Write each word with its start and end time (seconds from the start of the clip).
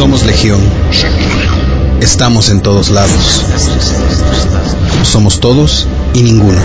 Somos 0.00 0.24
Legión. 0.24 0.62
Estamos 2.00 2.48
en 2.48 2.62
todos 2.62 2.88
lados. 2.88 3.44
Somos 5.04 5.40
todos 5.40 5.86
y 6.14 6.22
ninguno. 6.22 6.58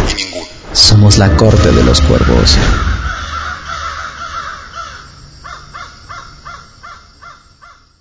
Somos 0.72 1.18
la 1.18 1.36
corte 1.36 1.70
de 1.74 1.84
los 1.84 2.00
cuervos. 2.00 2.56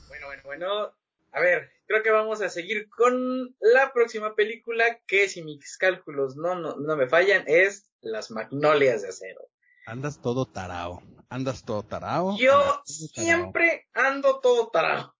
Bueno, 0.06 0.26
bueno, 0.28 0.42
bueno. 0.44 0.92
A 1.32 1.40
ver, 1.40 1.68
creo 1.88 2.04
que 2.04 2.12
vamos 2.12 2.40
a 2.40 2.48
seguir 2.48 2.88
con 2.88 3.56
la 3.58 3.92
próxima 3.92 4.36
película 4.36 4.84
que 5.04 5.28
si 5.28 5.42
mis 5.42 5.76
cálculos 5.78 6.36
no, 6.36 6.54
no, 6.54 6.76
no 6.76 6.96
me 6.96 7.08
fallan 7.08 7.42
es 7.48 7.88
Las 8.02 8.30
Magnolias 8.30 9.02
de 9.02 9.08
Acero. 9.08 9.48
Andas 9.84 10.22
todo 10.22 10.46
tarao. 10.46 11.02
Andas 11.28 11.64
todo 11.64 11.82
tarao. 11.82 12.36
Yo 12.38 12.52
todo 12.52 12.64
tarao. 12.64 12.86
siempre 12.86 13.86
ando 13.94 14.40
todo 14.40 14.68
tarado. 14.68 15.14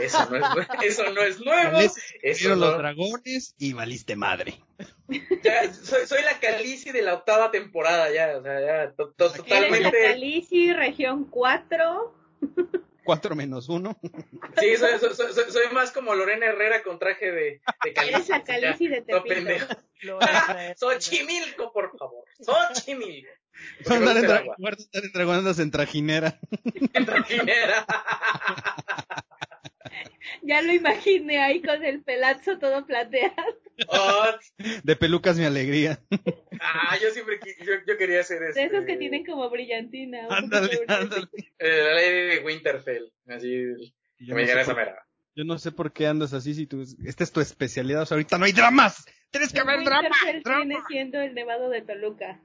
Eso 0.00 0.28
no 0.30 0.36
es, 0.36 0.68
eso 0.82 1.10
no 1.12 1.22
es 1.22 1.40
nuevo. 1.40 1.78
Eso 1.78 2.38
Vieron 2.40 2.60
los 2.60 2.72
no, 2.72 2.78
dragones 2.78 3.54
y 3.58 3.72
valiste 3.72 4.14
madre. 4.14 4.60
ya, 5.42 5.72
soy, 5.72 6.06
soy 6.06 6.22
la 6.22 6.38
Calici 6.38 6.92
de 6.92 7.02
la 7.02 7.14
octava 7.14 7.50
temporada 7.50 8.10
ya, 8.12 8.36
o 8.38 8.42
sea, 8.42 8.60
ya 8.60 8.92
to- 8.94 9.12
to- 9.12 9.24
la 9.28 9.34
Eres 9.34 9.38
la 9.38 9.44
totalmente. 9.44 10.02
Calici, 10.02 10.72
región 10.72 11.24
4. 11.24 12.14
Cuatro 13.04 13.34
menos 13.34 13.70
uno. 13.70 13.98
Sí, 14.60 14.76
soy, 14.76 14.98
soy, 14.98 15.14
soy- 15.14 15.50
soy- 15.50 15.72
más 15.72 15.92
como 15.92 16.14
Lorena 16.14 16.44
Herrera 16.44 16.82
con 16.82 16.98
traje 16.98 17.32
de, 17.32 17.62
de 17.82 17.92
Calici. 17.94 18.14
Eres 18.14 18.28
la 18.28 18.44
Calici 18.44 18.86
de 18.88 19.00
No, 19.00 19.06
Tepito. 19.22 19.34
pendejo. 19.34 19.66
Lorena. 20.02 20.74
Xochimilco, 20.76 21.72
por 21.72 21.96
favor. 21.98 22.24
Xochimilco. 22.38 23.30
Porque 23.84 23.94
Andar 23.96 24.16
en 24.16 24.46
guarda 24.58 24.82
andar 24.84 25.04
en 25.04 25.12
dragón, 25.12 25.36
andas 25.36 25.58
en 25.58 25.70
trajinera. 25.70 26.38
En 26.94 27.04
trajinera. 27.06 27.86
Ya 30.42 30.62
lo 30.62 30.72
imaginé 30.72 31.38
ahí 31.42 31.62
con 31.62 31.84
el 31.84 32.02
pelazo 32.02 32.58
todo 32.58 32.86
plateado. 32.86 33.34
Oh, 33.88 34.24
De 34.82 34.96
pelucas 34.96 35.36
mi 35.38 35.44
alegría. 35.44 36.00
ah, 36.60 36.96
yo 37.00 37.10
siempre 37.10 37.38
yo, 37.64 37.72
yo 37.86 37.96
quería 37.96 38.22
ser 38.22 38.40
De 38.40 38.48
este, 38.48 38.64
esos 38.64 38.84
que 38.84 38.96
tienen 38.96 39.24
como 39.24 39.48
brillantina. 39.50 40.26
Ándale, 40.30 40.80
ándale. 40.88 41.26
eh, 41.58 41.82
la 41.84 41.94
lady 41.94 42.36
de 42.36 42.42
Winterfell. 42.44 43.04
Así, 43.28 43.48
que 44.18 44.24
Yo 44.26 44.34
me 44.34 44.42
no, 44.42 44.46
llegara 44.46 44.64
sé 44.64 44.70
esa 44.70 44.74
por, 44.74 44.84
mera. 44.84 45.06
yo 45.36 45.44
no 45.44 45.58
sé 45.58 45.72
por 45.72 45.92
qué 45.92 46.06
andas 46.06 46.32
así 46.32 46.54
si 46.54 46.66
tú, 46.66 46.84
esta 47.04 47.24
es 47.24 47.32
tu 47.32 47.40
especialidad. 47.40 48.02
O 48.02 48.06
sea, 48.06 48.16
ahorita 48.16 48.36
no 48.38 48.44
hay 48.46 48.52
dramas. 48.52 49.04
Tienes 49.30 49.52
que 49.52 49.60
haber 49.60 49.84
drama. 49.84 50.08
Winterfell 50.08 50.42
drama. 50.42 50.64
viene 50.64 50.80
siendo 50.88 51.20
el 51.20 51.34
nevado 51.34 51.68
de 51.70 51.82
Toluca. 51.82 52.40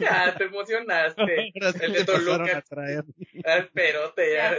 Ya, 0.00 0.34
te 0.36 0.44
emocionaste. 0.44 1.50
El 1.54 1.72
te 1.74 1.88
de 1.88 2.04
Toluca. 2.04 2.58
a 2.58 2.62
traer. 2.62 3.04
Al 3.44 3.68
perote, 3.68 4.34
ya. 4.34 4.54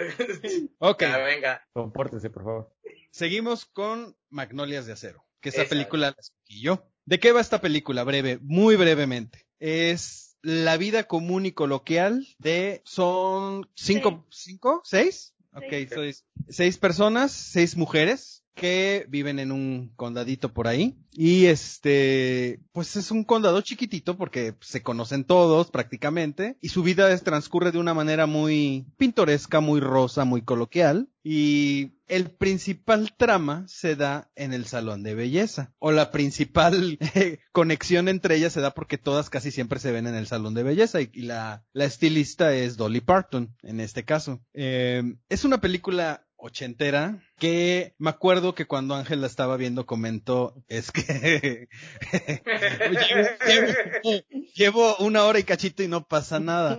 Ok, 0.79 1.01
Ya, 1.01 1.17
venga. 1.19 1.67
Compórtese, 1.73 2.29
por 2.29 2.43
favor. 2.43 2.75
seguimos 3.11 3.65
con 3.65 4.15
Magnolias 4.29 4.85
de 4.85 4.93
Acero, 4.93 5.25
que 5.41 5.49
esa 5.49 5.61
Esa. 5.63 5.69
película 5.69 6.11
la 6.11 6.15
escogí 6.19 6.61
yo. 6.61 6.87
¿De 7.05 7.19
qué 7.19 7.31
va 7.31 7.41
esta 7.41 7.59
película? 7.59 8.03
Breve, 8.03 8.39
muy 8.41 8.75
brevemente. 8.75 9.47
Es 9.59 10.37
la 10.41 10.77
vida 10.77 11.03
común 11.05 11.45
y 11.45 11.51
coloquial 11.51 12.25
de, 12.37 12.81
son 12.85 13.69
cinco, 13.75 14.25
cinco, 14.29 14.81
seis? 14.85 15.33
Ok, 15.53 15.73
seis, 15.89 16.25
seis 16.47 16.77
personas, 16.77 17.31
seis 17.31 17.75
mujeres 17.75 18.45
que 18.55 19.05
viven 19.09 19.39
en 19.39 19.51
un 19.51 19.91
condadito 19.95 20.53
por 20.53 20.67
ahí. 20.67 20.97
Y 21.11 21.47
este, 21.47 22.59
pues 22.71 22.95
es 22.95 23.11
un 23.11 23.23
condado 23.23 23.61
chiquitito 23.61 24.17
porque 24.17 24.55
se 24.61 24.83
conocen 24.83 25.23
todos 25.23 25.71
prácticamente. 25.71 26.57
Y 26.61 26.69
su 26.69 26.83
vida 26.83 27.11
es, 27.11 27.23
transcurre 27.23 27.71
de 27.71 27.79
una 27.79 27.93
manera 27.93 28.25
muy 28.25 28.85
pintoresca, 28.97 29.59
muy 29.59 29.79
rosa, 29.79 30.25
muy 30.25 30.41
coloquial. 30.41 31.09
Y 31.23 31.91
el 32.07 32.31
principal 32.31 33.13
trama 33.17 33.65
se 33.67 33.95
da 33.95 34.31
en 34.35 34.53
el 34.53 34.65
salón 34.65 35.03
de 35.03 35.15
belleza. 35.15 35.73
O 35.79 35.91
la 35.91 36.11
principal 36.11 36.97
conexión 37.51 38.07
entre 38.07 38.35
ellas 38.35 38.53
se 38.53 38.61
da 38.61 38.73
porque 38.73 38.97
todas 38.97 39.29
casi 39.29 39.51
siempre 39.51 39.79
se 39.79 39.91
ven 39.91 40.07
en 40.07 40.15
el 40.15 40.27
salón 40.27 40.53
de 40.53 40.63
belleza. 40.63 41.01
Y, 41.01 41.09
y 41.13 41.21
la, 41.23 41.65
la 41.73 41.85
estilista 41.85 42.53
es 42.53 42.77
Dolly 42.77 43.01
Parton, 43.01 43.55
en 43.63 43.79
este 43.79 44.05
caso. 44.05 44.41
Eh, 44.53 45.03
es 45.27 45.43
una 45.43 45.59
película 45.59 46.25
ochentera 46.39 47.21
que 47.39 47.95
me 47.97 48.11
acuerdo 48.11 48.53
que 48.53 48.67
cuando 48.67 48.95
Ángel 48.95 49.21
la 49.21 49.27
estaba 49.27 49.57
viendo 49.57 49.85
comentó 49.85 50.53
es 50.67 50.91
que 50.91 51.67
llevo, 54.55 54.97
una 54.97 55.23
hora 55.23 55.39
y 55.39 55.43
cachito 55.43 55.81
y 55.81 55.87
no 55.87 56.07
pasa 56.07 56.39
nada. 56.39 56.77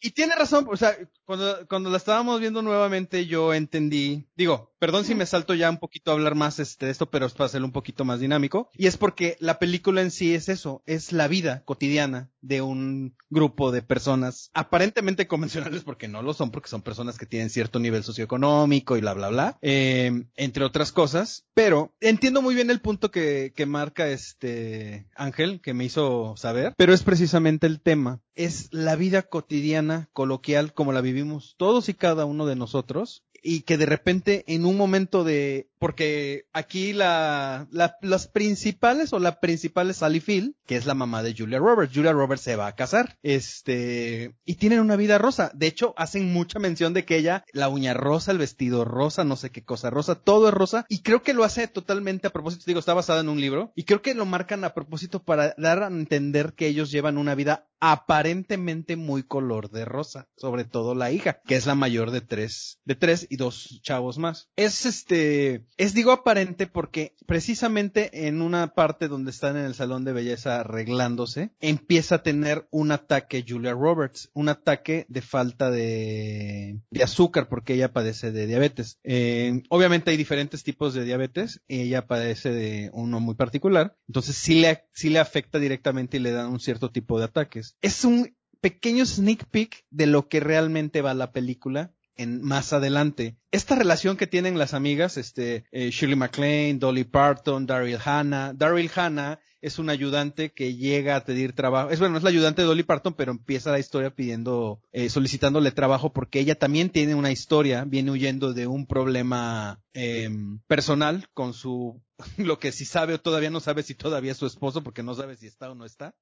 Y 0.00 0.10
tiene 0.10 0.34
razón, 0.34 0.66
o 0.70 0.76
sea, 0.76 0.96
cuando, 1.24 1.66
cuando 1.68 1.90
la 1.90 1.96
estábamos 1.96 2.40
viendo 2.40 2.62
nuevamente 2.62 3.26
yo 3.26 3.54
entendí, 3.54 4.26
digo, 4.36 4.74
perdón 4.78 5.04
si 5.04 5.14
me 5.14 5.26
salto 5.26 5.54
ya 5.54 5.70
un 5.70 5.78
poquito 5.78 6.10
a 6.10 6.14
hablar 6.14 6.34
más 6.34 6.58
este, 6.58 6.86
de 6.86 6.92
esto, 6.92 7.10
pero 7.10 7.26
es 7.26 7.32
para 7.32 7.46
hacerlo 7.46 7.66
un 7.66 7.72
poquito 7.72 8.04
más 8.04 8.20
dinámico. 8.20 8.70
Y 8.74 8.86
es 8.86 8.96
porque 8.96 9.36
la 9.40 9.58
película 9.58 10.02
en 10.02 10.10
sí 10.10 10.34
es 10.34 10.48
eso, 10.48 10.82
es 10.86 11.12
la 11.12 11.28
vida 11.28 11.62
cotidiana 11.64 12.30
de 12.40 12.62
un 12.62 13.16
grupo 13.30 13.72
de 13.72 13.82
personas 13.82 14.50
aparentemente 14.54 15.26
convencionales 15.26 15.82
porque 15.82 16.08
no 16.08 16.22
lo 16.22 16.34
son, 16.34 16.50
porque 16.50 16.68
son 16.68 16.82
personas 16.82 17.18
que 17.18 17.26
tienen 17.26 17.50
cierto 17.50 17.78
nivel 17.78 18.04
socioeconómico 18.04 18.96
y 18.96 19.00
bla, 19.00 19.14
bla, 19.14 19.28
bla, 19.28 19.58
eh, 19.68 20.12
entre 20.36 20.64
otras 20.64 20.92
cosas. 20.92 21.44
Pero 21.52 21.92
entiendo 22.00 22.40
muy 22.40 22.54
bien 22.54 22.70
el 22.70 22.80
punto 22.80 23.10
que, 23.10 23.52
que 23.56 23.66
marca 23.66 24.06
este 24.06 25.08
Ángel, 25.16 25.60
que 25.60 25.74
me 25.74 25.84
hizo 25.84 26.36
saber, 26.36 26.72
pero 26.76 26.94
es 26.94 27.02
precisamente 27.02 27.66
el 27.66 27.80
tema. 27.80 28.20
Es 28.36 28.68
la 28.70 28.94
vida 28.94 29.22
cotidiana, 29.22 30.08
coloquial, 30.12 30.72
como 30.72 30.92
la 30.92 31.00
vivimos 31.00 31.56
todos 31.56 31.88
y 31.88 31.94
cada 31.94 32.26
uno 32.26 32.46
de 32.46 32.54
nosotros, 32.54 33.24
y 33.46 33.60
que 33.62 33.78
de 33.78 33.86
repente 33.86 34.44
en 34.48 34.64
un 34.66 34.76
momento 34.76 35.22
de, 35.22 35.68
porque 35.78 36.46
aquí 36.52 36.92
la, 36.92 37.68
la- 37.70 37.96
las 38.02 38.26
principales 38.26 39.12
o 39.12 39.18
la 39.20 39.38
principal 39.40 39.88
es 39.90 39.98
Sally 39.98 40.20
Field, 40.20 40.54
que 40.66 40.76
es 40.76 40.84
la 40.86 40.94
mamá 40.94 41.22
de 41.22 41.34
Julia 41.36 41.58
Roberts. 41.58 41.94
Julia 41.94 42.12
Roberts 42.12 42.42
se 42.42 42.56
va 42.56 42.66
a 42.66 42.74
casar, 42.74 43.16
este, 43.22 44.34
y 44.44 44.54
tienen 44.56 44.80
una 44.80 44.96
vida 44.96 45.18
rosa. 45.18 45.50
De 45.54 45.66
hecho, 45.68 45.94
hacen 45.96 46.32
mucha 46.32 46.58
mención 46.58 46.92
de 46.92 47.04
que 47.04 47.16
ella, 47.16 47.44
la 47.52 47.68
uña 47.68 47.94
rosa, 47.94 48.32
el 48.32 48.38
vestido 48.38 48.84
rosa, 48.84 49.22
no 49.24 49.36
sé 49.36 49.50
qué 49.50 49.62
cosa 49.64 49.90
rosa, 49.90 50.16
todo 50.16 50.48
es 50.48 50.54
rosa, 50.54 50.84
y 50.88 51.02
creo 51.02 51.22
que 51.22 51.34
lo 51.34 51.44
hace 51.44 51.68
totalmente 51.68 52.26
a 52.26 52.30
propósito, 52.32 52.64
digo, 52.66 52.80
está 52.80 52.94
basada 52.94 53.20
en 53.20 53.28
un 53.28 53.40
libro, 53.40 53.72
y 53.76 53.84
creo 53.84 54.02
que 54.02 54.14
lo 54.14 54.26
marcan 54.26 54.64
a 54.64 54.74
propósito 54.74 55.22
para 55.22 55.54
dar 55.56 55.82
a 55.84 55.86
entender 55.88 56.54
que 56.54 56.66
ellos 56.66 56.90
llevan 56.90 57.16
una 57.18 57.34
vida 57.34 57.66
aparentemente 57.78 58.96
muy 58.96 59.22
color 59.22 59.70
de 59.70 59.84
rosa, 59.84 60.28
sobre 60.36 60.64
todo 60.64 60.94
la 60.94 61.12
hija, 61.12 61.40
que 61.46 61.56
es 61.56 61.66
la 61.66 61.74
mayor 61.74 62.10
de 62.10 62.22
tres, 62.22 62.78
de 62.84 62.94
tres 62.94 63.26
dos 63.36 63.80
chavos 63.82 64.18
más. 64.18 64.48
Es 64.56 64.86
este, 64.86 65.66
es 65.76 65.94
digo 65.94 66.12
aparente 66.12 66.66
porque 66.66 67.14
precisamente 67.26 68.28
en 68.28 68.42
una 68.42 68.74
parte 68.74 69.08
donde 69.08 69.30
están 69.30 69.56
en 69.56 69.64
el 69.64 69.74
salón 69.74 70.04
de 70.04 70.12
belleza 70.12 70.60
arreglándose, 70.60 71.50
empieza 71.60 72.16
a 72.16 72.22
tener 72.22 72.66
un 72.70 72.92
ataque 72.92 73.44
Julia 73.46 73.72
Roberts, 73.72 74.30
un 74.34 74.48
ataque 74.48 75.06
de 75.08 75.22
falta 75.22 75.70
de, 75.70 76.80
azúcar 77.02 77.48
porque 77.48 77.74
ella 77.74 77.92
padece 77.92 78.32
de 78.32 78.46
diabetes. 78.46 78.98
Eh, 79.04 79.62
obviamente 79.68 80.10
hay 80.10 80.16
diferentes 80.16 80.62
tipos 80.62 80.94
de 80.94 81.04
diabetes 81.04 81.60
ella 81.68 82.06
padece 82.06 82.50
de 82.50 82.90
uno 82.92 83.20
muy 83.20 83.34
particular, 83.34 83.96
entonces 84.08 84.36
sí 84.36 84.60
le, 84.60 84.84
sí 84.92 85.10
le 85.10 85.18
afecta 85.18 85.58
directamente 85.58 86.16
y 86.16 86.20
le 86.20 86.32
dan 86.32 86.50
un 86.50 86.60
cierto 86.60 86.90
tipo 86.90 87.18
de 87.18 87.26
ataques. 87.26 87.76
Es 87.80 88.04
un 88.04 88.36
pequeño 88.60 89.04
sneak 89.06 89.46
peek 89.50 89.84
de 89.90 90.06
lo 90.06 90.28
que 90.28 90.40
realmente 90.40 91.02
va 91.02 91.14
la 91.14 91.32
película 91.32 91.94
en 92.16 92.42
más 92.42 92.72
adelante. 92.72 93.36
Esta 93.50 93.74
relación 93.74 94.16
que 94.16 94.26
tienen 94.26 94.58
las 94.58 94.74
amigas, 94.74 95.16
este, 95.16 95.64
eh, 95.70 95.90
Shirley 95.90 96.16
MacLaine, 96.16 96.78
Dolly 96.78 97.04
Parton, 97.04 97.66
Daryl 97.66 97.98
Hannah. 98.04 98.52
Daryl 98.54 98.90
Hannah 98.94 99.40
es 99.60 99.78
un 99.78 99.90
ayudante 99.90 100.52
que 100.52 100.74
llega 100.74 101.16
a 101.16 101.24
pedir 101.24 101.52
trabajo. 101.52 101.90
Es 101.90 101.98
bueno, 101.98 102.16
es 102.16 102.22
la 102.22 102.30
ayudante 102.30 102.62
de 102.62 102.68
Dolly 102.68 102.82
Parton, 102.82 103.14
pero 103.14 103.32
empieza 103.32 103.72
la 103.72 103.78
historia 103.78 104.14
pidiendo, 104.14 104.80
eh, 104.92 105.08
solicitándole 105.08 105.72
trabajo 105.72 106.12
porque 106.12 106.40
ella 106.40 106.54
también 106.54 106.90
tiene 106.90 107.14
una 107.14 107.32
historia, 107.32 107.84
viene 107.84 108.10
huyendo 108.10 108.52
de 108.52 108.66
un 108.66 108.86
problema 108.86 109.80
eh, 109.94 110.30
personal 110.66 111.28
con 111.34 111.52
su, 111.52 112.00
lo 112.36 112.58
que 112.58 112.72
si 112.72 112.84
sabe 112.84 113.14
o 113.14 113.20
todavía 113.20 113.50
no 113.50 113.60
sabe 113.60 113.82
si 113.82 113.94
todavía 113.94 114.32
es 114.32 114.38
su 114.38 114.46
esposo 114.46 114.82
porque 114.82 115.02
no 115.02 115.14
sabe 115.14 115.36
si 115.36 115.46
está 115.46 115.70
o 115.70 115.74
no 115.74 115.84
está. 115.84 116.14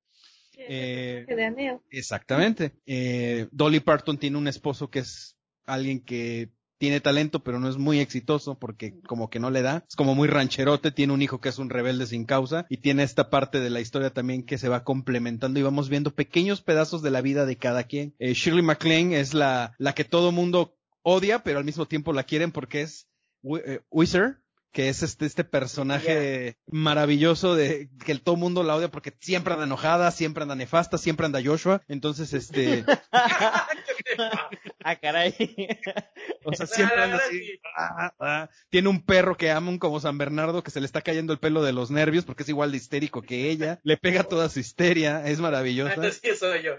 Eh. 0.56 1.26
Exactamente. 1.90 2.72
Eh, 2.86 3.48
Dolly 3.50 3.80
Parton 3.80 4.18
tiene 4.18 4.38
un 4.38 4.48
esposo 4.48 4.88
que 4.88 5.00
es 5.00 5.33
alguien 5.66 6.00
que 6.00 6.50
tiene 6.78 7.00
talento, 7.00 7.42
pero 7.42 7.60
no 7.60 7.68
es 7.68 7.78
muy 7.78 8.00
exitoso 8.00 8.58
porque 8.58 9.00
como 9.06 9.30
que 9.30 9.40
no 9.40 9.50
le 9.50 9.62
da. 9.62 9.84
Es 9.88 9.96
como 9.96 10.14
muy 10.14 10.28
rancherote, 10.28 10.90
tiene 10.90 11.12
un 11.12 11.22
hijo 11.22 11.40
que 11.40 11.48
es 11.48 11.58
un 11.58 11.70
rebelde 11.70 12.06
sin 12.06 12.24
causa 12.24 12.66
y 12.68 12.78
tiene 12.78 13.04
esta 13.04 13.30
parte 13.30 13.60
de 13.60 13.70
la 13.70 13.80
historia 13.80 14.10
también 14.10 14.44
que 14.44 14.58
se 14.58 14.68
va 14.68 14.84
complementando 14.84 15.58
y 15.58 15.62
vamos 15.62 15.88
viendo 15.88 16.14
pequeños 16.14 16.60
pedazos 16.60 17.00
de 17.00 17.10
la 17.10 17.22
vida 17.22 17.46
de 17.46 17.56
cada 17.56 17.84
quien. 17.84 18.14
Eh, 18.18 18.34
Shirley 18.34 18.62
MacLaine 18.62 19.14
es 19.14 19.34
la, 19.34 19.74
la 19.78 19.94
que 19.94 20.04
todo 20.04 20.32
mundo 20.32 20.76
odia, 21.02 21.42
pero 21.42 21.58
al 21.58 21.64
mismo 21.64 21.86
tiempo 21.86 22.12
la 22.12 22.24
quieren 22.24 22.52
porque 22.52 22.82
es 22.82 23.08
eh, 23.44 23.80
Wizard, 23.90 24.42
que 24.74 24.88
es 24.88 25.04
este, 25.04 25.24
este 25.24 25.44
personaje 25.44 26.58
maravilloso 26.66 27.54
de 27.54 27.88
que 28.04 28.10
el 28.10 28.22
todo 28.22 28.34
mundo 28.34 28.64
la 28.64 28.74
odia 28.74 28.90
porque 28.90 29.16
siempre 29.20 29.54
anda 29.54 29.66
enojada, 29.66 30.10
siempre 30.10 30.42
anda 30.42 30.56
nefasta, 30.56 30.98
siempre 30.98 31.26
anda 31.26 31.40
Joshua. 31.42 31.82
Entonces, 31.86 32.32
este, 32.34 32.84
ah, 34.84 34.96
caray. 35.00 35.32
o 36.44 36.52
sea, 36.52 36.66
siempre 36.66 37.00
anda 37.00 37.18
así. 37.18 37.60
ah, 37.76 38.14
ah. 38.18 38.50
Tiene 38.68 38.88
un 38.88 39.04
perro 39.04 39.36
que 39.36 39.52
ama 39.52 39.78
como 39.78 40.00
San 40.00 40.18
Bernardo 40.18 40.64
que 40.64 40.72
se 40.72 40.80
le 40.80 40.86
está 40.86 41.02
cayendo 41.02 41.32
el 41.32 41.38
pelo 41.38 41.62
de 41.62 41.72
los 41.72 41.92
nervios 41.92 42.24
porque 42.24 42.42
es 42.42 42.48
igual 42.48 42.72
de 42.72 42.78
histérico 42.78 43.22
que 43.22 43.50
ella. 43.50 43.78
Le 43.84 43.96
pega 43.96 44.24
toda 44.24 44.48
su 44.48 44.58
histeria, 44.58 45.24
es 45.24 45.38
maravillosa. 45.38 45.94
Entonces 45.94 46.20
sí 46.20 46.34
soy 46.36 46.64
yo. 46.64 46.72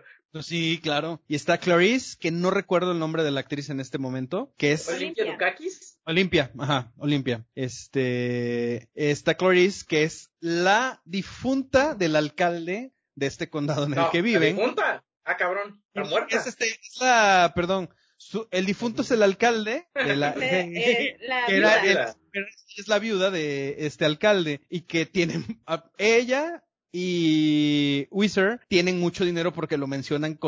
Sí, 0.43 0.81
claro. 0.83 1.21
Y 1.29 1.35
está 1.35 1.59
Clarice, 1.59 2.17
que 2.19 2.29
no 2.29 2.51
recuerdo 2.51 2.91
el 2.91 2.99
nombre 2.99 3.23
de 3.23 3.31
la 3.31 3.39
actriz 3.39 3.69
en 3.69 3.79
este 3.79 3.99
momento, 3.99 4.53
que 4.57 4.73
es 4.73 4.89
Olimpia 4.89 5.23
Olimpia. 5.23 5.31
Dukakis. 5.31 5.94
Olimpia, 6.05 6.51
ajá, 6.59 6.91
Olimpia. 6.97 7.45
Este, 7.55 8.89
está 8.93 9.35
Clarice, 9.35 9.85
que 9.87 10.03
es 10.03 10.29
la 10.39 11.01
difunta 11.05 11.95
del 11.95 12.15
alcalde 12.15 12.91
de 13.15 13.25
este 13.25 13.49
condado 13.49 13.85
en 13.85 13.93
el 13.93 13.99
No, 13.99 14.11
que 14.11 14.19
la 14.19 14.23
viven. 14.23 14.55
difunta. 14.55 15.03
Ah, 15.23 15.37
cabrón. 15.37 15.81
Está 15.93 16.07
muerta. 16.09 16.37
Es 16.37 16.45
este, 16.47 16.65
es 16.67 17.01
la, 17.01 17.51
perdón, 17.55 17.89
su- 18.17 18.47
el 18.51 18.65
difunto 18.67 19.01
es 19.01 19.09
el 19.11 19.23
alcalde 19.23 19.87
de 19.95 20.15
la, 20.15 20.35
eh, 20.41 21.17
la 21.27 21.45
que 21.47 21.55
era 21.57 21.81
viuda. 21.81 22.03
el- 22.09 22.15
pero 22.31 22.45
es 22.77 22.87
la 22.87 22.99
viuda 22.99 23.31
de 23.31 23.75
este 23.79 24.05
alcalde 24.05 24.61
y 24.69 24.81
que 24.81 25.05
tiene 25.07 25.43
a- 25.65 25.89
ella 25.97 26.61
y 26.91 28.07
Wizard 28.11 28.59
tienen 28.69 28.99
mucho 28.99 29.25
dinero 29.25 29.51
porque 29.53 29.77
lo 29.77 29.87
mencionan 29.87 30.35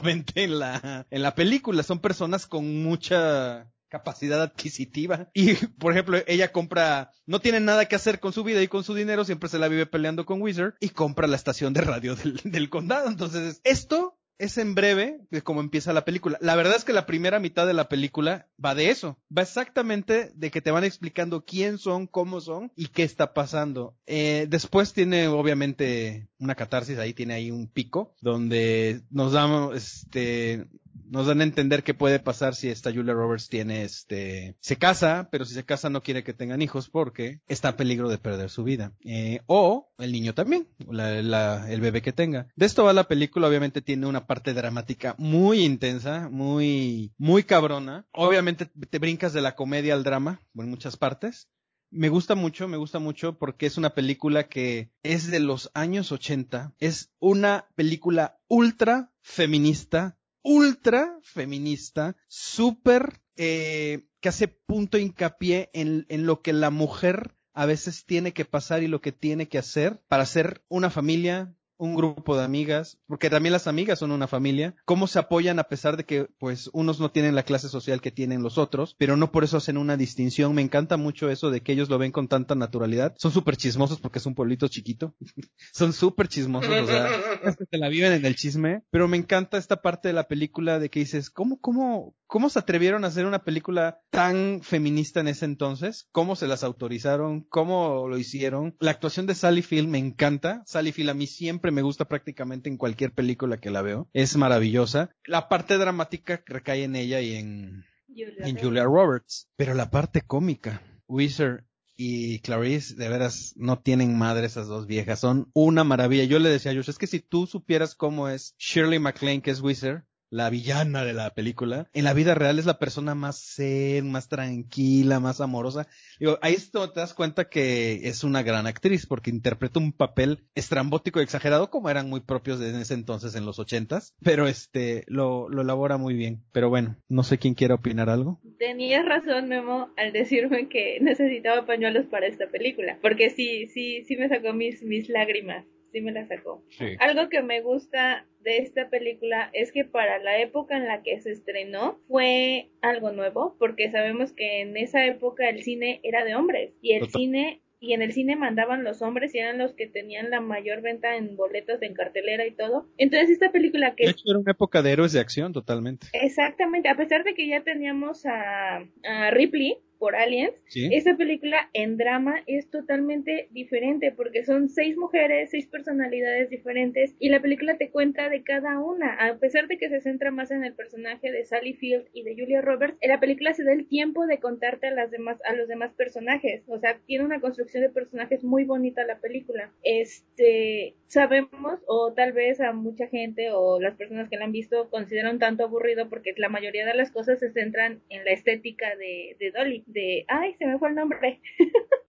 continuamente 0.00 0.44
en 0.44 0.58
la 0.58 1.06
en 1.10 1.22
la 1.22 1.34
película 1.34 1.82
son 1.82 2.00
personas 2.00 2.46
con 2.46 2.82
mucha 2.82 3.72
capacidad 3.88 4.42
adquisitiva 4.42 5.30
y 5.34 5.54
por 5.78 5.92
ejemplo 5.92 6.18
ella 6.26 6.52
compra 6.52 7.12
no 7.26 7.40
tiene 7.40 7.60
nada 7.60 7.86
que 7.86 7.96
hacer 7.96 8.20
con 8.20 8.32
su 8.32 8.44
vida 8.44 8.62
y 8.62 8.68
con 8.68 8.84
su 8.84 8.94
dinero 8.94 9.24
siempre 9.24 9.48
se 9.48 9.58
la 9.58 9.68
vive 9.68 9.86
peleando 9.86 10.26
con 10.26 10.42
Wizard 10.42 10.74
y 10.80 10.90
compra 10.90 11.26
la 11.26 11.36
estación 11.36 11.72
de 11.72 11.80
radio 11.82 12.16
del, 12.16 12.40
del 12.44 12.70
condado 12.70 13.08
entonces 13.08 13.60
esto 13.64 14.18
es 14.38 14.58
en 14.58 14.74
breve 14.74 15.20
de 15.30 15.42
cómo 15.42 15.60
empieza 15.60 15.92
la 15.92 16.04
película. 16.04 16.38
La 16.40 16.56
verdad 16.56 16.76
es 16.76 16.84
que 16.84 16.92
la 16.92 17.06
primera 17.06 17.40
mitad 17.40 17.66
de 17.66 17.74
la 17.74 17.88
película 17.88 18.48
va 18.62 18.74
de 18.74 18.90
eso. 18.90 19.18
Va 19.36 19.42
exactamente 19.42 20.30
de 20.34 20.50
que 20.50 20.60
te 20.60 20.70
van 20.70 20.84
explicando 20.84 21.44
quién 21.44 21.78
son, 21.78 22.06
cómo 22.06 22.40
son 22.40 22.72
y 22.76 22.88
qué 22.88 23.02
está 23.02 23.32
pasando. 23.32 23.96
Eh, 24.06 24.46
después 24.48 24.92
tiene 24.92 25.28
obviamente 25.28 26.28
una 26.38 26.54
catarsis, 26.54 26.98
ahí 26.98 27.14
tiene 27.14 27.34
ahí 27.34 27.50
un 27.50 27.68
pico 27.68 28.14
donde 28.20 29.02
nos 29.10 29.32
damos, 29.32 29.76
este, 29.76 30.66
nos 31.04 31.26
dan 31.26 31.40
a 31.40 31.44
entender 31.44 31.82
qué 31.82 31.94
puede 31.94 32.18
pasar 32.18 32.54
si 32.54 32.68
esta 32.68 32.92
Julia 32.92 33.14
Roberts 33.14 33.48
tiene 33.48 33.82
este, 33.84 34.56
se 34.60 34.76
casa, 34.76 35.28
pero 35.30 35.44
si 35.44 35.54
se 35.54 35.64
casa 35.64 35.90
no 35.90 36.02
quiere 36.02 36.24
que 36.24 36.32
tengan 36.34 36.62
hijos 36.62 36.88
porque 36.88 37.40
está 37.48 37.70
en 37.70 37.76
peligro 37.76 38.08
de 38.08 38.18
perder 38.18 38.50
su 38.50 38.64
vida. 38.64 38.92
Eh, 39.04 39.40
o 39.46 39.92
el 39.98 40.12
niño 40.12 40.34
también, 40.34 40.68
la- 40.88 41.70
el 41.70 41.80
bebé 41.80 42.02
que 42.02 42.12
tenga. 42.12 42.48
De 42.56 42.66
esto 42.66 42.84
va 42.84 42.92
la 42.92 43.08
película, 43.08 43.48
obviamente 43.48 43.82
tiene 43.82 44.06
una 44.06 44.26
parte 44.26 44.54
dramática 44.54 45.14
muy 45.18 45.64
intensa, 45.64 46.28
muy, 46.30 47.12
muy 47.18 47.44
cabrona. 47.44 48.06
Obviamente 48.12 48.66
te 48.66 48.98
brincas 48.98 49.32
de 49.32 49.40
la 49.42 49.54
comedia 49.54 49.94
al 49.94 50.04
drama, 50.04 50.40
en 50.54 50.70
muchas 50.70 50.96
partes. 50.96 51.48
Me 51.90 52.08
gusta 52.08 52.34
mucho, 52.34 52.66
me 52.66 52.76
gusta 52.76 52.98
mucho 52.98 53.38
porque 53.38 53.66
es 53.66 53.78
una 53.78 53.90
película 53.94 54.48
que 54.48 54.90
es 55.04 55.30
de 55.30 55.38
los 55.40 55.70
años 55.72 56.10
80. 56.10 56.74
Es 56.78 57.12
una 57.20 57.68
película 57.76 58.38
ultra 58.48 59.12
feminista, 59.22 60.18
ultra 60.46 61.18
feminista, 61.22 62.16
súper, 62.28 63.20
eh, 63.36 64.06
que 64.20 64.28
hace 64.28 64.46
punto 64.46 64.96
hincapié 64.96 65.70
en, 65.72 66.06
en 66.08 66.24
lo 66.24 66.40
que 66.40 66.52
la 66.52 66.70
mujer 66.70 67.34
a 67.52 67.66
veces 67.66 68.06
tiene 68.06 68.32
que 68.32 68.44
pasar 68.44 68.84
y 68.84 68.86
lo 68.86 69.00
que 69.00 69.10
tiene 69.10 69.48
que 69.48 69.58
hacer 69.58 70.00
para 70.06 70.24
ser 70.24 70.62
una 70.68 70.88
familia, 70.88 71.55
un 71.78 71.94
grupo 71.94 72.36
de 72.36 72.44
amigas, 72.44 72.98
porque 73.06 73.30
también 73.30 73.52
las 73.52 73.66
amigas 73.66 73.98
son 73.98 74.12
una 74.12 74.26
familia, 74.26 74.74
cómo 74.84 75.06
se 75.06 75.18
apoyan 75.18 75.58
a 75.58 75.64
pesar 75.64 75.96
de 75.96 76.04
que 76.04 76.28
pues 76.38 76.70
unos 76.72 77.00
no 77.00 77.10
tienen 77.10 77.34
la 77.34 77.42
clase 77.42 77.68
social 77.68 78.00
que 78.00 78.10
tienen 78.10 78.42
los 78.42 78.58
otros, 78.58 78.94
pero 78.98 79.16
no 79.16 79.32
por 79.32 79.44
eso 79.44 79.56
hacen 79.56 79.76
una 79.76 79.96
distinción. 79.96 80.54
Me 80.54 80.62
encanta 80.62 80.96
mucho 80.96 81.30
eso 81.30 81.50
de 81.50 81.62
que 81.62 81.72
ellos 81.72 81.88
lo 81.88 81.98
ven 81.98 82.12
con 82.12 82.28
tanta 82.28 82.54
naturalidad. 82.54 83.14
Son 83.18 83.32
súper 83.32 83.56
chismosos 83.56 84.00
porque 84.00 84.18
es 84.18 84.26
un 84.26 84.34
pueblito 84.34 84.68
chiquito. 84.68 85.14
son 85.72 85.92
súper 85.92 86.28
chismosos, 86.28 86.70
o 86.70 86.86
sea, 86.86 87.08
es 87.44 87.56
que 87.56 87.64
se 87.70 87.78
la 87.78 87.88
viven 87.88 88.12
en 88.12 88.24
el 88.24 88.36
chisme, 88.36 88.82
pero 88.90 89.08
me 89.08 89.16
encanta 89.16 89.58
esta 89.58 89.82
parte 89.82 90.08
de 90.08 90.14
la 90.14 90.28
película 90.28 90.78
de 90.78 90.90
que 90.90 91.00
dices, 91.00 91.30
¿cómo, 91.30 91.60
cómo, 91.60 92.14
cómo 92.26 92.48
se 92.48 92.58
atrevieron 92.58 93.04
a 93.04 93.08
hacer 93.08 93.26
una 93.26 93.44
película 93.44 94.00
tan 94.10 94.60
feminista 94.62 95.20
en 95.20 95.28
ese 95.28 95.44
entonces? 95.44 96.08
¿Cómo 96.12 96.36
se 96.36 96.46
las 96.46 96.64
autorizaron? 96.64 97.42
¿Cómo 97.42 98.08
lo 98.08 98.18
hicieron? 98.18 98.76
La 98.80 98.90
actuación 98.90 99.26
de 99.26 99.34
Sally 99.34 99.62
Field 99.62 99.88
me 99.88 99.98
encanta. 99.98 100.62
Sally 100.66 100.92
Field 100.92 101.10
a 101.10 101.14
mí 101.14 101.26
siempre 101.26 101.65
me 101.70 101.82
gusta 101.82 102.06
prácticamente 102.06 102.68
en 102.68 102.76
cualquier 102.76 103.12
película 103.12 103.58
que 103.58 103.70
la 103.70 103.82
veo. 103.82 104.08
Es 104.12 104.36
maravillosa. 104.36 105.10
La 105.24 105.48
parte 105.48 105.78
dramática 105.78 106.42
recae 106.46 106.84
en 106.84 106.96
ella 106.96 107.20
y 107.20 107.34
en, 107.34 107.84
Julia 108.08 108.28
en 108.38 108.56
Roberts. 108.56 108.62
Julia 108.62 108.84
Roberts. 108.84 109.48
Pero 109.56 109.74
la 109.74 109.90
parte 109.90 110.22
cómica, 110.22 110.82
Wizard 111.06 111.64
y 111.96 112.40
Clarice, 112.40 112.94
de 112.94 113.08
veras, 113.08 113.54
no 113.56 113.78
tienen 113.78 114.18
madre 114.18 114.46
esas 114.46 114.66
dos 114.66 114.86
viejas. 114.86 115.20
Son 115.20 115.50
una 115.54 115.84
maravilla. 115.84 116.24
Yo 116.24 116.38
le 116.38 116.50
decía 116.50 116.72
a 116.72 116.74
Josh, 116.74 116.90
es 116.90 116.98
que 116.98 117.06
si 117.06 117.20
tú 117.20 117.46
supieras 117.46 117.94
cómo 117.94 118.28
es 118.28 118.54
Shirley 118.58 118.98
MacLaine, 118.98 119.42
que 119.42 119.50
es 119.50 119.60
Wizard, 119.60 120.04
la 120.30 120.50
villana 120.50 121.04
de 121.04 121.14
la 121.14 121.30
película, 121.30 121.88
en 121.92 122.04
la 122.04 122.14
vida 122.14 122.34
real 122.34 122.58
es 122.58 122.66
la 122.66 122.78
persona 122.78 123.14
más 123.14 123.54
zen, 123.56 124.10
más 124.10 124.28
tranquila, 124.28 125.20
más 125.20 125.40
amorosa. 125.40 125.86
Digo, 126.18 126.38
ahí 126.42 126.56
te 126.56 127.00
das 127.00 127.14
cuenta 127.14 127.48
que 127.48 128.08
es 128.08 128.24
una 128.24 128.42
gran 128.42 128.66
actriz, 128.66 129.06
porque 129.06 129.30
interpreta 129.30 129.78
un 129.78 129.92
papel 129.92 130.44
estrambótico 130.54 131.20
y 131.20 131.22
exagerado, 131.22 131.70
como 131.70 131.90
eran 131.90 132.08
muy 132.08 132.20
propios 132.20 132.58
de 132.58 132.80
ese 132.80 132.94
entonces 132.94 133.34
en 133.34 133.44
los 133.44 133.58
ochentas, 133.58 134.14
pero 134.22 134.46
este, 134.46 135.04
lo, 135.06 135.48
lo 135.48 135.62
elabora 135.62 135.96
muy 135.96 136.14
bien. 136.14 136.42
Pero 136.52 136.68
bueno, 136.68 136.96
no 137.08 137.22
sé 137.22 137.38
quién 137.38 137.54
quiere 137.54 137.74
opinar 137.74 138.10
algo. 138.10 138.40
Tenías 138.58 139.04
razón, 139.04 139.48
Memo, 139.48 139.90
al 139.96 140.12
decirme 140.12 140.68
que 140.68 140.98
necesitaba 141.00 141.66
pañuelos 141.66 142.06
para 142.06 142.26
esta 142.26 142.48
película, 142.48 142.98
porque 143.02 143.30
sí, 143.30 143.66
sí, 143.68 144.04
sí 144.04 144.16
me 144.16 144.28
sacó 144.28 144.52
mis, 144.52 144.82
mis 144.82 145.08
lágrimas, 145.08 145.64
sí 145.96 146.02
me 146.02 146.12
las 146.12 146.28
sacó. 146.28 146.62
Algo 146.98 147.30
que 147.30 147.40
me 147.42 147.62
gusta 147.62 148.26
de 148.42 148.58
esta 148.58 148.90
película 148.90 149.48
es 149.54 149.72
que 149.72 149.84
para 149.86 150.18
la 150.18 150.38
época 150.38 150.76
en 150.76 150.86
la 150.86 151.02
que 151.02 151.18
se 151.20 151.32
estrenó 151.32 151.98
fue 152.06 152.68
algo 152.82 153.12
nuevo, 153.12 153.56
porque 153.58 153.90
sabemos 153.90 154.32
que 154.32 154.60
en 154.60 154.76
esa 154.76 155.06
época 155.06 155.48
el 155.48 155.62
cine 155.62 156.00
era 156.02 156.22
de 156.24 156.34
hombres 156.34 156.72
y 156.82 156.92
el 156.92 157.00
Total. 157.06 157.12
cine 157.20 157.60
y 157.80 157.92
en 157.94 158.02
el 158.02 158.12
cine 158.12 158.36
mandaban 158.36 158.84
los 158.84 159.00
hombres 159.00 159.34
y 159.34 159.38
eran 159.38 159.58
los 159.58 159.72
que 159.74 159.86
tenían 159.86 160.30
la 160.30 160.40
mayor 160.40 160.82
venta 160.82 161.16
en 161.16 161.34
boletos 161.36 161.80
en 161.82 161.94
cartelera 161.94 162.46
y 162.46 162.50
todo. 162.50 162.88
Entonces 162.98 163.30
esta 163.30 163.52
película 163.52 163.94
que 163.94 164.04
De 164.04 164.10
hecho, 164.10 164.24
era 164.28 164.38
una 164.38 164.50
época 164.52 164.82
de 164.82 164.92
héroes 164.92 165.12
de 165.12 165.20
acción, 165.20 165.52
totalmente. 165.54 166.08
exactamente, 166.12 166.88
a 166.90 166.96
pesar 166.96 167.24
de 167.24 167.34
que 167.34 167.48
ya 167.48 167.62
teníamos 167.62 168.26
a, 168.26 168.84
a 169.04 169.30
Ripley 169.30 169.78
por 169.98 170.16
Aliens, 170.16 170.54
Sí. 170.66 170.88
esta 170.92 171.16
película 171.16 171.68
en 171.72 171.96
drama 171.96 172.42
es 172.46 172.70
totalmente 172.70 173.48
diferente 173.50 174.12
porque 174.12 174.44
son 174.44 174.68
seis 174.68 174.96
mujeres, 174.96 175.50
seis 175.50 175.66
personalidades 175.66 176.50
diferentes 176.50 177.14
y 177.18 177.28
la 177.28 177.40
película 177.40 177.76
te 177.76 177.90
cuenta 177.90 178.28
de 178.28 178.42
cada 178.42 178.78
una. 178.80 179.14
A 179.14 179.38
pesar 179.38 179.68
de 179.68 179.78
que 179.78 179.88
se 179.88 180.00
centra 180.00 180.30
más 180.30 180.50
en 180.50 180.64
el 180.64 180.74
personaje 180.74 181.30
de 181.30 181.44
Sally 181.44 181.74
Field 181.74 182.06
y 182.12 182.22
de 182.22 182.34
Julia 182.34 182.60
Roberts, 182.60 182.96
en 183.00 183.10
la 183.10 183.20
película 183.20 183.54
se 183.54 183.64
da 183.64 183.72
el 183.72 183.86
tiempo 183.86 184.26
de 184.26 184.38
contarte 184.38 184.86
a 184.88 184.90
las 184.90 185.10
demás 185.10 185.38
a 185.44 185.52
los 185.54 185.68
demás 185.68 185.92
personajes. 185.94 186.62
O 186.66 186.78
sea, 186.78 186.98
tiene 187.06 187.24
una 187.24 187.40
construcción 187.40 187.82
de 187.82 187.90
personajes 187.90 188.44
muy 188.44 188.64
bonita 188.64 189.04
la 189.04 189.18
película. 189.20 189.70
Este, 189.82 190.94
sabemos 191.08 191.80
o 191.86 192.12
tal 192.12 192.32
vez 192.32 192.60
a 192.60 192.72
mucha 192.72 193.06
gente 193.08 193.50
o 193.52 193.80
las 193.80 193.94
personas 193.96 194.28
que 194.28 194.36
la 194.36 194.44
han 194.44 194.52
visto 194.52 194.88
consideran 194.90 195.38
tanto 195.38 195.64
aburrido 195.64 196.08
porque 196.08 196.32
la 196.36 196.48
mayoría 196.48 196.84
de 196.86 196.94
las 196.94 197.10
cosas 197.10 197.38
se 197.38 197.50
centran 197.52 198.00
en 198.08 198.24
la 198.24 198.32
estética 198.32 198.94
de, 198.96 199.36
de 199.38 199.50
Dolly, 199.50 199.84
de 199.86 200.24
ay, 200.28 200.54
se 200.58 200.66
me 200.66 200.78
fue 200.78 200.88
el 200.90 200.94
nombre. 200.96 201.40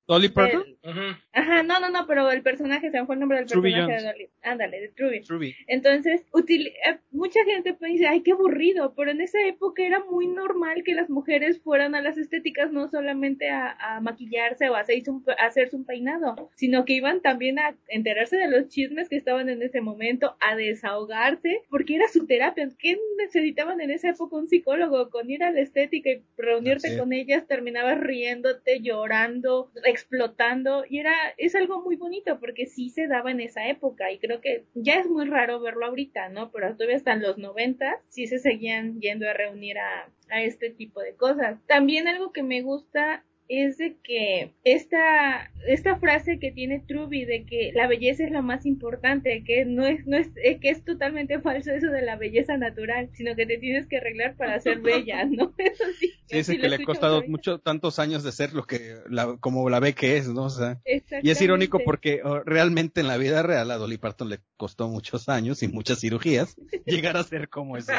Dolly 0.07 0.29
Parton. 0.29 0.63
Del- 0.63 0.77
Ujú. 0.89 1.17
Ajá, 1.33 1.63
no, 1.63 1.79
no, 1.81 1.89
no, 1.89 2.07
pero 2.07 2.31
el 2.31 2.41
personaje, 2.41 2.89
se 2.91 2.99
me 2.99 3.05
fue 3.05 3.15
el 3.15 3.19
nombre 3.19 3.39
del 3.39 3.47
Truby 3.47 3.71
personaje 3.73 3.91
Jones. 3.93 4.03
de 4.03 4.11
Dolly. 4.11 4.29
Ándale, 4.41 4.79
de 4.79 4.87
Truby. 4.89 5.19
Ruby. 5.27 5.55
Entonces, 5.67 6.25
utili- 6.31 6.71
eh, 6.89 6.97
mucha 7.11 7.43
gente 7.43 7.73
pues, 7.73 7.91
dice, 7.91 8.07
ay, 8.07 8.21
qué 8.21 8.31
aburrido, 8.31 8.93
pero 8.95 9.11
en 9.11 9.19
esa 9.19 9.41
época 9.45 9.83
era 9.85 10.01
muy 10.09 10.27
normal 10.27 10.83
que 10.85 10.95
las 10.95 11.09
mujeres 11.09 11.59
fueran 11.61 11.93
a 11.95 12.01
las 12.01 12.17
estéticas 12.17 12.71
no 12.71 12.87
solamente 12.89 13.49
a, 13.49 13.71
a 13.71 13.99
maquillarse 13.99 14.69
o 14.69 14.75
a 14.75 14.79
hacerse, 14.79 15.11
un, 15.11 15.25
a 15.37 15.45
hacerse 15.45 15.75
un 15.75 15.83
peinado, 15.85 16.49
sino 16.55 16.85
que 16.85 16.93
iban 16.93 17.21
también 17.21 17.59
a 17.59 17.75
enterarse 17.89 18.37
de 18.37 18.47
los 18.49 18.69
chismes 18.69 19.09
que 19.09 19.17
estaban 19.17 19.49
en 19.49 19.61
ese 19.61 19.81
momento, 19.81 20.37
a 20.39 20.55
desahogarse, 20.55 21.61
porque 21.69 21.95
era 21.95 22.07
su 22.07 22.25
terapia. 22.25 22.69
¿Qué 22.79 22.97
necesitaban 23.17 23.81
en 23.81 23.91
esa 23.91 24.09
época 24.11 24.37
un 24.37 24.47
psicólogo? 24.47 25.09
Con 25.09 25.29
ir 25.29 25.43
a 25.43 25.51
la 25.51 25.59
estética 25.59 26.09
y 26.11 26.21
reunirte 26.37 26.87
con 26.97 27.11
ellas, 27.13 27.45
terminabas 27.47 27.99
riéndote, 27.99 28.79
llorando, 28.81 29.69
explotando, 29.97 30.85
y 30.87 30.99
era, 30.99 31.15
es 31.37 31.55
algo 31.55 31.81
muy 31.81 31.95
bonito 31.95 32.39
porque 32.39 32.67
sí 32.67 32.89
se 32.89 33.07
daba 33.07 33.31
en 33.31 33.41
esa 33.41 33.67
época, 33.67 34.11
y 34.11 34.19
creo 34.19 34.41
que 34.41 34.65
ya 34.75 34.99
es 34.99 35.09
muy 35.09 35.25
raro 35.25 35.59
verlo 35.59 35.87
ahorita, 35.87 36.29
¿no? 36.29 36.51
Pero 36.51 36.73
todavía 36.75 36.97
hasta 36.97 37.13
en 37.13 37.21
los 37.21 37.37
90 37.37 38.01
sí 38.09 38.27
se 38.27 38.39
seguían 38.39 38.99
yendo 38.99 39.29
a 39.29 39.33
reunir 39.33 39.79
a, 39.79 40.09
a 40.29 40.41
este 40.41 40.69
tipo 40.69 41.01
de 41.01 41.15
cosas. 41.15 41.59
También 41.67 42.07
algo 42.07 42.31
que 42.31 42.43
me 42.43 42.61
gusta 42.61 43.23
es 43.49 43.77
de 43.77 43.97
que 44.03 44.53
esta, 44.63 45.51
esta 45.67 45.97
frase 45.97 46.39
que 46.39 46.51
tiene 46.51 46.83
Truby 46.85 47.25
de 47.25 47.45
que 47.45 47.71
la 47.73 47.87
belleza 47.87 48.25
es 48.25 48.31
lo 48.31 48.43
más 48.43 48.65
importante, 48.65 49.43
que 49.45 49.63
no 49.63 49.85
es, 49.85 50.05
no 50.05 50.17
es, 50.17 50.29
que 50.33 50.69
es 50.69 50.83
totalmente 50.83 51.39
falso 51.41 51.71
eso 51.71 51.87
de 51.87 52.01
la 52.01 52.17
belleza 52.17 52.57
natural, 52.57 53.09
sino 53.13 53.35
que 53.35 53.45
te 53.45 53.57
tienes 53.57 53.87
que 53.87 53.97
arreglar 53.97 54.35
para 54.35 54.59
ser 54.59 54.79
bella, 54.79 55.25
¿no? 55.25 55.53
Eso 55.57 55.83
sí. 55.99 56.13
Sí, 56.25 56.43
sí 56.43 56.57
que 56.57 56.67
le 56.67 56.75
ha 56.75 56.83
costado 56.83 57.23
mucho, 57.27 57.59
tantos 57.59 57.99
años 57.99 58.23
de 58.23 58.31
ser 58.31 58.53
lo 58.53 58.65
que, 58.65 58.95
la, 59.09 59.37
como 59.39 59.69
la 59.69 59.79
ve 59.79 59.93
que 59.93 60.17
es, 60.17 60.27
¿no? 60.27 60.43
O 60.43 60.49
sea, 60.49 60.81
y 60.85 61.29
es 61.29 61.41
irónico 61.41 61.79
porque 61.85 62.21
oh, 62.23 62.41
realmente 62.43 62.99
en 63.01 63.07
la 63.07 63.17
vida 63.17 63.43
real 63.43 63.71
a 63.71 63.77
Dolly 63.77 63.97
Parton 63.97 64.29
le 64.29 64.39
costó 64.57 64.89
muchos 64.89 65.29
años 65.29 65.63
y 65.63 65.67
muchas 65.69 66.01
cirugías 66.01 66.55
llegar 66.85 67.15
a 67.15 67.23
ser 67.23 67.47
como 67.47 67.77
eso. 67.77 67.93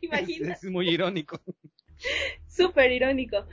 Es, 0.00 0.40
es 0.40 0.64
muy 0.64 0.88
irónico. 0.88 1.40
súper 2.46 2.92
irónico. 2.92 3.46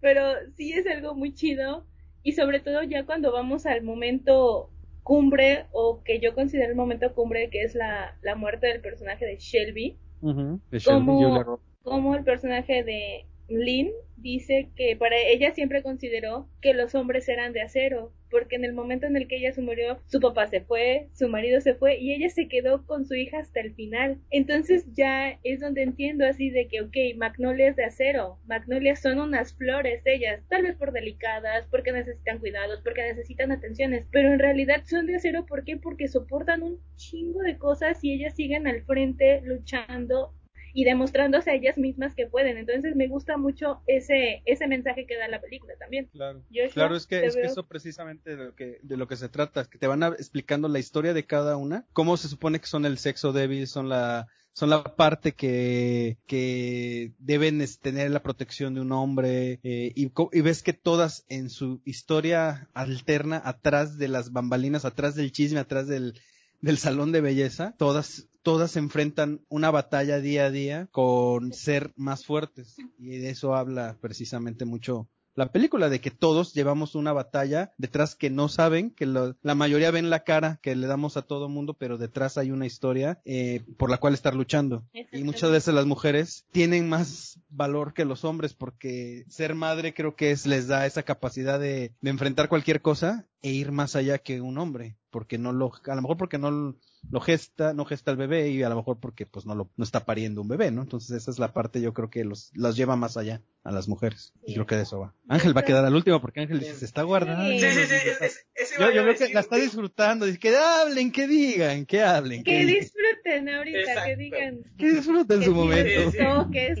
Pero 0.00 0.22
sí 0.56 0.72
es 0.72 0.86
algo 0.86 1.14
muy 1.14 1.34
chido. 1.34 1.86
Y 2.22 2.32
sobre 2.32 2.60
todo 2.60 2.82
ya 2.82 3.06
cuando 3.06 3.32
vamos 3.32 3.64
al 3.66 3.82
momento 3.82 4.70
cumbre, 5.02 5.66
o 5.72 6.02
que 6.04 6.20
yo 6.20 6.34
considero 6.34 6.68
el 6.70 6.76
momento 6.76 7.14
cumbre, 7.14 7.48
que 7.50 7.62
es 7.62 7.74
la, 7.74 8.16
la 8.22 8.34
muerte 8.34 8.66
del 8.66 8.80
personaje 8.82 9.24
de 9.24 9.36
Shelby, 9.38 9.96
De 10.20 10.80
Como- 10.84 11.14
Julia 11.18 11.42
Roberts. 11.44 11.64
como 11.82 12.14
el 12.14 12.24
personaje 12.24 12.82
de 12.84 13.24
Lynn 13.48 13.90
dice 14.16 14.68
que 14.76 14.96
para 14.96 15.16
ella 15.16 15.52
siempre 15.52 15.82
consideró 15.82 16.48
que 16.60 16.74
los 16.74 16.94
hombres 16.94 17.28
eran 17.28 17.52
de 17.52 17.62
acero, 17.62 18.12
porque 18.30 18.56
en 18.56 18.64
el 18.64 18.74
momento 18.74 19.06
en 19.06 19.16
el 19.16 19.26
que 19.26 19.36
ella 19.36 19.52
se 19.52 19.62
murió, 19.62 20.00
su 20.06 20.20
papá 20.20 20.48
se 20.48 20.60
fue, 20.60 21.08
su 21.14 21.28
marido 21.28 21.60
se 21.60 21.74
fue 21.74 21.98
y 21.98 22.12
ella 22.12 22.28
se 22.28 22.48
quedó 22.48 22.84
con 22.84 23.06
su 23.06 23.14
hija 23.14 23.38
hasta 23.38 23.60
el 23.60 23.74
final. 23.74 24.18
Entonces 24.30 24.84
ya 24.92 25.38
es 25.44 25.60
donde 25.60 25.82
entiendo 25.82 26.26
así 26.26 26.50
de 26.50 26.68
que, 26.68 26.82
ok, 26.82 27.16
magnolias 27.16 27.76
de 27.76 27.84
acero, 27.84 28.38
magnolias 28.46 29.00
son 29.00 29.18
unas 29.18 29.54
flores 29.54 30.02
ellas, 30.04 30.42
tal 30.48 30.64
vez 30.64 30.76
por 30.76 30.92
delicadas, 30.92 31.66
porque 31.70 31.92
necesitan 31.92 32.38
cuidados, 32.38 32.80
porque 32.82 33.02
necesitan 33.02 33.52
atenciones, 33.52 34.06
pero 34.10 34.32
en 34.32 34.38
realidad 34.38 34.82
son 34.84 35.06
de 35.06 35.16
acero. 35.16 35.28
Porque 35.48 36.08
soportan 36.08 36.62
un 36.62 36.78
chingo 36.96 37.40
de 37.40 37.58
cosas 37.58 38.02
y 38.02 38.12
ellas 38.12 38.34
siguen 38.34 38.66
al 38.66 38.82
frente 38.82 39.40
luchando 39.42 40.32
y 40.74 40.84
demostrándose 40.84 41.50
a 41.50 41.54
ellas 41.54 41.78
mismas 41.78 42.14
que 42.14 42.26
pueden. 42.26 42.56
Entonces 42.58 42.94
me 42.96 43.08
gusta 43.08 43.36
mucho 43.36 43.82
ese 43.86 44.42
ese 44.44 44.66
mensaje 44.66 45.06
que 45.06 45.16
da 45.16 45.28
la 45.28 45.40
película 45.40 45.74
también. 45.78 46.08
Claro. 46.12 46.42
Joshua, 46.50 46.72
Claro, 46.74 46.96
es 46.96 47.06
que, 47.06 47.24
es 47.26 47.34
que 47.34 47.42
eso 47.42 47.66
precisamente 47.66 48.36
de 48.36 48.44
lo 48.46 48.54
que, 48.54 48.78
de 48.82 48.96
lo 48.96 49.08
que 49.08 49.16
se 49.16 49.28
trata, 49.28 49.64
que 49.64 49.78
te 49.78 49.86
van 49.86 50.02
a- 50.02 50.08
explicando 50.08 50.68
la 50.68 50.78
historia 50.78 51.14
de 51.14 51.24
cada 51.26 51.56
una, 51.56 51.86
cómo 51.92 52.16
se 52.16 52.28
supone 52.28 52.60
que 52.60 52.66
son 52.66 52.84
el 52.86 52.98
sexo 52.98 53.32
débil, 53.32 53.66
son 53.66 53.88
la, 53.88 54.26
son 54.52 54.70
la 54.70 54.82
parte 54.96 55.32
que, 55.32 56.18
que 56.26 57.12
deben 57.18 57.60
es, 57.60 57.78
tener 57.78 58.10
la 58.10 58.22
protección 58.22 58.74
de 58.74 58.80
un 58.80 58.92
hombre, 58.92 59.60
eh, 59.62 59.92
y, 59.94 60.10
y 60.32 60.40
ves 60.40 60.62
que 60.62 60.72
todas 60.72 61.24
en 61.28 61.48
su 61.50 61.80
historia 61.84 62.68
alterna, 62.74 63.40
atrás 63.44 63.98
de 63.98 64.08
las 64.08 64.32
bambalinas, 64.32 64.84
atrás 64.84 65.14
del 65.14 65.32
chisme, 65.32 65.60
atrás 65.60 65.86
del, 65.86 66.14
del 66.60 66.78
salón 66.78 67.12
de 67.12 67.20
belleza, 67.20 67.74
todas, 67.78 68.28
todas 68.48 68.76
enfrentan 68.76 69.42
una 69.50 69.70
batalla 69.70 70.20
día 70.20 70.46
a 70.46 70.50
día 70.50 70.88
con 70.90 71.52
ser 71.52 71.92
más 71.96 72.24
fuertes. 72.24 72.76
Y 72.98 73.18
de 73.18 73.28
eso 73.28 73.54
habla 73.54 73.98
precisamente 74.00 74.64
mucho 74.64 75.06
la 75.34 75.52
película, 75.52 75.88
de 75.88 76.00
que 76.00 76.10
todos 76.10 76.52
llevamos 76.52 76.96
una 76.96 77.12
batalla 77.12 77.72
detrás 77.78 78.16
que 78.16 78.28
no 78.28 78.48
saben, 78.48 78.90
que 78.90 79.06
lo- 79.06 79.36
la 79.42 79.54
mayoría 79.54 79.92
ven 79.92 80.10
la 80.10 80.24
cara 80.24 80.58
que 80.62 80.74
le 80.74 80.88
damos 80.88 81.16
a 81.16 81.22
todo 81.22 81.48
mundo, 81.48 81.74
pero 81.74 81.96
detrás 81.96 82.38
hay 82.38 82.50
una 82.50 82.66
historia 82.66 83.20
eh, 83.24 83.62
por 83.76 83.88
la 83.88 83.98
cual 83.98 84.14
estar 84.14 84.34
luchando. 84.34 84.84
Y 85.12 85.22
muchas 85.22 85.50
veces 85.52 85.74
las 85.74 85.86
mujeres 85.86 86.44
tienen 86.50 86.88
más 86.88 87.38
valor 87.50 87.92
que 87.94 88.04
los 88.04 88.24
hombres 88.24 88.54
porque 88.54 89.26
ser 89.28 89.54
madre 89.54 89.94
creo 89.94 90.16
que 90.16 90.32
es, 90.32 90.44
les 90.44 90.66
da 90.66 90.86
esa 90.86 91.04
capacidad 91.04 91.60
de, 91.60 91.92
de 92.00 92.10
enfrentar 92.10 92.48
cualquier 92.48 92.80
cosa 92.82 93.26
e 93.40 93.52
ir 93.52 93.70
más 93.70 93.94
allá 93.94 94.18
que 94.18 94.40
un 94.40 94.58
hombre, 94.58 94.96
porque 95.10 95.38
no 95.38 95.52
lo, 95.52 95.72
a 95.86 95.94
lo 95.94 96.02
mejor 96.02 96.16
porque 96.16 96.38
no 96.38 96.76
lo 97.10 97.20
gesta, 97.20 97.72
no 97.72 97.84
gesta 97.84 98.10
el 98.10 98.16
bebé 98.16 98.50
y 98.50 98.62
a 98.62 98.68
lo 98.68 98.76
mejor 98.76 98.98
porque 99.00 99.24
pues 99.26 99.46
no 99.46 99.54
lo, 99.54 99.70
no 99.76 99.84
está 99.84 100.04
pariendo 100.04 100.42
un 100.42 100.48
bebé, 100.48 100.70
¿no? 100.70 100.82
Entonces 100.82 101.10
esa 101.16 101.30
es 101.30 101.38
la 101.38 101.52
parte 101.52 101.80
yo 101.80 101.94
creo 101.94 102.10
que 102.10 102.24
los, 102.24 102.50
las 102.54 102.76
lleva 102.76 102.96
más 102.96 103.16
allá 103.16 103.40
a 103.64 103.72
las 103.72 103.88
mujeres. 103.88 104.32
Y 104.44 104.54
creo 104.54 104.66
que 104.66 104.76
de 104.76 104.82
eso 104.82 104.98
va. 105.00 105.14
Ángel 105.28 105.56
va 105.56 105.60
a 105.60 105.64
quedar 105.64 105.84
al 105.84 105.94
último 105.94 106.20
porque 106.20 106.40
Ángel 106.40 106.60
dice, 106.60 106.74
se 106.74 106.84
está 106.84 107.02
guardando. 107.02 107.44
Sí, 107.50 107.60
Sí, 107.60 107.66
sí, 107.70 107.94
es- 108.20 108.46
es- 108.54 108.78
Yo, 108.78 109.04
veo 109.04 109.14
que 109.14 109.32
la 109.32 109.40
está 109.40 109.56
disfrutando, 109.56 110.26
dice 110.26 110.38
que 110.38 110.56
hablen, 110.56 111.10
que 111.12 111.26
digan, 111.26 111.86
que 111.86 112.02
hablen, 112.02 112.44
que, 112.44 112.66
disfruten 112.66 113.48
ahorita, 113.48 113.78
Exacto. 113.78 114.04
que 114.06 114.16
digan 114.16 114.62
que 114.78 114.92
disfruten 114.92 115.38
que 115.40 115.44
su 115.46 115.54
momento. 115.54 116.50
que 116.52 116.66
es 116.68 116.78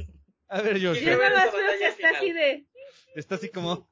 A 0.48 0.62
ver, 0.62 0.78
yo, 0.78 0.94
Sí, 0.94 1.04
yo 1.04 1.16
nada 1.18 1.30
más 1.46 1.52
veo 1.52 1.78
que 1.78 1.86
está 1.88 2.10
así 2.16 2.32
de 2.32 2.66
está 3.14 3.34
así 3.34 3.48
como, 3.50 3.88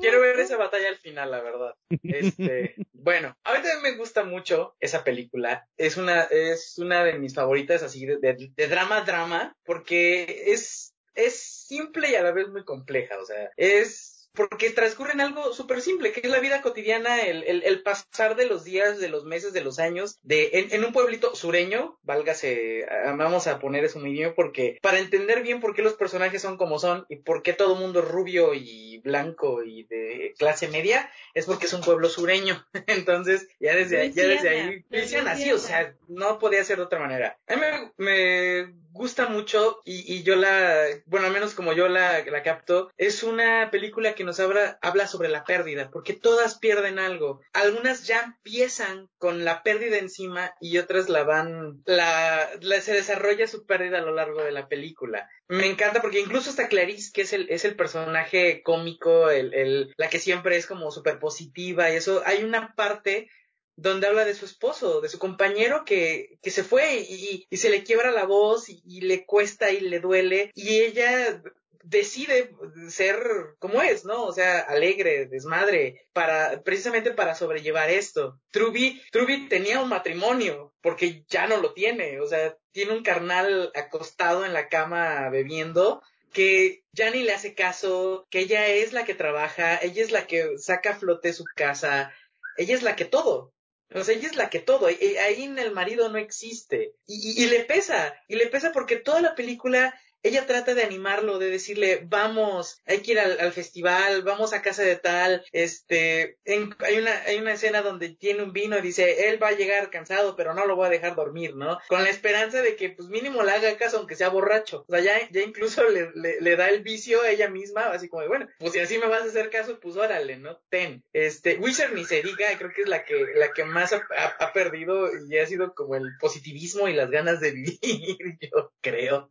Quiero 0.00 0.20
ver 0.20 0.38
esa 0.38 0.56
batalla 0.56 0.88
al 0.88 0.98
final, 0.98 1.30
la 1.30 1.42
verdad. 1.42 1.74
Este, 2.02 2.74
bueno, 2.92 3.36
a 3.44 3.52
mí 3.52 3.56
también 3.62 3.82
me 3.82 3.96
gusta 3.96 4.24
mucho 4.24 4.76
esa 4.80 5.04
película. 5.04 5.66
Es 5.76 5.96
una, 5.96 6.22
es 6.22 6.78
una 6.78 7.04
de 7.04 7.18
mis 7.18 7.34
favoritas 7.34 7.82
así 7.82 8.06
de, 8.06 8.18
de, 8.18 8.52
de 8.54 8.68
drama 8.68 9.02
drama, 9.02 9.56
porque 9.64 10.44
es, 10.46 10.94
es 11.14 11.38
simple 11.66 12.10
y 12.10 12.14
a 12.14 12.22
la 12.22 12.32
vez 12.32 12.48
muy 12.48 12.64
compleja. 12.64 13.18
O 13.18 13.24
sea, 13.24 13.50
es 13.56 14.17
porque 14.38 14.70
transcurre 14.70 15.14
en 15.14 15.20
algo 15.20 15.52
súper 15.52 15.80
simple, 15.80 16.12
que 16.12 16.20
es 16.22 16.30
la 16.30 16.38
vida 16.38 16.62
cotidiana, 16.62 17.22
el, 17.22 17.42
el, 17.42 17.64
el 17.64 17.82
pasar 17.82 18.36
de 18.36 18.46
los 18.46 18.62
días, 18.62 19.00
de 19.00 19.08
los 19.08 19.24
meses, 19.24 19.52
de 19.52 19.62
los 19.62 19.80
años, 19.80 20.20
de 20.22 20.50
en, 20.52 20.72
en 20.72 20.84
un 20.84 20.92
pueblito 20.92 21.34
sureño, 21.34 21.98
válgase, 22.02 22.86
ah, 22.88 23.16
vamos 23.18 23.48
a 23.48 23.58
poner 23.58 23.84
eso 23.84 23.98
muy 23.98 24.12
bien, 24.12 24.34
porque 24.36 24.78
para 24.80 25.00
entender 25.00 25.42
bien 25.42 25.58
por 25.58 25.74
qué 25.74 25.82
los 25.82 25.94
personajes 25.94 26.40
son 26.40 26.56
como 26.56 26.78
son 26.78 27.04
y 27.08 27.16
por 27.16 27.42
qué 27.42 27.52
todo 27.52 27.74
mundo 27.74 27.98
es 27.98 28.06
rubio 28.06 28.54
y 28.54 28.98
blanco 28.98 29.64
y 29.64 29.82
de 29.84 30.34
clase 30.38 30.68
media, 30.68 31.10
es 31.34 31.46
porque 31.46 31.66
es 31.66 31.72
un 31.72 31.80
pueblo 31.80 32.08
sureño. 32.08 32.64
Entonces, 32.86 33.48
ya 33.58 33.74
desde 33.74 34.00
ahí, 34.00 34.12
ya 34.12 34.28
desde 34.28 34.48
ahí, 34.50 34.84
Luisiana, 34.88 35.34
Luisiana, 35.34 35.36
sí, 35.36 35.50
Luisiana. 35.50 35.56
o 35.56 35.58
sea, 35.58 35.96
no 36.06 36.38
podía 36.38 36.62
ser 36.62 36.76
de 36.76 36.84
otra 36.84 37.00
manera. 37.00 37.36
A 37.48 37.56
mí 37.56 37.60
me, 37.60 37.92
me 37.96 38.72
gusta 38.92 39.28
mucho 39.28 39.80
y, 39.84 40.12
y 40.12 40.22
yo 40.22 40.36
la, 40.36 40.84
bueno, 41.06 41.26
al 41.26 41.32
menos 41.32 41.54
como 41.54 41.72
yo 41.72 41.88
la, 41.88 42.24
la 42.24 42.42
capto, 42.42 42.90
es 42.96 43.22
una 43.22 43.70
película 43.70 44.14
que 44.14 44.24
nos 44.28 44.40
habla, 44.40 44.78
habla 44.82 45.06
sobre 45.06 45.30
la 45.30 45.44
pérdida, 45.44 45.90
porque 45.90 46.12
todas 46.12 46.58
pierden 46.58 46.98
algo. 46.98 47.40
Algunas 47.54 48.06
ya 48.06 48.20
empiezan 48.20 49.08
con 49.16 49.44
la 49.44 49.62
pérdida 49.62 49.96
encima 49.96 50.54
y 50.60 50.76
otras 50.76 51.08
la 51.08 51.24
van, 51.24 51.82
la, 51.86 52.48
se 52.82 52.92
desarrolla 52.92 53.46
su 53.46 53.64
pérdida 53.64 53.98
a 53.98 54.02
lo 54.02 54.14
largo 54.14 54.42
de 54.42 54.52
la 54.52 54.68
película. 54.68 55.28
Me 55.48 55.66
encanta 55.66 56.02
porque 56.02 56.20
incluso 56.20 56.50
hasta 56.50 56.68
Clarice, 56.68 57.10
que 57.12 57.22
es 57.22 57.32
el, 57.32 57.48
es 57.48 57.64
el 57.64 57.74
personaje 57.74 58.62
cómico, 58.62 59.30
el, 59.30 59.54
el, 59.54 59.94
la 59.96 60.10
que 60.10 60.18
siempre 60.18 60.58
es 60.58 60.66
como 60.66 60.90
súper 60.90 61.18
positiva 61.18 61.90
y 61.90 61.96
eso, 61.96 62.22
hay 62.26 62.44
una 62.44 62.74
parte 62.74 63.30
donde 63.76 64.08
habla 64.08 64.26
de 64.26 64.34
su 64.34 64.44
esposo, 64.44 65.00
de 65.00 65.08
su 65.08 65.18
compañero 65.18 65.84
que, 65.86 66.38
que 66.42 66.50
se 66.50 66.64
fue 66.64 66.98
y, 66.98 67.46
se 67.56 67.70
le 67.70 67.82
quiebra 67.84 68.10
la 68.10 68.24
voz 68.24 68.68
y 68.68 69.00
le 69.00 69.24
cuesta 69.24 69.70
y 69.70 69.80
le 69.80 70.00
duele 70.00 70.50
y 70.54 70.80
ella 70.80 71.40
decide 71.88 72.50
ser 72.88 73.18
como 73.58 73.82
es, 73.82 74.04
¿no? 74.04 74.24
O 74.24 74.32
sea, 74.32 74.60
alegre, 74.60 75.26
desmadre, 75.26 76.06
para, 76.12 76.62
precisamente 76.62 77.12
para 77.12 77.34
sobrellevar 77.34 77.90
esto. 77.90 78.40
Truby, 78.50 79.02
Truby 79.10 79.48
tenía 79.48 79.80
un 79.80 79.88
matrimonio, 79.88 80.74
porque 80.82 81.24
ya 81.28 81.46
no 81.46 81.56
lo 81.56 81.72
tiene, 81.72 82.20
o 82.20 82.26
sea, 82.26 82.56
tiene 82.72 82.92
un 82.92 83.02
carnal 83.02 83.70
acostado 83.74 84.44
en 84.44 84.52
la 84.52 84.68
cama 84.68 85.28
bebiendo, 85.30 86.02
que 86.32 86.84
ya 86.92 87.10
ni 87.10 87.22
le 87.22 87.32
hace 87.32 87.54
caso, 87.54 88.26
que 88.30 88.40
ella 88.40 88.66
es 88.66 88.92
la 88.92 89.04
que 89.04 89.14
trabaja, 89.14 89.78
ella 89.78 90.02
es 90.02 90.10
la 90.10 90.26
que 90.26 90.58
saca 90.58 90.90
a 90.90 90.98
flote 90.98 91.32
su 91.32 91.48
casa, 91.48 92.12
ella 92.54 92.74
es 92.74 92.82
la 92.82 92.96
que 92.96 93.06
todo. 93.06 93.54
O 93.94 94.04
sea, 94.04 94.14
ella 94.14 94.26
es 94.26 94.36
la 94.36 94.50
que 94.50 94.58
todo, 94.58 94.90
y- 94.90 94.98
y 95.00 95.16
ahí 95.16 95.44
en 95.44 95.58
el 95.58 95.72
marido 95.72 96.10
no 96.10 96.18
existe. 96.18 96.92
Y- 97.06 97.42
y 97.42 97.46
le 97.46 97.64
pesa, 97.64 98.14
y 98.28 98.36
le 98.36 98.46
pesa 98.48 98.70
porque 98.72 98.96
toda 98.96 99.22
la 99.22 99.34
película 99.34 99.98
ella 100.22 100.46
trata 100.46 100.74
de 100.74 100.82
animarlo, 100.82 101.38
de 101.38 101.50
decirle, 101.50 102.02
vamos, 102.06 102.80
hay 102.86 103.00
que 103.00 103.12
ir 103.12 103.20
al, 103.20 103.38
al 103.40 103.52
festival, 103.52 104.22
vamos 104.22 104.52
a 104.52 104.62
casa 104.62 104.82
de 104.82 104.96
tal, 104.96 105.44
este, 105.52 106.38
en- 106.44 106.74
hay 106.80 106.98
una, 106.98 107.12
hay 107.22 107.36
una 107.38 107.52
escena 107.52 107.82
donde 107.82 108.10
tiene 108.10 108.42
un 108.42 108.52
vino 108.52 108.76
y 108.78 108.82
dice, 108.82 109.28
él 109.28 109.42
va 109.42 109.48
a 109.48 109.52
llegar 109.52 109.90
cansado, 109.90 110.34
pero 110.36 110.54
no 110.54 110.66
lo 110.66 110.76
voy 110.76 110.86
a 110.86 110.90
dejar 110.90 111.14
dormir, 111.14 111.54
¿no? 111.56 111.78
Con 111.88 112.02
la 112.02 112.10
esperanza 112.10 112.62
de 112.62 112.76
que, 112.76 112.90
pues 112.90 113.08
mínimo 113.08 113.42
le 113.42 113.52
haga 113.52 113.76
caso 113.76 113.98
aunque 113.98 114.16
sea 114.16 114.28
borracho. 114.28 114.84
O 114.88 114.92
sea, 114.92 115.00
ya, 115.00 115.28
ya 115.30 115.42
incluso 115.42 115.88
le, 115.88 116.10
le, 116.14 116.56
da 116.56 116.68
el 116.68 116.82
vicio 116.82 117.22
a 117.22 117.30
ella 117.30 117.48
misma, 117.48 117.86
así 117.92 118.08
como, 118.08 118.26
bueno, 118.26 118.48
pues 118.58 118.72
si 118.72 118.80
así 118.80 118.98
me 118.98 119.06
vas 119.06 119.22
a 119.22 119.26
hacer 119.26 119.50
caso, 119.50 119.78
pues 119.80 119.96
órale, 119.96 120.36
¿no? 120.36 120.58
Ten. 120.68 121.04
Este, 121.12 121.56
Wizard 121.56 121.92
ni 121.94 122.04
se 122.04 122.22
diga, 122.22 122.46
creo 122.58 122.72
que 122.74 122.82
es 122.82 122.88
la 122.88 123.04
que, 123.04 123.26
la 123.34 123.52
que 123.52 123.64
más 123.64 123.92
ha, 123.92 124.02
ha- 124.16 124.36
ha 124.40 124.52
perdido 124.52 125.08
y 125.28 125.38
ha 125.38 125.46
sido 125.46 125.74
como 125.74 125.94
el 125.94 126.04
positivismo 126.20 126.88
y 126.88 126.94
las 126.94 127.10
ganas 127.10 127.40
de 127.40 127.52
vivir, 127.52 127.78
yo 128.40 128.72
creo. 128.80 129.30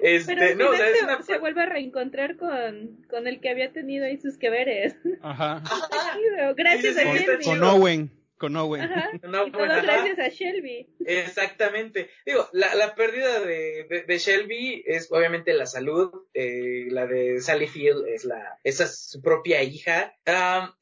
Este, 0.00 0.23
Pero 0.26 0.42
al 0.42 0.58
no, 0.58 0.68
o 0.70 0.72
final 0.72 0.86
sea, 0.86 0.90
es 0.94 0.98
se, 0.98 1.04
una... 1.04 1.22
se 1.22 1.38
vuelve 1.38 1.62
a 1.62 1.66
reencontrar 1.66 2.36
con, 2.36 3.04
con 3.08 3.26
el 3.26 3.40
que 3.40 3.50
había 3.50 3.72
tenido 3.72 4.06
ahí 4.06 4.16
sus 4.18 4.38
que 4.38 4.50
veres. 4.50 4.96
ajá, 5.22 5.62
Gracias 6.56 6.94
Sí, 6.94 7.00
sí, 7.02 7.08
a 7.08 7.14
Shelby. 7.14 7.44
con. 7.44 7.62
Owen, 7.62 8.10
con 8.38 8.56
Owen. 8.56 8.82
Ajá. 8.82 9.10
No, 9.22 9.46
y 9.46 9.50
todo 9.50 9.60
bueno, 9.60 9.74
ajá. 9.74 9.82
gracias 9.82 10.18
a 10.18 10.28
Shelby. 10.28 10.88
Exactamente. 11.06 12.10
Digo, 12.26 12.48
la, 12.52 12.74
la 12.74 12.94
pérdida 12.94 13.40
de, 13.40 13.86
de, 13.88 14.02
de 14.02 14.18
Shelby 14.18 14.82
es 14.86 15.10
obviamente 15.10 15.52
la 15.54 15.66
salud. 15.66 16.10
eh, 16.34 16.86
la 16.90 17.06
de 17.06 17.40
Sally 17.40 17.66
Field 17.68 18.06
es 18.08 18.24
la, 18.24 18.58
esa 18.64 18.84
es 18.84 19.10
su 19.10 19.22
propia 19.22 19.62
hija. 19.62 20.14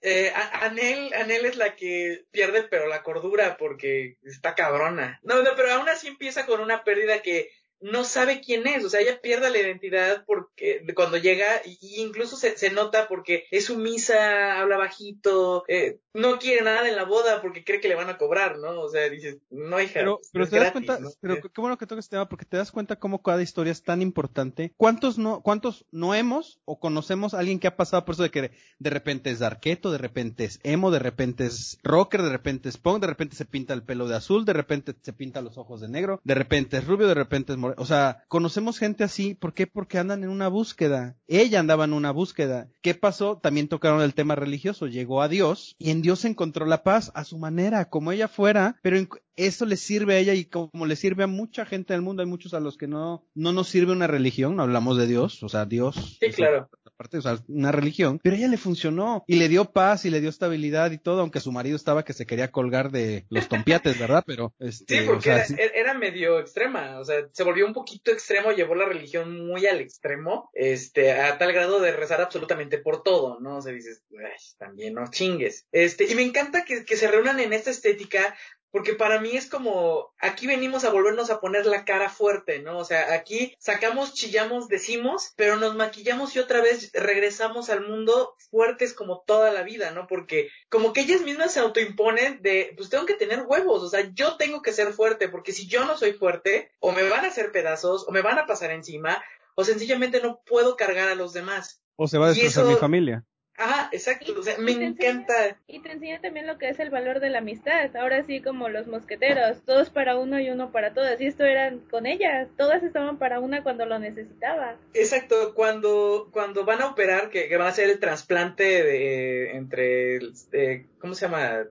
Eh, 0.02 0.32
Anel, 0.60 1.12
Anel 1.14 1.44
es 1.44 1.56
la 1.56 1.76
que 1.76 2.24
pierde 2.30 2.62
pero 2.64 2.86
la 2.88 3.02
cordura 3.02 3.56
porque 3.58 4.16
está 4.24 4.54
cabrona. 4.54 5.20
No, 5.22 5.42
no, 5.42 5.50
pero 5.56 5.72
aún 5.72 5.88
así 5.88 6.08
empieza 6.08 6.46
con 6.46 6.60
una 6.60 6.84
pérdida 6.84 7.20
que 7.22 7.50
no 7.82 8.04
sabe 8.04 8.40
quién 8.40 8.66
es, 8.66 8.84
o 8.84 8.90
sea, 8.90 9.00
ella 9.00 9.20
pierde 9.20 9.50
la 9.50 9.58
identidad 9.58 10.24
porque 10.26 10.84
cuando 10.94 11.16
llega, 11.16 11.46
y, 11.64 12.00
incluso 12.00 12.36
se, 12.36 12.56
se 12.56 12.70
nota 12.70 13.08
porque 13.08 13.44
es 13.50 13.66
sumisa, 13.66 14.60
habla 14.60 14.76
bajito, 14.76 15.64
eh, 15.68 15.98
no 16.14 16.38
quiere 16.38 16.62
nada 16.62 16.88
en 16.88 16.96
la 16.96 17.04
boda 17.04 17.40
porque 17.40 17.64
cree 17.64 17.80
que 17.80 17.88
le 17.88 17.94
van 17.94 18.08
a 18.08 18.18
cobrar, 18.18 18.58
¿no? 18.58 18.80
O 18.80 18.88
sea, 18.88 19.08
dices, 19.08 19.38
no 19.50 19.80
hija, 19.80 19.94
Pero, 19.94 20.20
pero 20.32 20.48
te 20.48 20.58
das 20.58 20.72
cuenta, 20.72 20.98
¿no? 21.00 21.10
pero 21.20 21.40
qué 21.40 21.60
bueno 21.60 21.78
que 21.78 21.86
toques 21.86 22.04
este 22.04 22.16
tema 22.16 22.28
porque 22.28 22.44
te 22.44 22.56
das 22.56 22.70
cuenta 22.70 22.96
cómo 22.96 23.22
cada 23.22 23.42
historia 23.42 23.72
es 23.72 23.82
tan 23.82 24.02
importante. 24.02 24.72
¿Cuántos 24.76 25.18
no, 25.18 25.42
cuántos 25.42 25.86
no 25.90 26.14
hemos 26.14 26.60
o 26.64 26.78
conocemos 26.78 27.34
a 27.34 27.38
alguien 27.38 27.58
que 27.58 27.66
ha 27.66 27.76
pasado 27.76 28.04
por 28.04 28.14
eso 28.14 28.22
de 28.22 28.30
que 28.30 28.52
de 28.78 28.90
repente 28.90 29.30
es 29.30 29.38
darketo, 29.38 29.90
de 29.90 29.98
repente 29.98 30.44
es 30.44 30.60
emo, 30.62 30.90
de 30.90 30.98
repente 30.98 31.46
es 31.46 31.78
rocker, 31.82 32.22
de 32.22 32.30
repente 32.30 32.68
es 32.68 32.76
punk, 32.76 33.00
de 33.00 33.06
repente 33.06 33.36
se 33.36 33.44
pinta 33.44 33.74
el 33.74 33.82
pelo 33.82 34.06
de 34.06 34.16
azul, 34.16 34.44
de 34.44 34.52
repente 34.52 34.94
se 35.00 35.12
pinta 35.12 35.40
los 35.40 35.58
ojos 35.58 35.80
de 35.80 35.88
negro, 35.88 36.20
de 36.24 36.34
repente 36.34 36.76
es 36.76 36.86
rubio, 36.86 37.08
de 37.08 37.14
repente 37.14 37.52
es 37.52 37.58
moreno. 37.58 37.71
O 37.78 37.86
sea, 37.86 38.24
conocemos 38.28 38.78
gente 38.78 39.04
así. 39.04 39.34
¿Por 39.34 39.54
qué? 39.54 39.66
Porque 39.66 39.98
andan 39.98 40.22
en 40.24 40.30
una 40.30 40.48
búsqueda. 40.48 41.16
Ella 41.28 41.60
andaba 41.60 41.84
en 41.84 41.92
una 41.92 42.10
búsqueda. 42.10 42.68
¿Qué 42.80 42.94
pasó? 42.94 43.38
También 43.38 43.68
tocaron 43.68 44.02
el 44.02 44.14
tema 44.14 44.34
religioso. 44.34 44.86
Llegó 44.86 45.22
a 45.22 45.28
Dios 45.28 45.74
y 45.78 45.90
en 45.90 46.02
Dios 46.02 46.24
encontró 46.24 46.66
la 46.66 46.82
paz 46.82 47.10
a 47.14 47.24
su 47.24 47.38
manera, 47.38 47.88
como 47.88 48.12
ella 48.12 48.28
fuera, 48.28 48.76
pero 48.82 48.96
en- 48.98 49.08
eso 49.36 49.64
le 49.64 49.76
sirve 49.78 50.14
a 50.14 50.18
ella 50.18 50.34
y 50.34 50.44
como 50.44 50.84
le 50.86 50.94
sirve 50.94 51.24
a 51.24 51.26
mucha 51.26 51.64
gente 51.64 51.94
del 51.94 52.02
mundo, 52.02 52.22
hay 52.22 52.28
muchos 52.28 52.52
a 52.52 52.60
los 52.60 52.76
que 52.76 52.86
no, 52.86 53.24
no 53.34 53.52
nos 53.52 53.68
sirve 53.68 53.92
una 53.92 54.06
religión, 54.06 54.56
no 54.56 54.62
hablamos 54.62 54.98
de 54.98 55.06
Dios, 55.06 55.42
o 55.42 55.48
sea, 55.48 55.64
Dios. 55.64 56.18
Sí, 56.20 56.28
claro. 56.32 56.68
Aparte, 57.02 57.18
o 57.18 57.22
sea, 57.22 57.38
una 57.48 57.72
religión, 57.72 58.20
pero 58.22 58.36
a 58.36 58.38
ella 58.38 58.46
le 58.46 58.56
funcionó 58.56 59.24
y 59.26 59.34
le 59.34 59.48
dio 59.48 59.72
paz 59.72 60.04
y 60.04 60.10
le 60.10 60.20
dio 60.20 60.30
estabilidad 60.30 60.92
y 60.92 60.98
todo, 60.98 61.20
aunque 61.22 61.40
su 61.40 61.50
marido 61.50 61.74
estaba 61.74 62.04
que 62.04 62.12
se 62.12 62.26
quería 62.26 62.52
colgar 62.52 62.92
de 62.92 63.26
los 63.28 63.48
tompiates, 63.48 63.98
¿verdad? 63.98 64.22
Pero, 64.24 64.54
este, 64.60 64.98
Sí, 64.98 65.02
o 65.02 65.06
porque 65.06 65.22
sea, 65.24 65.34
era, 65.38 65.44
sí. 65.46 65.54
era- 65.58 65.74
era 65.74 65.94
medio 65.94 66.38
extrema, 66.38 67.00
o 67.00 67.04
sea, 67.04 67.26
se 67.32 67.42
volvió 67.42 67.66
un 67.66 67.72
poquito 67.72 68.12
extremo, 68.12 68.52
llevó 68.52 68.76
la 68.76 68.84
religión 68.86 69.44
muy 69.48 69.66
al 69.66 69.80
extremo, 69.80 70.48
este, 70.54 71.10
a 71.10 71.36
tal 71.38 71.52
grado 71.52 71.80
de 71.80 71.90
rezar 71.90 72.20
absolutamente 72.20 72.78
por 72.78 73.02
todo, 73.02 73.40
¿no? 73.40 73.56
O 73.56 73.62
sea, 73.62 73.72
dices, 73.72 74.04
"Ay, 74.12 74.36
también 74.58 74.94
no 74.94 75.10
chingues. 75.10 75.66
Este, 75.72 76.04
y 76.08 76.14
me 76.14 76.22
encanta 76.22 76.64
que, 76.64 76.84
que 76.84 76.96
se 76.96 77.08
reúnan 77.10 77.40
en 77.40 77.52
esta 77.52 77.70
estética, 77.70 78.36
porque 78.72 78.94
para 78.94 79.20
mí 79.20 79.36
es 79.36 79.48
como, 79.48 80.12
aquí 80.18 80.46
venimos 80.46 80.84
a 80.84 80.90
volvernos 80.90 81.30
a 81.30 81.40
poner 81.40 81.66
la 81.66 81.84
cara 81.84 82.08
fuerte, 82.08 82.58
¿no? 82.60 82.78
O 82.78 82.84
sea, 82.84 83.12
aquí 83.12 83.54
sacamos, 83.58 84.14
chillamos, 84.14 84.66
decimos, 84.66 85.32
pero 85.36 85.56
nos 85.56 85.76
maquillamos 85.76 86.34
y 86.34 86.38
otra 86.40 86.60
vez 86.62 86.90
regresamos 86.94 87.70
al 87.70 87.86
mundo 87.86 88.34
fuertes 88.50 88.94
como 88.94 89.22
toda 89.26 89.52
la 89.52 89.62
vida, 89.62 89.90
¿no? 89.92 90.06
Porque 90.06 90.48
como 90.70 90.92
que 90.92 91.02
ellas 91.02 91.20
mismas 91.20 91.52
se 91.52 91.60
autoimponen 91.60 92.40
de, 92.42 92.72
pues 92.76 92.88
tengo 92.90 93.06
que 93.06 93.14
tener 93.14 93.42
huevos, 93.46 93.82
o 93.82 93.88
sea, 93.88 94.10
yo 94.14 94.36
tengo 94.36 94.62
que 94.62 94.72
ser 94.72 94.92
fuerte, 94.92 95.28
porque 95.28 95.52
si 95.52 95.66
yo 95.68 95.84
no 95.84 95.96
soy 95.96 96.14
fuerte, 96.14 96.72
o 96.80 96.92
me 96.92 97.08
van 97.08 97.24
a 97.24 97.28
hacer 97.28 97.52
pedazos, 97.52 98.08
o 98.08 98.10
me 98.10 98.22
van 98.22 98.38
a 98.38 98.46
pasar 98.46 98.70
encima, 98.70 99.22
o 99.54 99.64
sencillamente 99.64 100.20
no 100.22 100.40
puedo 100.46 100.76
cargar 100.76 101.08
a 101.10 101.14
los 101.14 101.32
demás. 101.34 101.82
o 101.96 102.08
se 102.08 102.16
va 102.18 102.26
a 102.26 102.28
destrozar 102.30 102.64
eso- 102.64 102.72
mi 102.72 102.76
familia. 102.78 103.24
Ajá, 103.62 103.88
exacto, 103.92 104.34
o 104.38 104.42
sea, 104.42 104.58
me 104.58 104.72
enseña- 104.72 104.88
encanta. 104.88 105.56
Y 105.68 105.80
te 105.80 105.92
enseña 105.92 106.20
también 106.20 106.46
lo 106.48 106.58
que 106.58 106.68
es 106.68 106.80
el 106.80 106.90
valor 106.90 107.20
de 107.20 107.30
la 107.30 107.38
amistad. 107.38 107.94
Ahora 107.96 108.24
sí, 108.24 108.40
como 108.40 108.68
los 108.68 108.88
mosqueteros, 108.88 109.62
todos 109.64 109.88
para 109.90 110.16
uno 110.18 110.40
y 110.40 110.50
uno 110.50 110.72
para 110.72 110.94
todas. 110.94 111.20
Y 111.20 111.26
esto 111.26 111.44
eran 111.44 111.78
con 111.90 112.06
ellas, 112.06 112.48
todas 112.56 112.82
estaban 112.82 113.18
para 113.18 113.38
una 113.38 113.62
cuando 113.62 113.86
lo 113.86 113.98
necesitaba. 114.00 114.76
Exacto, 114.94 115.54
cuando, 115.54 116.28
cuando 116.32 116.64
van 116.64 116.82
a 116.82 116.86
operar, 116.88 117.30
que, 117.30 117.48
que 117.48 117.56
van 117.56 117.68
a 117.68 117.70
hacer 117.70 117.88
el 117.88 118.00
trasplante 118.00 118.64
de, 118.64 119.52
entre, 119.56 120.16
el- 120.16 120.32
eh, 120.52 120.86
¿cómo 121.02 121.14
se 121.14 121.26
llama? 121.26 121.64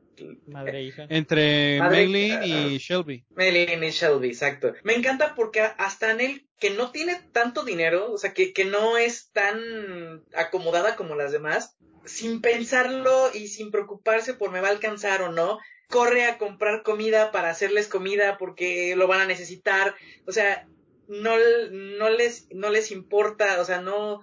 Madre 0.46 0.80
e 0.80 0.84
hija. 0.84 1.08
Entre 1.10 1.80
Madre- 1.80 2.06
Maylin 2.08 2.44
y 2.44 2.78
Shelby. 2.78 3.26
Melanie 3.30 3.88
y 3.88 3.92
Shelby, 3.92 4.28
exacto. 4.28 4.74
Me 4.84 4.94
encanta 4.94 5.34
porque 5.34 5.62
hasta 5.62 6.12
en 6.12 6.20
él, 6.22 6.48
que 6.60 6.70
no 6.70 6.92
tiene 6.92 7.20
tanto 7.32 7.64
dinero, 7.64 8.12
o 8.12 8.18
sea, 8.18 8.34
que, 8.34 8.54
que 8.54 8.66
no 8.66 8.98
es 8.98 9.32
tan 9.32 10.24
acomodada 10.36 10.96
como 10.96 11.16
las 11.16 11.32
demás, 11.32 11.76
sin 12.06 12.42
pensarlo 12.42 13.32
y 13.34 13.48
sin 13.48 13.72
preocuparse 13.72 14.34
por 14.34 14.52
me 14.52 14.60
va 14.60 14.68
a 14.68 14.72
alcanzar 14.72 15.22
o 15.22 15.32
no, 15.32 15.58
corre 15.88 16.26
a 16.26 16.38
comprar 16.38 16.84
comida 16.84 17.32
para 17.32 17.50
hacerles 17.50 17.88
comida 17.88 18.38
porque 18.38 18.96
lo 18.96 19.08
van 19.08 19.22
a 19.22 19.26
necesitar. 19.26 19.96
O 20.28 20.32
sea, 20.32 20.68
no, 21.08 21.36
no 21.72 22.10
les, 22.10 22.48
no 22.52 22.70
les 22.70 22.92
importa, 22.92 23.60
o 23.62 23.66
sea, 23.66 23.82
no, 23.82 24.22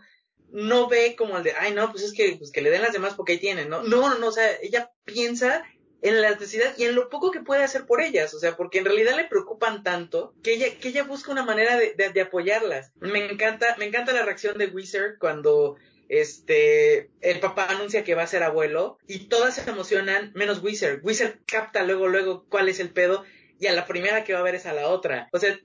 no 0.50 0.88
ve 0.88 1.14
como 1.16 1.36
el 1.36 1.42
de, 1.44 1.52
ay, 1.52 1.72
no, 1.74 1.90
pues 1.90 2.04
es 2.04 2.12
que, 2.12 2.36
pues 2.38 2.50
que 2.50 2.62
le 2.62 2.70
den 2.70 2.82
las 2.82 2.92
demás 2.92 3.14
porque 3.14 3.32
ahí 3.32 3.38
tienen, 3.38 3.68
¿no? 3.68 3.82
No, 3.82 4.08
no, 4.08 4.18
no, 4.18 4.28
o 4.28 4.32
sea, 4.32 4.48
ella 4.62 4.90
piensa 5.12 5.64
en 6.00 6.20
la 6.20 6.30
necesidad 6.30 6.74
y 6.76 6.84
en 6.84 6.94
lo 6.94 7.08
poco 7.08 7.30
que 7.30 7.40
puede 7.40 7.64
hacer 7.64 7.86
por 7.86 8.00
ellas, 8.00 8.32
o 8.34 8.38
sea, 8.38 8.56
porque 8.56 8.78
en 8.78 8.84
realidad 8.84 9.16
le 9.16 9.24
preocupan 9.24 9.82
tanto 9.82 10.34
que 10.42 10.54
ella, 10.54 10.66
que 10.80 10.88
ella 10.88 11.02
busca 11.02 11.32
una 11.32 11.44
manera 11.44 11.76
de, 11.76 12.20
apoyarlas. 12.20 12.92
Me 13.00 13.30
encanta, 13.30 13.74
me 13.78 13.86
encanta 13.86 14.12
la 14.12 14.24
reacción 14.24 14.58
de 14.58 14.66
Wizard 14.66 15.18
cuando 15.18 15.76
este 16.08 17.10
el 17.20 17.38
papá 17.40 17.66
anuncia 17.68 18.02
que 18.02 18.14
va 18.14 18.22
a 18.22 18.28
ser 18.28 18.42
abuelo 18.42 18.98
y 19.06 19.28
todas 19.28 19.56
se 19.56 19.68
emocionan, 19.68 20.32
menos 20.34 20.62
Wizard. 20.62 21.00
Wizard 21.02 21.38
capta 21.46 21.82
luego, 21.82 22.06
luego 22.06 22.44
cuál 22.48 22.68
es 22.68 22.80
el 22.80 22.90
pedo 22.90 23.24
y 23.60 23.66
a 23.66 23.72
la 23.72 23.86
primera 23.86 24.22
que 24.22 24.32
va 24.32 24.38
a 24.38 24.44
ver 24.44 24.54
es 24.54 24.66
a 24.66 24.72
la 24.72 24.88
otra. 24.88 25.28
O 25.32 25.38
sea, 25.38 25.58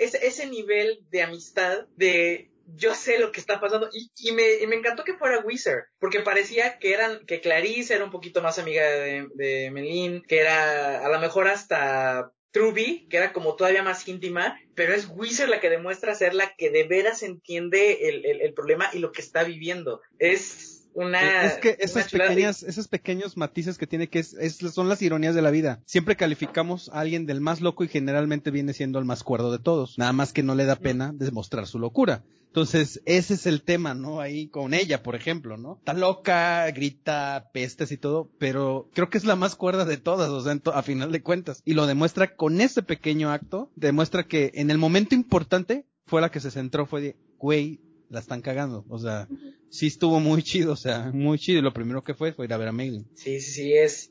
ese 0.00 0.46
nivel 0.46 1.00
de 1.10 1.22
amistad, 1.22 1.86
de 1.96 2.50
yo 2.66 2.94
sé 2.94 3.18
lo 3.18 3.32
que 3.32 3.40
está 3.40 3.60
pasando, 3.60 3.88
y, 3.92 4.10
y 4.16 4.32
me, 4.32 4.54
y 4.54 4.66
me 4.66 4.76
encantó 4.76 5.04
que 5.04 5.14
fuera 5.14 5.40
Wizard, 5.40 5.84
porque 5.98 6.20
parecía 6.20 6.78
que 6.78 6.92
eran, 6.92 7.24
que 7.26 7.40
Clarice 7.40 7.94
era 7.94 8.04
un 8.04 8.10
poquito 8.10 8.42
más 8.42 8.58
amiga 8.58 8.88
de, 8.88 9.28
de 9.34 9.70
Melin, 9.70 10.22
que 10.26 10.40
era 10.40 11.04
a 11.04 11.08
lo 11.08 11.18
mejor 11.20 11.48
hasta 11.48 12.32
Truby, 12.50 13.06
que 13.10 13.16
era 13.16 13.32
como 13.32 13.56
todavía 13.56 13.82
más 13.82 14.06
íntima, 14.06 14.58
pero 14.74 14.94
es 14.94 15.08
Wizard 15.08 15.48
la 15.48 15.60
que 15.60 15.70
demuestra 15.70 16.14
ser 16.14 16.34
la 16.34 16.54
que 16.56 16.70
de 16.70 16.84
veras 16.84 17.22
entiende 17.22 18.08
el, 18.08 18.24
el, 18.24 18.40
el 18.40 18.54
problema 18.54 18.88
y 18.92 19.00
lo 19.00 19.10
que 19.10 19.22
está 19.22 19.42
viviendo. 19.42 20.00
Es 20.18 20.73
una... 20.94 21.44
es 21.44 21.54
que 21.58 21.76
esas 21.80 22.10
pequeñas, 22.10 22.62
esos 22.62 22.88
pequeños 22.88 23.36
matices 23.36 23.78
que 23.78 23.86
tiene 23.86 24.08
que 24.08 24.20
es, 24.20 24.34
es- 24.34 24.56
son 24.56 24.88
las 24.88 25.02
ironías 25.02 25.34
de 25.34 25.42
la 25.42 25.50
vida. 25.50 25.82
Siempre 25.86 26.16
calificamos 26.16 26.88
a 26.90 27.00
alguien 27.00 27.26
del 27.26 27.40
más 27.40 27.60
loco 27.60 27.84
y 27.84 27.88
generalmente 27.88 28.50
viene 28.50 28.72
siendo 28.72 28.98
el 28.98 29.04
más 29.04 29.22
cuerdo 29.22 29.52
de 29.52 29.58
todos. 29.58 29.98
Nada 29.98 30.12
más 30.12 30.32
que 30.32 30.42
no 30.42 30.54
le 30.54 30.64
da 30.64 30.76
pena 30.76 31.12
demostrar 31.14 31.66
su 31.66 31.78
locura. 31.78 32.22
Entonces, 32.46 33.02
ese 33.04 33.34
es 33.34 33.46
el 33.46 33.62
tema, 33.62 33.94
¿no? 33.94 34.20
Ahí 34.20 34.46
con 34.46 34.74
ella, 34.74 35.02
por 35.02 35.16
ejemplo, 35.16 35.56
¿no? 35.56 35.78
Está 35.78 35.92
loca, 35.92 36.70
grita, 36.70 37.50
pestes 37.52 37.90
y 37.90 37.96
todo, 37.96 38.30
pero 38.38 38.88
creo 38.94 39.10
que 39.10 39.18
es 39.18 39.24
la 39.24 39.34
más 39.34 39.56
cuerda 39.56 39.84
de 39.84 39.96
todas, 39.96 40.30
o 40.30 40.40
sea, 40.40 40.56
a 40.72 40.82
final 40.82 41.10
de 41.10 41.20
cuentas. 41.20 41.62
Y 41.64 41.74
lo 41.74 41.88
demuestra 41.88 42.36
con 42.36 42.60
ese 42.60 42.84
pequeño 42.84 43.32
acto, 43.32 43.72
demuestra 43.74 44.28
que 44.28 44.52
en 44.54 44.70
el 44.70 44.78
momento 44.78 45.16
importante 45.16 45.86
fue 46.06 46.20
la 46.20 46.30
que 46.30 46.38
se 46.38 46.52
centró, 46.52 46.86
fue 46.86 47.00
de, 47.00 47.16
güey, 47.38 47.80
la 48.14 48.20
están 48.20 48.40
cagando. 48.40 48.84
O 48.88 48.98
sea, 48.98 49.28
sí 49.68 49.88
estuvo 49.88 50.20
muy 50.20 50.42
chido, 50.42 50.72
o 50.72 50.76
sea, 50.76 51.10
muy 51.12 51.38
chido. 51.38 51.58
Y 51.58 51.62
lo 51.62 51.74
primero 51.74 52.02
que 52.04 52.14
fue 52.14 52.32
fue 52.32 52.46
ir 52.46 52.52
a 52.52 52.56
ver 52.56 52.68
a 52.68 52.72
Megan. 52.72 53.06
Sí, 53.14 53.40
sí, 53.40 53.52
sí, 53.52 53.74
es. 53.74 54.10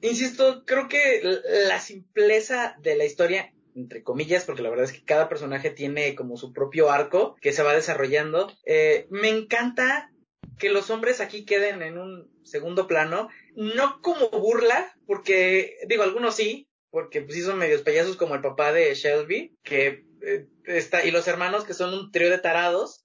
insisto, 0.00 0.64
creo 0.64 0.88
que 0.88 1.22
la 1.68 1.78
simpleza 1.80 2.76
de 2.82 2.96
la 2.96 3.04
historia, 3.04 3.52
entre 3.76 4.02
comillas, 4.02 4.44
porque 4.44 4.62
la 4.62 4.70
verdad 4.70 4.86
es 4.86 4.92
que 4.92 5.04
cada 5.04 5.28
personaje 5.28 5.70
tiene 5.70 6.14
como 6.14 6.36
su 6.36 6.52
propio 6.52 6.90
arco 6.90 7.36
que 7.40 7.52
se 7.52 7.62
va 7.62 7.74
desarrollando. 7.74 8.52
eh, 8.64 9.06
me 9.10 9.28
encanta 9.28 10.10
que 10.58 10.70
los 10.70 10.90
hombres 10.90 11.20
aquí 11.20 11.44
queden 11.44 11.82
en 11.82 11.98
un 11.98 12.30
segundo 12.42 12.86
plano, 12.86 13.28
no 13.56 14.00
como 14.00 14.28
burla, 14.30 14.94
porque, 15.06 15.76
digo, 15.88 16.02
algunos 16.02 16.36
sí, 16.36 16.68
porque 16.90 17.22
pues 17.22 17.34
sí 17.34 17.42
son 17.42 17.58
medios 17.58 17.82
payasos 17.82 18.16
como 18.16 18.34
el 18.34 18.40
papá 18.40 18.72
de 18.72 18.94
Shelby, 18.94 19.56
que 19.64 20.04
eh, 20.26 20.46
está, 20.66 21.04
y 21.04 21.10
los 21.10 21.26
hermanos 21.28 21.64
que 21.64 21.74
son 21.74 21.92
un 21.94 22.10
trío 22.12 22.30
de 22.30 22.38
tarados, 22.38 23.02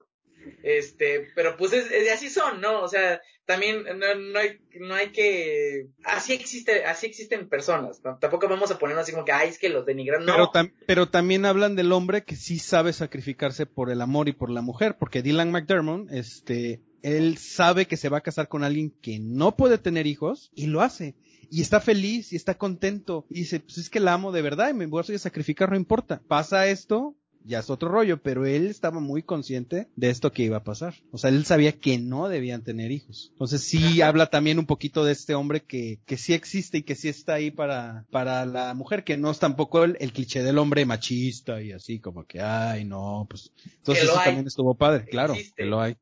este, 0.63 1.27
pero 1.35 1.57
pues 1.57 1.73
es, 1.73 1.91
es- 1.91 2.11
así 2.11 2.29
son, 2.29 2.61
¿no? 2.61 2.81
O 2.81 2.87
sea, 2.87 3.21
también 3.45 3.83
no, 3.83 4.15
no 4.15 4.39
hay, 4.39 4.59
no 4.79 4.93
hay 4.93 5.11
que, 5.11 5.87
así 6.03 6.33
existe, 6.33 6.85
así 6.85 7.07
existen 7.07 7.49
personas, 7.49 7.99
¿no? 8.03 8.17
tampoco 8.19 8.47
vamos 8.47 8.69
a 8.71 8.77
ponernos 8.77 9.03
así 9.03 9.11
como 9.11 9.25
que, 9.25 9.31
ay, 9.31 9.49
es 9.49 9.57
que 9.59 9.69
los 9.69 9.85
denigran, 9.85 10.23
no. 10.25 10.33
Pero, 10.33 10.51
tam- 10.51 10.73
pero 10.85 11.09
también 11.09 11.45
hablan 11.45 11.75
del 11.75 11.91
hombre 11.91 12.23
que 12.23 12.35
sí 12.35 12.59
sabe 12.59 12.93
sacrificarse 12.93 13.65
por 13.65 13.89
el 13.89 14.01
amor 14.01 14.29
y 14.29 14.33
por 14.33 14.49
la 14.51 14.61
mujer, 14.61 14.97
porque 14.99 15.21
Dylan 15.23 15.51
McDermott, 15.51 16.11
este, 16.11 16.81
él 17.01 17.37
sabe 17.37 17.87
que 17.87 17.97
se 17.97 18.09
va 18.09 18.19
a 18.19 18.21
casar 18.21 18.47
con 18.49 18.63
alguien 18.63 18.91
que 19.01 19.19
no 19.19 19.55
puede 19.55 19.77
tener 19.77 20.05
hijos 20.05 20.51
y 20.53 20.67
lo 20.67 20.81
hace. 20.81 21.15
Y 21.49 21.61
está 21.61 21.79
feliz 21.79 22.33
y 22.33 22.35
está 22.35 22.57
contento. 22.57 23.25
Y 23.29 23.39
dice, 23.39 23.59
pues 23.59 23.77
es 23.77 23.89
que 23.89 23.99
la 23.99 24.13
amo 24.13 24.31
de 24.31 24.41
verdad 24.41 24.69
y 24.69 24.73
me 24.73 24.85
voy 24.85 25.03
a 25.13 25.17
sacrificar, 25.19 25.69
no 25.69 25.75
importa. 25.75 26.21
Pasa 26.27 26.67
esto, 26.67 27.15
ya 27.43 27.59
es 27.59 27.69
otro 27.69 27.89
rollo, 27.89 28.21
pero 28.21 28.45
él 28.45 28.67
estaba 28.67 28.99
muy 28.99 29.23
consciente 29.23 29.87
de 29.95 30.09
esto 30.09 30.31
que 30.31 30.43
iba 30.43 30.57
a 30.57 30.63
pasar. 30.63 30.95
O 31.11 31.17
sea, 31.17 31.29
él 31.29 31.45
sabía 31.45 31.71
que 31.71 31.97
no 31.97 32.27
debían 32.27 32.63
tener 32.63 32.91
hijos. 32.91 33.29
Entonces 33.33 33.61
sí 33.61 34.01
habla 34.01 34.27
también 34.27 34.59
un 34.59 34.65
poquito 34.65 35.03
de 35.03 35.13
este 35.13 35.35
hombre 35.35 35.61
que, 35.61 35.99
que 36.05 36.17
sí 36.17 36.33
existe 36.33 36.79
y 36.79 36.83
que 36.83 36.95
sí 36.95 37.07
está 37.07 37.35
ahí 37.35 37.51
para, 37.51 38.05
para 38.11 38.45
la 38.45 38.73
mujer, 38.73 39.03
que 39.03 39.17
no 39.17 39.31
es 39.31 39.39
tampoco 39.39 39.83
el, 39.83 39.97
el 39.99 40.13
cliché 40.13 40.43
del 40.43 40.57
hombre 40.57 40.85
machista 40.85 41.61
y 41.61 41.71
así 41.71 41.99
como 41.99 42.25
que, 42.25 42.41
ay, 42.41 42.85
no, 42.85 43.25
pues. 43.29 43.51
Entonces 43.77 44.03
eso 44.05 44.19
hay. 44.19 44.25
también 44.25 44.47
estuvo 44.47 44.75
padre, 44.75 45.05
claro, 45.05 45.33
Existe. 45.33 45.63
que 45.63 45.69
lo 45.69 45.81
hay. 45.81 45.95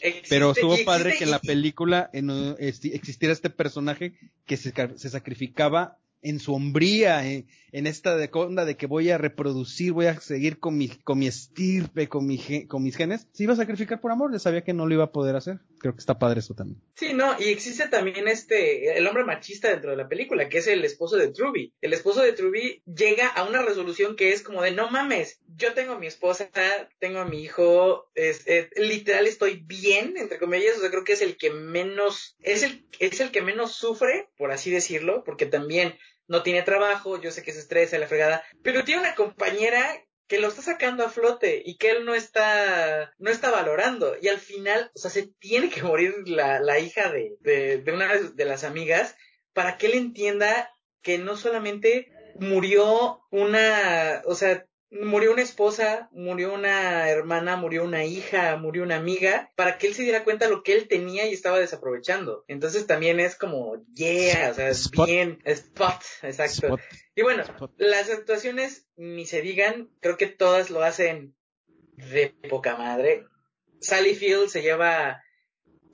Existe- 0.00 0.28
Pero 0.28 0.52
estuvo 0.52 0.76
padre 0.84 1.14
que 1.16 1.24
en 1.24 1.30
la 1.30 1.38
película 1.40 2.10
en, 2.12 2.28
esti- 2.28 2.92
existiera 2.94 3.32
este 3.32 3.50
personaje 3.50 4.14
que 4.46 4.56
se, 4.56 4.72
se 4.96 5.08
sacrificaba 5.10 5.98
en 6.20 6.40
su 6.40 6.52
hombría, 6.52 7.24
en, 7.30 7.46
en 7.70 7.86
esta 7.86 8.16
de 8.16 8.28
onda 8.32 8.64
de 8.64 8.76
que 8.76 8.86
voy 8.86 9.08
a 9.10 9.18
reproducir, 9.18 9.92
voy 9.92 10.06
a 10.06 10.20
seguir 10.20 10.58
con 10.58 10.76
mi, 10.76 10.88
con 10.88 11.18
mi 11.20 11.28
estirpe, 11.28 12.08
con, 12.08 12.26
mi, 12.26 12.66
con 12.66 12.82
mis 12.82 12.96
genes. 12.96 13.28
Se 13.32 13.44
iba 13.44 13.52
a 13.52 13.56
sacrificar 13.56 14.00
por 14.00 14.10
amor, 14.10 14.32
ya 14.32 14.40
sabía 14.40 14.64
que 14.64 14.72
no 14.74 14.86
lo 14.86 14.94
iba 14.94 15.04
a 15.04 15.12
poder 15.12 15.36
hacer. 15.36 15.60
Creo 15.78 15.94
que 15.94 16.00
está 16.00 16.18
padre 16.18 16.40
eso 16.40 16.54
también. 16.54 16.80
Sí, 16.94 17.14
no, 17.14 17.36
y 17.38 17.48
existe 17.48 17.88
también 17.88 18.28
este, 18.28 18.98
el 18.98 19.06
hombre 19.06 19.24
machista 19.24 19.68
dentro 19.68 19.90
de 19.90 19.96
la 19.96 20.08
película, 20.08 20.48
que 20.48 20.58
es 20.58 20.66
el 20.66 20.84
esposo 20.84 21.16
de 21.16 21.28
Truby. 21.28 21.72
El 21.80 21.92
esposo 21.92 22.22
de 22.22 22.32
Truby 22.32 22.82
llega 22.84 23.28
a 23.28 23.44
una 23.44 23.62
resolución 23.62 24.16
que 24.16 24.32
es 24.32 24.42
como 24.42 24.62
de, 24.62 24.72
no 24.72 24.90
mames, 24.90 25.40
yo 25.56 25.74
tengo 25.74 25.94
a 25.94 25.98
mi 25.98 26.06
esposa, 26.06 26.50
tengo 26.98 27.20
a 27.20 27.24
mi 27.24 27.42
hijo, 27.42 28.10
es, 28.14 28.46
eh, 28.46 28.70
literal 28.76 29.26
estoy 29.26 29.62
bien, 29.64 30.16
entre 30.16 30.38
comillas, 30.38 30.76
o 30.76 30.80
sea, 30.80 30.90
creo 30.90 31.04
que 31.04 31.12
es 31.12 31.22
el 31.22 31.36
que 31.36 31.50
menos, 31.50 32.36
es 32.40 32.62
el, 32.62 32.86
es 32.98 33.20
el 33.20 33.30
que 33.30 33.42
menos 33.42 33.72
sufre, 33.72 34.28
por 34.36 34.52
así 34.52 34.70
decirlo, 34.70 35.22
porque 35.24 35.46
también 35.46 35.96
no 36.28 36.42
tiene 36.42 36.62
trabajo, 36.62 37.20
yo 37.20 37.30
sé 37.30 37.42
que 37.42 37.52
se 37.52 37.60
estresa, 37.60 37.98
la 37.98 38.06
fregada, 38.06 38.44
pero 38.62 38.84
tiene 38.84 39.00
una 39.00 39.14
compañera 39.14 40.04
que 40.28 40.38
lo 40.38 40.48
está 40.48 40.62
sacando 40.62 41.04
a 41.04 41.10
flote 41.10 41.62
y 41.64 41.78
que 41.78 41.90
él 41.90 42.04
no 42.04 42.14
está, 42.14 43.12
no 43.18 43.30
está 43.30 43.50
valorando. 43.50 44.14
Y 44.20 44.28
al 44.28 44.38
final, 44.38 44.90
o 44.94 44.98
sea, 44.98 45.10
se 45.10 45.28
tiene 45.38 45.70
que 45.70 45.82
morir 45.82 46.14
la, 46.26 46.60
la 46.60 46.78
hija 46.78 47.10
de, 47.10 47.36
de, 47.40 47.78
de 47.78 47.92
una 47.92 48.14
de 48.14 48.44
las 48.44 48.62
amigas 48.62 49.16
para 49.54 49.78
que 49.78 49.86
él 49.86 49.94
entienda 49.94 50.70
que 51.02 51.18
no 51.18 51.36
solamente 51.36 52.12
murió 52.38 53.22
una, 53.30 54.22
o 54.26 54.34
sea, 54.34 54.67
murió 54.90 55.32
una 55.32 55.42
esposa, 55.42 56.08
murió 56.12 56.54
una 56.54 57.08
hermana, 57.10 57.56
murió 57.56 57.84
una 57.84 58.04
hija, 58.04 58.56
murió 58.56 58.82
una 58.82 58.96
amiga, 58.96 59.52
para 59.54 59.78
que 59.78 59.86
él 59.86 59.94
se 59.94 60.02
diera 60.02 60.24
cuenta 60.24 60.46
de 60.46 60.52
lo 60.52 60.62
que 60.62 60.72
él 60.72 60.88
tenía 60.88 61.26
y 61.26 61.34
estaba 61.34 61.58
desaprovechando. 61.58 62.44
Entonces 62.48 62.86
también 62.86 63.20
es 63.20 63.36
como, 63.36 63.84
yeah, 63.94 64.50
o 64.50 64.54
sea, 64.54 64.68
es 64.68 64.86
Spot. 64.86 65.06
bien, 65.06 65.38
spot, 65.44 66.02
exacto. 66.22 66.66
Spot. 66.66 66.80
Y 67.14 67.22
bueno, 67.22 67.42
Spot. 67.42 67.72
las 67.76 68.10
actuaciones, 68.10 68.86
ni 68.96 69.26
se 69.26 69.42
digan, 69.42 69.90
creo 70.00 70.16
que 70.16 70.26
todas 70.26 70.70
lo 70.70 70.82
hacen 70.82 71.34
de 71.96 72.34
poca 72.48 72.76
madre. 72.76 73.26
Sally 73.80 74.14
Field 74.14 74.48
se 74.48 74.62
lleva, 74.62 75.22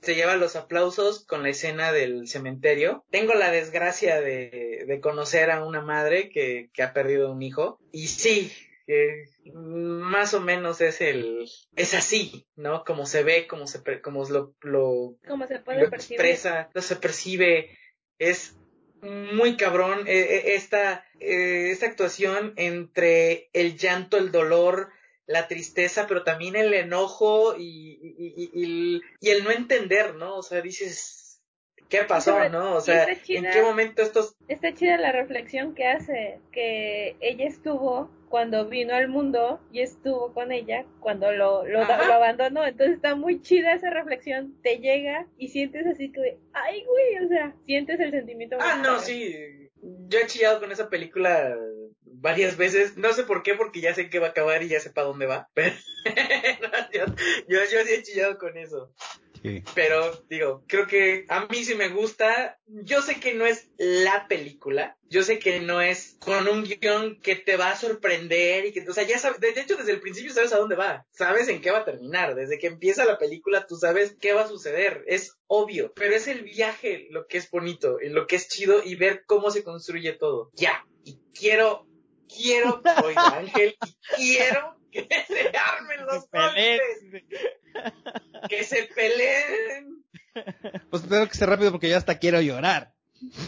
se 0.01 0.15
lleva 0.15 0.35
los 0.37 0.55
aplausos 0.55 1.25
con 1.25 1.43
la 1.43 1.49
escena 1.49 1.91
del 1.91 2.27
cementerio. 2.27 3.05
Tengo 3.09 3.33
la 3.33 3.51
desgracia 3.51 4.21
de, 4.21 4.85
de 4.87 4.99
conocer 5.01 5.51
a 5.51 5.65
una 5.65 5.81
madre 5.81 6.29
que, 6.29 6.69
que 6.73 6.83
ha 6.83 6.93
perdido 6.93 7.31
un 7.31 7.41
hijo. 7.41 7.79
Y 7.91 8.07
sí, 8.07 8.51
que 8.85 9.25
más 9.53 10.33
o 10.33 10.41
menos 10.41 10.79
es 10.81 11.01
el, 11.01 11.45
es 11.75 11.93
así, 11.93 12.45
¿no? 12.55 12.83
Como 12.83 13.05
se 13.05 13.23
ve, 13.23 13.47
como 13.47 13.67
se, 13.67 13.81
como 14.01 14.23
lo, 14.29 14.53
lo, 14.61 15.15
Como 15.27 15.47
se 15.47 15.59
puede 15.59 15.83
lo 15.83 15.89
percibir. 15.89 16.19
expresa, 16.21 16.69
no 16.73 16.81
se 16.81 16.95
percibe, 16.95 17.77
es 18.19 18.55
muy 19.01 19.55
cabrón 19.57 20.07
eh, 20.07 20.19
eh, 20.19 20.55
esta, 20.55 21.05
eh, 21.19 21.69
esta 21.71 21.85
actuación 21.87 22.53
entre 22.57 23.49
el 23.53 23.77
llanto, 23.77 24.17
el 24.17 24.31
dolor, 24.31 24.89
la 25.27 25.47
tristeza, 25.47 26.05
pero 26.07 26.23
también 26.23 26.55
el 26.55 26.73
enojo 26.73 27.55
y, 27.57 27.99
y, 28.01 28.33
y- 28.35 28.49
y 28.53 28.63
el, 28.63 29.01
y 29.19 29.29
el 29.31 29.43
no 29.43 29.51
entender, 29.51 30.15
¿no? 30.15 30.37
O 30.37 30.43
sea, 30.43 30.61
dices, 30.61 31.41
¿qué 31.89 32.03
pasó, 32.03 32.31
Sobre- 32.33 32.49
no? 32.49 32.75
O 32.75 32.81
sea, 32.81 33.07
¿en 33.27 33.45
qué 33.51 33.61
momento 33.61 34.01
estos... 34.01 34.35
Está 34.47 34.73
chida 34.73 34.97
la 34.97 35.11
reflexión 35.11 35.73
que 35.75 35.87
hace, 35.87 36.39
que 36.51 37.15
ella 37.19 37.45
estuvo 37.47 38.09
cuando 38.35 38.67
vino 38.67 38.93
al 38.93 39.07
mundo 39.07 39.61
y 39.71 39.79
estuvo 39.79 40.33
con 40.33 40.51
ella 40.51 40.85
cuando 40.99 41.31
lo, 41.31 41.65
lo, 41.65 41.83
abandonó. 41.83 42.65
Entonces 42.65 42.97
está 42.97 43.15
muy 43.15 43.41
chida 43.41 43.73
esa 43.73 43.89
reflexión, 43.91 44.53
te 44.61 44.79
llega 44.79 45.25
y 45.37 45.47
sientes 45.47 45.87
así 45.87 46.11
que, 46.11 46.37
ay, 46.51 46.83
güey, 46.83 47.25
o 47.25 47.29
sea, 47.29 47.55
sientes 47.65 47.97
el 47.97 48.11
sentimiento. 48.11 48.57
Ah, 48.59 48.75
no, 48.83 48.97
padre. 48.97 49.05
sí. 49.05 49.69
Yo 50.09 50.19
he 50.19 50.27
chillado 50.27 50.59
con 50.59 50.69
esa 50.73 50.89
película 50.89 51.55
varias 52.03 52.57
veces. 52.57 52.97
No 52.97 53.13
sé 53.13 53.23
por 53.23 53.41
qué, 53.41 53.53
porque 53.53 53.79
ya 53.79 53.93
sé 53.93 54.09
que 54.09 54.19
va 54.19 54.27
a 54.27 54.29
acabar 54.31 54.61
y 54.63 54.67
ya 54.67 54.81
sé 54.81 54.89
para 54.89 55.07
dónde 55.07 55.27
va. 55.27 55.47
Pero 55.53 55.73
yo, 56.93 57.05
yo, 57.47 57.59
yo 57.71 57.83
sí 57.85 57.93
he 57.93 58.03
chillado 58.03 58.37
con 58.37 58.57
eso. 58.57 58.91
Pero 59.73 60.23
digo, 60.29 60.63
creo 60.67 60.87
que 60.87 61.25
a 61.29 61.45
mí 61.47 61.63
sí 61.63 61.75
me 61.75 61.89
gusta. 61.89 62.59
Yo 62.65 63.01
sé 63.01 63.19
que 63.19 63.33
no 63.33 63.45
es 63.45 63.69
la 63.77 64.27
película. 64.27 64.97
Yo 65.07 65.23
sé 65.23 65.39
que 65.39 65.59
no 65.59 65.81
es 65.81 66.17
con 66.19 66.47
un 66.47 66.63
guion 66.63 67.21
que 67.21 67.35
te 67.35 67.57
va 67.57 67.71
a 67.71 67.77
sorprender 67.77 68.65
y 68.65 68.73
que, 68.73 68.81
o 68.89 68.93
sea, 68.93 69.03
ya 69.03 69.19
sabes, 69.19 69.39
de 69.39 69.49
hecho 69.49 69.75
desde 69.75 69.91
el 69.91 70.01
principio 70.01 70.33
sabes 70.33 70.53
a 70.53 70.57
dónde 70.57 70.75
va. 70.75 71.05
Sabes 71.11 71.47
en 71.47 71.61
qué 71.61 71.71
va 71.71 71.79
a 71.79 71.85
terminar. 71.85 72.35
Desde 72.35 72.57
que 72.57 72.67
empieza 72.67 73.05
la 73.05 73.17
película 73.17 73.67
tú 73.67 73.75
sabes 73.75 74.15
qué 74.19 74.33
va 74.33 74.43
a 74.43 74.47
suceder. 74.47 75.03
Es 75.07 75.37
obvio. 75.47 75.93
Pero 75.95 76.15
es 76.15 76.27
el 76.27 76.43
viaje 76.43 77.07
lo 77.11 77.27
que 77.27 77.37
es 77.37 77.49
bonito 77.51 77.99
lo 78.15 78.27
que 78.27 78.37
es 78.37 78.47
chido 78.47 78.81
y 78.83 78.95
ver 78.95 79.23
cómo 79.25 79.51
se 79.51 79.63
construye 79.63 80.13
todo. 80.13 80.51
Ya. 80.53 80.85
Y 81.03 81.19
quiero, 81.33 81.85
quiero, 82.27 82.81
Ángel 83.15 83.75
y 83.85 84.15
quiero 84.15 84.74
que 84.95 85.07
se 85.27 85.57
armen 85.57 86.05
los 86.05 86.29
golpes 86.29 86.81
que 88.49 88.63
se 88.63 88.89
peleen. 88.95 90.03
Pues 90.89 91.07
tengo 91.07 91.27
que 91.27 91.35
ser 91.35 91.49
rápido 91.49 91.71
porque 91.71 91.89
ya 91.89 91.97
hasta 91.97 92.19
quiero 92.19 92.41
llorar. 92.41 92.93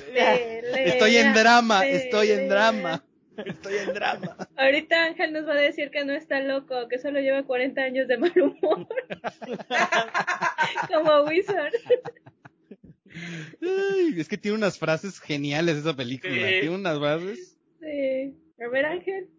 Pelea, 0.08 0.86
Estoy 0.86 1.18
en 1.18 1.34
drama, 1.34 1.86
estoy 1.86 2.32
en 2.32 2.50
drama. 2.50 3.04
Estoy 3.38 3.78
en 3.78 3.94
drama. 3.94 4.36
Ahorita 4.56 5.04
Ángel 5.04 5.34
nos 5.34 5.48
va 5.48 5.54
a 5.54 5.62
decir 5.62 5.92
que 5.92 6.04
no 6.04 6.14
está 6.14 6.40
loco, 6.40 6.88
que 6.90 6.98
solo 6.98 7.20
lleva 7.20 7.44
40 7.44 7.82
años 7.82 8.08
de 8.08 8.18
mal 8.18 8.34
humor. 8.36 8.88
Como 10.92 11.24
Wizard. 11.26 11.74
Ay, 13.62 14.16
es 14.18 14.28
que 14.28 14.38
tiene 14.38 14.58
unas 14.58 14.80
frases 14.80 15.20
geniales 15.20 15.78
esa 15.78 15.96
película. 15.96 16.34
Sí. 16.34 16.60
Tiene 16.62 16.76
unas 16.76 16.98
frases. 16.98 17.58
Sí. 17.80 18.36
A 18.64 18.68
ver, 18.70 18.86
Ángel. 18.86 19.30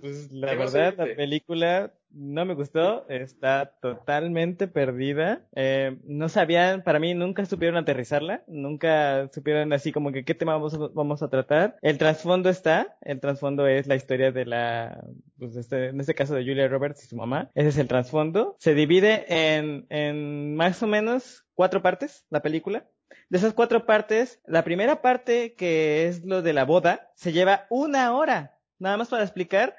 Pues 0.00 0.30
la 0.32 0.50
¿Qué 0.50 0.56
vas 0.56 0.74
a 0.74 0.78
verdad, 0.78 1.08
la 1.08 1.16
película 1.16 1.92
no 2.10 2.44
me 2.44 2.54
gustó, 2.54 3.06
está 3.08 3.72
totalmente 3.80 4.68
perdida. 4.68 5.42
Eh, 5.54 5.98
no 6.04 6.28
sabían, 6.28 6.82
para 6.82 6.98
mí 6.98 7.14
nunca 7.14 7.44
supieron 7.44 7.76
aterrizarla, 7.76 8.42
nunca 8.46 9.28
supieron 9.32 9.72
así 9.72 9.92
como 9.92 10.12
que 10.12 10.24
qué 10.24 10.34
tema 10.34 10.54
vamos 10.54 10.74
a, 10.74 10.78
vamos 10.94 11.22
a 11.22 11.28
tratar. 11.28 11.76
El 11.82 11.98
trasfondo 11.98 12.48
está, 12.48 12.96
el 13.02 13.20
trasfondo 13.20 13.66
es 13.66 13.86
la 13.86 13.96
historia 13.96 14.32
de 14.32 14.46
la, 14.46 15.04
pues 15.38 15.56
este, 15.56 15.88
en 15.88 16.00
este 16.00 16.14
caso 16.14 16.34
de 16.34 16.44
Julia 16.44 16.68
Roberts 16.68 17.04
y 17.04 17.08
su 17.08 17.16
mamá. 17.16 17.50
Ese 17.54 17.68
es 17.68 17.78
el 17.78 17.88
trasfondo. 17.88 18.56
Se 18.58 18.74
divide 18.74 19.26
en, 19.28 19.86
en 19.90 20.56
más 20.56 20.82
o 20.82 20.86
menos 20.86 21.44
cuatro 21.54 21.82
partes 21.82 22.24
la 22.30 22.40
película. 22.40 22.86
De 23.28 23.38
esas 23.38 23.52
cuatro 23.52 23.86
partes, 23.86 24.40
la 24.46 24.64
primera 24.64 25.02
parte, 25.02 25.54
que 25.54 26.06
es 26.06 26.24
lo 26.24 26.42
de 26.42 26.52
la 26.52 26.64
boda, 26.64 27.10
se 27.14 27.32
lleva 27.32 27.66
una 27.70 28.16
hora, 28.16 28.58
nada 28.78 28.96
más 28.96 29.08
para 29.08 29.22
explicar 29.22 29.76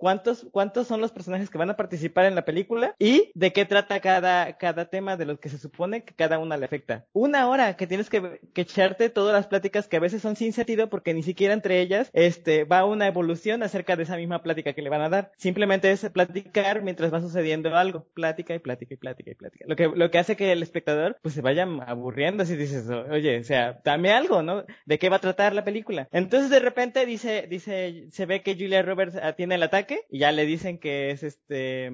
cuántos, 0.00 0.46
cuántos 0.50 0.86
son 0.88 1.00
los 1.00 1.12
personajes 1.12 1.50
que 1.50 1.58
van 1.58 1.70
a 1.70 1.76
participar 1.76 2.24
en 2.24 2.34
la 2.34 2.44
película 2.44 2.96
y 2.98 3.30
de 3.34 3.52
qué 3.52 3.66
trata 3.66 4.00
cada, 4.00 4.56
cada 4.56 4.86
tema 4.86 5.16
de 5.16 5.26
los 5.26 5.38
que 5.38 5.50
se 5.50 5.58
supone 5.58 6.04
que 6.04 6.14
cada 6.14 6.38
una 6.38 6.56
le 6.56 6.64
afecta. 6.64 7.04
Una 7.12 7.48
hora 7.48 7.76
que 7.76 7.86
tienes 7.86 8.08
que, 8.08 8.40
que 8.54 8.62
echarte 8.62 9.10
todas 9.10 9.34
las 9.34 9.46
pláticas 9.46 9.86
que 9.86 9.98
a 9.98 10.00
veces 10.00 10.22
son 10.22 10.36
sin 10.36 10.52
sentido 10.52 10.88
porque 10.88 11.12
ni 11.14 11.22
siquiera 11.22 11.52
entre 11.52 11.80
ellas 11.80 12.10
este, 12.14 12.64
va 12.64 12.86
una 12.86 13.06
evolución 13.06 13.62
acerca 13.62 13.94
de 13.96 14.04
esa 14.04 14.16
misma 14.16 14.42
plática 14.42 14.72
que 14.72 14.82
le 14.82 14.88
van 14.88 15.02
a 15.02 15.10
dar. 15.10 15.32
Simplemente 15.36 15.90
es 15.92 16.08
platicar 16.08 16.82
mientras 16.82 17.12
va 17.12 17.20
sucediendo 17.20 17.76
algo. 17.76 18.06
Plática 18.14 18.54
y 18.54 18.58
plática 18.58 18.94
y 18.94 18.96
plática 18.96 19.30
y 19.30 19.34
plática. 19.34 19.64
Lo 19.68 19.76
que, 19.76 19.88
lo 19.94 20.10
que 20.10 20.18
hace 20.18 20.36
que 20.36 20.50
el 20.52 20.62
espectador 20.62 21.18
pues 21.20 21.34
se 21.34 21.42
vaya 21.42 21.68
aburriendo 21.86 22.46
si 22.46 22.56
dices, 22.56 22.88
oye, 22.88 23.38
o 23.38 23.44
sea, 23.44 23.80
dame 23.84 24.12
algo, 24.12 24.42
¿no? 24.42 24.64
¿De 24.86 24.98
qué 24.98 25.10
va 25.10 25.16
a 25.16 25.20
tratar 25.20 25.54
la 25.54 25.64
película? 25.64 26.08
Entonces 26.10 26.48
de 26.48 26.60
repente 26.60 27.04
dice, 27.04 27.46
dice, 27.50 28.06
se 28.10 28.26
ve 28.26 28.42
que 28.42 28.54
Julia 28.54 28.82
Roberts 28.82 29.18
ah, 29.22 29.34
tiene 29.34 29.56
el 29.56 29.62
ataque 29.62 29.89
y 30.10 30.18
ya 30.18 30.32
le 30.32 30.46
dicen 30.46 30.78
que 30.78 31.10
es 31.10 31.22
este 31.22 31.90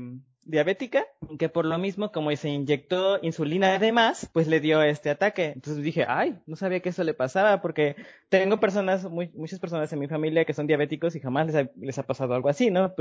diabética, 0.47 1.05
que 1.39 1.49
por 1.49 1.65
lo 1.65 1.77
mismo, 1.77 2.13
como 2.13 2.35
se 2.37 2.49
inyectó 2.49 3.19
insulina 3.23 3.75
además, 3.75 4.31
pues 4.33 4.47
le 4.47 4.61
dio 4.61 4.81
este 4.83 5.11
ataque. 5.11 5.47
Entonces 5.47 5.83
dije, 5.83 6.05
ay, 6.09 6.39
no 6.47 6.57
sabía 6.57 6.81
que 6.81 6.91
eso 6.91 7.05
le 7.05 7.15
pasaba, 7.15 7.61
porque 7.61 7.97
tengo 8.29 8.59
personas, 8.61 9.05
muchas 9.11 9.59
personas 9.59 9.93
en 9.93 9.99
mi 9.99 10.07
familia 10.07 10.45
que 10.45 10.55
son 10.55 10.67
diabéticos 10.67 11.17
y 11.17 11.21
jamás 11.21 11.47
les 11.47 11.57
ha, 11.57 11.71
les 11.77 11.99
ha 11.99 12.05
pasado 12.05 12.35
algo 12.35 12.49
así, 12.49 12.71
¿no? 12.71 12.95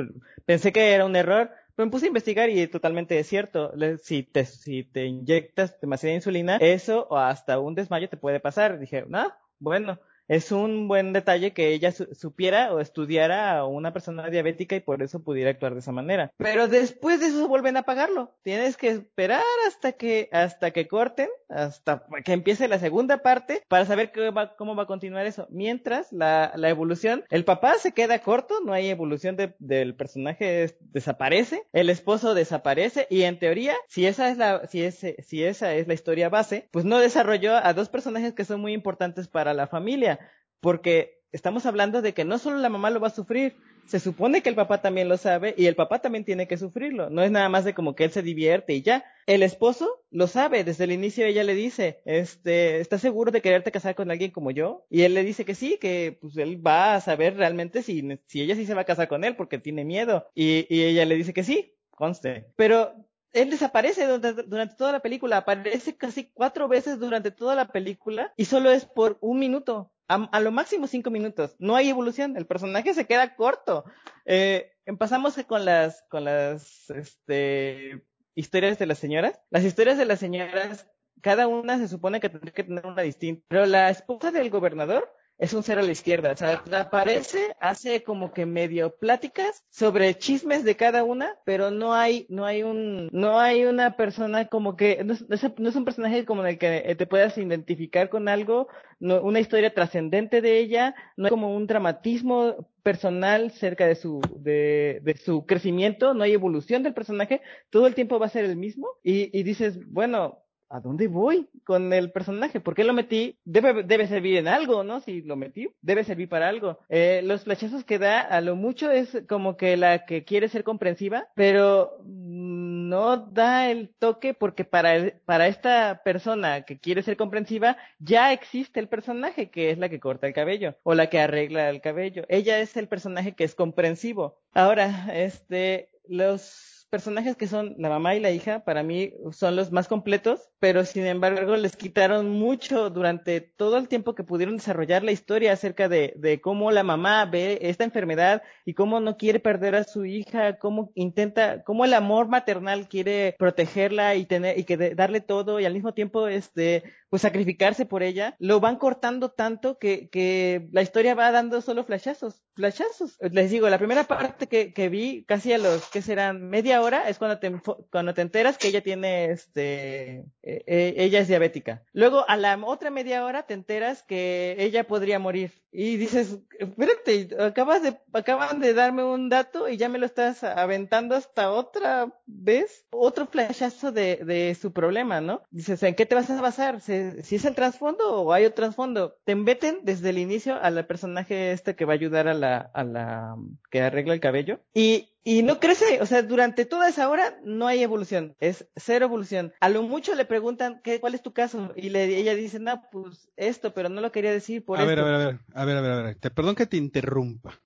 Pensé 0.45 0.73
que 0.73 0.91
era 0.91 1.05
un 1.05 1.15
error, 1.15 1.51
pero 1.75 1.85
me 1.85 1.91
puse 1.91 2.05
a 2.05 2.09
investigar 2.09 2.49
y 2.49 2.67
totalmente 2.67 3.17
es 3.19 3.27
cierto. 3.27 3.73
Si 4.01 4.23
te, 4.23 4.45
si 4.45 4.83
te 4.83 5.05
inyectas 5.05 5.79
demasiada 5.79 6.15
insulina, 6.15 6.57
eso 6.57 7.07
o 7.09 7.17
hasta 7.17 7.59
un 7.59 7.75
desmayo 7.75 8.09
te 8.09 8.17
puede 8.17 8.39
pasar. 8.39 8.79
Dije, 8.79 9.05
no, 9.07 9.31
bueno. 9.59 9.99
Es 10.27 10.51
un 10.51 10.87
buen 10.87 11.13
detalle 11.13 11.53
que 11.53 11.73
ella 11.73 11.91
supiera 11.91 12.73
o 12.73 12.79
estudiara 12.79 13.57
a 13.57 13.65
una 13.65 13.93
persona 13.93 14.29
diabética 14.29 14.75
y 14.75 14.79
por 14.79 15.03
eso 15.03 15.23
pudiera 15.23 15.51
actuar 15.51 15.73
de 15.73 15.79
esa 15.79 15.91
manera. 15.91 16.31
Pero 16.37 16.67
después 16.67 17.19
de 17.19 17.27
eso 17.27 17.47
vuelven 17.47 17.77
a 17.77 17.83
pagarlo. 17.83 18.33
Tienes 18.41 18.77
que 18.77 18.89
esperar 18.89 19.43
hasta 19.67 19.93
que, 19.93 20.29
hasta 20.31 20.71
que 20.71 20.87
corten, 20.87 21.29
hasta 21.49 22.05
que 22.23 22.33
empiece 22.33 22.67
la 22.67 22.79
segunda 22.79 23.19
parte 23.19 23.63
para 23.67 23.85
saber 23.85 24.11
cómo 24.57 24.75
va 24.75 24.83
a 24.83 24.87
continuar 24.87 25.25
eso. 25.25 25.47
Mientras 25.49 26.11
la, 26.11 26.51
la 26.55 26.69
evolución, 26.69 27.23
el 27.29 27.45
papá 27.45 27.75
se 27.75 27.91
queda 27.91 28.19
corto, 28.19 28.55
no 28.65 28.73
hay 28.73 28.89
evolución 28.89 29.37
del 29.59 29.95
personaje, 29.95 30.75
desaparece, 30.79 31.63
el 31.73 31.89
esposo 31.89 32.33
desaparece 32.33 33.07
y 33.09 33.23
en 33.23 33.39
teoría, 33.39 33.75
si 33.87 34.05
esa 34.05 34.29
es 34.29 34.37
la, 34.37 34.67
si 34.67 34.83
ese, 34.83 35.15
si 35.23 35.43
esa 35.43 35.73
es 35.73 35.87
la 35.87 35.93
historia 35.93 36.29
base, 36.29 36.67
pues 36.71 36.85
no 36.85 36.99
desarrolló 36.99 37.55
a 37.55 37.73
dos 37.73 37.89
personajes 37.89 38.33
que 38.33 38.45
son 38.45 38.61
muy 38.61 38.73
importantes 38.73 39.27
para 39.27 39.53
la 39.53 39.67
familia 39.67 40.14
porque 40.59 41.21
estamos 41.31 41.65
hablando 41.65 42.01
de 42.01 42.13
que 42.13 42.25
no 42.25 42.37
solo 42.37 42.57
la 42.57 42.69
mamá 42.69 42.89
lo 42.89 42.99
va 42.99 43.07
a 43.07 43.11
sufrir, 43.11 43.55
se 43.85 43.99
supone 43.99 44.41
que 44.41 44.49
el 44.49 44.55
papá 44.55 44.81
también 44.81 45.09
lo 45.09 45.17
sabe 45.17 45.53
y 45.57 45.67
el 45.67 45.75
papá 45.75 45.99
también 45.99 46.25
tiene 46.25 46.47
que 46.47 46.57
sufrirlo. 46.57 47.09
No 47.09 47.21
es 47.21 47.31
nada 47.31 47.49
más 47.49 47.65
de 47.65 47.73
como 47.73 47.95
que 47.95 48.05
él 48.05 48.11
se 48.11 48.23
divierte 48.23 48.73
y 48.73 48.81
ya. 48.81 49.05
El 49.27 49.43
esposo 49.43 50.03
lo 50.09 50.27
sabe, 50.27 50.63
desde 50.63 50.85
el 50.85 50.91
inicio 50.91 51.25
ella 51.25 51.43
le 51.43 51.53
dice, 51.53 52.01
este, 52.05 52.79
¿estás 52.79 53.01
seguro 53.01 53.31
de 53.31 53.41
quererte 53.41 53.71
casar 53.71 53.95
con 53.95 54.09
alguien 54.11 54.31
como 54.31 54.51
yo? 54.51 54.85
Y 54.89 55.01
él 55.01 55.13
le 55.13 55.23
dice 55.23 55.45
que 55.45 55.55
sí, 55.55 55.77
que 55.79 56.17
pues 56.19 56.37
él 56.37 56.65
va 56.65 56.95
a 56.95 57.01
saber 57.01 57.35
realmente 57.37 57.83
si, 57.83 58.19
si 58.27 58.41
ella 58.41 58.55
sí 58.55 58.65
se 58.65 58.73
va 58.73 58.81
a 58.81 58.85
casar 58.85 59.07
con 59.07 59.23
él 59.23 59.35
porque 59.35 59.59
tiene 59.59 59.85
miedo. 59.85 60.27
Y, 60.33 60.65
y 60.73 60.83
ella 60.83 61.05
le 61.05 61.15
dice 61.15 61.33
que 61.33 61.43
sí, 61.43 61.75
conste. 61.91 62.47
Pero 62.55 62.93
él 63.33 63.49
desaparece 63.49 64.07
durante, 64.07 64.43
durante, 64.43 64.75
toda 64.75 64.93
la 64.93 65.01
película, 65.01 65.37
aparece 65.37 65.95
casi 65.97 66.31
cuatro 66.33 66.67
veces 66.67 66.99
durante 66.99 67.31
toda 67.31 67.53
la 67.53 67.67
película 67.67 68.33
y 68.37 68.45
solo 68.45 68.71
es 68.71 68.85
por 68.85 69.17
un 69.19 69.39
minuto 69.39 69.91
a, 70.07 70.39
lo 70.39 70.51
máximo 70.51 70.87
cinco 70.87 71.09
minutos. 71.09 71.55
No 71.59 71.75
hay 71.75 71.89
evolución. 71.89 72.37
El 72.37 72.45
personaje 72.45 72.93
se 72.93 73.05
queda 73.05 73.35
corto. 73.35 73.85
Eh, 74.25 74.71
empezamos 74.85 75.35
con 75.47 75.65
las, 75.65 76.03
con 76.09 76.25
las, 76.25 76.89
este, 76.89 78.05
historias 78.35 78.77
de 78.77 78.85
las 78.85 78.99
señoras. 78.99 79.39
Las 79.49 79.63
historias 79.63 79.97
de 79.97 80.05
las 80.05 80.19
señoras, 80.19 80.87
cada 81.21 81.47
una 81.47 81.77
se 81.77 81.87
supone 81.87 82.19
que 82.19 82.29
tendría 82.29 82.53
que 82.53 82.63
tener 82.63 82.85
una 82.85 83.01
distinta. 83.01 83.43
Pero 83.47 83.65
la 83.65 83.89
esposa 83.89 84.31
del 84.31 84.49
gobernador 84.49 85.11
es 85.37 85.53
un 85.53 85.63
cero 85.63 85.81
a 85.81 85.83
la 85.83 85.91
izquierda. 85.91 86.31
O 86.31 86.37
sea, 86.37 86.63
aparece, 86.79 87.55
hace 87.59 88.03
como 88.03 88.31
que 88.31 88.45
medio 88.45 88.95
pláticas 88.95 89.63
sobre 89.69 90.17
chismes 90.17 90.63
de 90.63 90.75
cada 90.75 91.03
una, 91.03 91.37
pero 91.45 91.71
no 91.71 91.93
hay, 91.93 92.25
no 92.29 92.45
hay 92.45 92.63
un, 92.63 93.09
no 93.11 93.39
hay 93.39 93.65
una 93.65 93.97
persona 93.97 94.47
como 94.47 94.75
que, 94.75 95.03
no 95.03 95.13
es, 95.13 95.25
no 95.29 95.69
es 95.69 95.75
un 95.75 95.85
personaje 95.85 96.25
como 96.25 96.41
en 96.41 96.49
el 96.49 96.57
que 96.57 96.95
te 96.95 97.07
puedas 97.07 97.37
identificar 97.37 98.09
con 98.09 98.27
algo, 98.29 98.67
no, 98.99 99.21
una 99.21 99.39
historia 99.39 99.73
trascendente 99.73 100.41
de 100.41 100.59
ella, 100.59 100.95
no 101.17 101.25
hay 101.25 101.29
como 101.31 101.55
un 101.55 101.67
dramatismo 101.67 102.69
personal 102.81 103.51
cerca 103.51 103.87
de 103.87 103.95
su, 103.95 104.21
de, 104.37 104.99
de 105.03 105.17
su 105.17 105.45
crecimiento, 105.45 106.13
no 106.13 106.23
hay 106.23 106.33
evolución 106.33 106.83
del 106.83 106.93
personaje, 106.93 107.41
todo 107.69 107.87
el 107.87 107.95
tiempo 107.95 108.19
va 108.19 108.27
a 108.27 108.29
ser 108.29 108.45
el 108.45 108.55
mismo, 108.55 108.87
y, 109.03 109.37
y 109.37 109.43
dices, 109.43 109.79
bueno, 109.87 110.44
¿a 110.75 110.81
dónde 110.81 111.07
voy 111.07 111.47
con 111.63 111.93
el 111.93 112.11
personaje? 112.11 112.59
¿Por 112.59 112.75
qué 112.75 112.83
lo 112.83 112.93
metí? 112.93 113.37
Debe, 113.45 114.07
servir 114.07 114.37
en 114.37 114.47
algo, 114.47 114.83
¿no? 114.83 114.99
Si 114.99 115.21
lo 115.21 115.35
metí, 115.37 115.69
debe 115.81 116.03
servir 116.03 116.27
para 116.27 116.49
algo. 116.49 116.79
Eh, 116.89 117.21
los 117.23 117.43
flechazos 117.43 117.85
que 117.85 117.97
da 117.97 118.19
a 118.19 118.41
lo 118.41 118.55
mucho 118.55 118.91
es 118.91 119.23
como 119.27 119.55
que 119.55 119.77
la 119.77 120.05
que 120.05 120.25
quiere 120.25 120.49
ser 120.49 120.63
comprensiva, 120.63 121.27
pero 121.33 121.97
no 122.03 123.17
da 123.17 123.71
el 123.71 123.89
toque 123.97 124.33
porque 124.33 124.65
para, 124.65 125.13
para 125.25 125.47
esta 125.47 126.01
persona 126.03 126.63
que 126.63 126.77
quiere 126.77 127.03
ser 127.03 127.17
comprensiva 127.17 127.77
ya 127.99 128.33
existe 128.33 128.79
el 128.79 128.89
personaje 128.89 129.49
que 129.49 129.71
es 129.71 129.77
la 129.77 129.89
que 129.89 129.99
corta 129.99 130.27
el 130.27 130.33
cabello 130.33 130.75
o 130.83 130.93
la 130.93 131.07
que 131.07 131.19
arregla 131.19 131.69
el 131.69 131.81
cabello. 131.81 132.25
Ella 132.27 132.59
es 132.59 132.75
el 132.75 132.87
personaje 132.87 133.33
que 133.33 133.45
es 133.45 133.55
comprensivo. 133.55 134.37
Ahora, 134.53 135.07
este, 135.13 135.89
los 136.07 136.74
personajes 136.95 137.35
que 137.35 137.47
son 137.47 137.75
la 137.77 137.89
mamá 137.89 138.15
y 138.15 138.21
la 138.21 138.31
hija, 138.31 138.63
para 138.63 138.81
mí 138.81 139.11
son 139.33 139.57
los 139.57 139.69
más 139.69 139.89
completos, 139.89 140.49
pero 140.59 140.85
sin 140.85 141.05
embargo 141.05 141.57
les 141.57 141.75
quitaron 141.75 142.29
mucho 142.29 142.89
durante 142.89 143.41
todo 143.41 143.75
el 143.77 143.89
tiempo 143.89 144.15
que 144.15 144.23
pudieron 144.23 144.55
desarrollar 144.55 145.03
la 145.03 145.11
historia 145.11 145.51
acerca 145.51 145.89
de, 145.89 146.13
de 146.15 146.39
cómo 146.39 146.71
la 146.71 146.83
mamá 146.83 147.25
ve 147.25 147.59
esta 147.63 147.83
enfermedad 147.83 148.43
y 148.63 148.75
cómo 148.75 149.01
no 149.01 149.17
quiere 149.17 149.41
perder 149.41 149.75
a 149.75 149.83
su 149.83 150.05
hija, 150.05 150.57
cómo 150.57 150.93
intenta, 150.95 151.63
cómo 151.63 151.83
el 151.83 151.93
amor 151.93 152.29
maternal 152.29 152.87
quiere 152.87 153.35
protegerla 153.37 154.15
y 154.15 154.25
tener, 154.25 154.57
y 154.57 154.63
que 154.63 154.77
darle 154.95 155.19
todo 155.19 155.59
y 155.59 155.65
al 155.65 155.73
mismo 155.73 155.93
tiempo 155.93 156.29
este, 156.29 156.83
pues 157.15 157.21
sacrificarse 157.21 157.85
por 157.85 158.03
ella, 158.03 158.35
lo 158.39 158.59
van 158.59 158.75
cortando 158.75 159.31
tanto 159.31 159.79
que, 159.79 160.09
que 160.09 160.67
la 160.73 160.81
historia 160.81 161.15
va 161.15 161.31
dando 161.31 161.61
solo 161.61 161.85
flashazos, 161.85 162.43
flashazos. 162.55 163.15
Les 163.31 163.49
digo, 163.49 163.69
la 163.69 163.77
primera 163.77 164.03
parte 164.03 164.47
que, 164.47 164.73
que 164.73 164.89
vi, 164.89 165.23
casi 165.23 165.53
a 165.53 165.57
los 165.57 165.89
que 165.91 166.01
serán 166.01 166.49
media 166.49 166.81
hora, 166.81 167.07
es 167.07 167.17
cuando 167.17 167.39
te, 167.39 167.53
cuando 167.89 168.13
te 168.13 168.21
enteras 168.21 168.57
que 168.57 168.67
ella 168.67 168.81
tiene, 168.81 169.31
este, 169.31 170.25
eh, 170.43 170.63
eh, 170.67 170.93
ella 170.97 171.21
es 171.21 171.29
diabética. 171.29 171.85
Luego, 171.93 172.27
a 172.27 172.35
la 172.35 172.59
otra 172.65 172.89
media 172.89 173.23
hora 173.23 173.43
te 173.43 173.53
enteras 173.53 174.03
que 174.03 174.57
ella 174.59 174.83
podría 174.83 175.17
morir. 175.17 175.53
Y 175.77 175.97
dices, 175.97 176.39
espérate, 176.57 177.35
acabas 177.37 177.83
de, 177.83 177.99
acaban 178.13 178.61
de 178.61 178.73
darme 178.73 179.03
un 179.03 179.27
dato 179.27 179.67
y 179.67 179.75
ya 179.75 179.89
me 179.89 179.99
lo 179.99 180.05
estás 180.05 180.41
aventando 180.43 181.15
hasta 181.15 181.51
otra 181.51 182.13
vez. 182.25 182.85
Otro 182.91 183.27
flashazo 183.27 183.91
de, 183.91 184.21
de 184.23 184.55
su 184.55 184.71
problema, 184.71 185.19
¿no? 185.19 185.41
Dices, 185.51 185.83
¿en 185.83 185.95
qué 185.95 186.05
te 186.05 186.15
vas 186.15 186.29
a 186.29 186.41
basar? 186.41 186.79
si 186.79 186.93
es 187.35 187.45
el 187.45 187.55
trasfondo 187.55 188.21
o 188.21 188.31
hay 188.31 188.45
otro 188.45 188.63
trasfondo. 188.65 189.17
Te 189.25 189.33
embeten 189.33 189.79
desde 189.83 190.11
el 190.11 190.17
inicio 190.17 190.55
al 190.61 190.85
personaje 190.87 191.51
este 191.51 191.75
que 191.75 191.83
va 191.83 191.91
a 191.91 191.95
ayudar 191.95 192.29
a 192.29 192.33
la, 192.33 192.57
a 192.73 192.83
la 192.85 193.35
que 193.69 193.81
arregla 193.81 194.13
el 194.13 194.21
cabello. 194.21 194.61
Y, 194.73 195.09
y 195.27 195.41
no 195.41 195.59
crece, 195.59 195.99
o 196.01 196.05
sea, 196.05 196.21
durante 196.21 196.65
toda 196.65 196.87
esa 196.87 197.09
hora 197.09 197.39
no 197.43 197.65
hay 197.65 197.81
evolución, 197.81 198.35
es 198.39 198.67
cero 198.75 199.05
evolución. 199.05 199.53
A 199.59 199.69
lo 199.69 199.81
mucho 199.81 200.13
le 200.13 200.23
preguntan, 200.23 200.81
¿qué, 200.83 200.99
¿cuál 200.99 201.15
es 201.15 201.23
tu 201.23 201.33
caso? 201.33 201.73
Y 201.75 201.89
le, 201.89 202.05
ella 202.15 202.35
dice, 202.35 202.59
no, 202.59 202.83
pues 202.91 203.27
esto, 203.35 203.73
pero 203.73 203.89
no 203.89 204.01
lo 204.01 204.11
quería 204.11 204.31
decir 204.31 204.63
por 204.63 204.79
a 204.79 204.85
Ver, 204.85 204.99
a 204.99 205.03
ver, 205.03 205.13
a 205.15 205.17
ver, 205.17 205.39
a 205.55 205.65
ver, 205.65 205.77
a 205.77 205.81
ver, 205.81 205.91
a 205.91 206.01
ver, 206.03 206.15
te 206.15 206.29
perdón 206.29 206.53
que 206.53 206.67
te 206.67 206.77
interrumpa. 206.77 207.59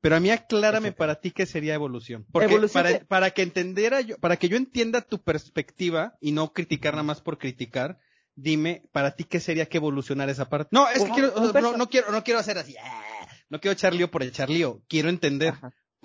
Pero 0.00 0.16
a 0.16 0.20
mí 0.20 0.30
aclárame 0.30 0.92
para 0.92 1.20
ti 1.20 1.30
qué 1.30 1.44
sería 1.44 1.74
evolución. 1.74 2.26
Porque 2.32 2.58
para, 2.72 2.98
para 3.00 3.30
que 3.32 3.42
entendiera 3.42 4.00
yo, 4.00 4.16
para 4.16 4.38
que 4.38 4.48
yo 4.48 4.56
entienda 4.56 5.02
tu 5.02 5.22
perspectiva 5.22 6.16
y 6.20 6.32
no 6.32 6.54
criticar 6.54 6.94
nada 6.94 7.02
más 7.02 7.20
por 7.20 7.36
criticar, 7.36 7.98
dime, 8.34 8.82
para 8.92 9.14
ti, 9.14 9.24
¿qué 9.24 9.40
sería 9.40 9.66
que 9.66 9.76
evolucionar 9.76 10.30
esa 10.30 10.48
parte? 10.48 10.70
No, 10.72 10.88
es 10.88 11.04
que 11.04 11.10
quiero, 11.10 11.34
no, 11.76 11.88
quiero, 11.90 12.12
no 12.12 12.24
quiero 12.24 12.40
hacer 12.40 12.56
así, 12.56 12.76
ah, 12.82 13.28
no 13.50 13.60
quiero 13.60 13.74
echar 13.74 13.94
lío 13.94 14.10
por 14.10 14.22
echar 14.22 14.48
lío, 14.48 14.82
quiero 14.88 15.10
entender. 15.10 15.54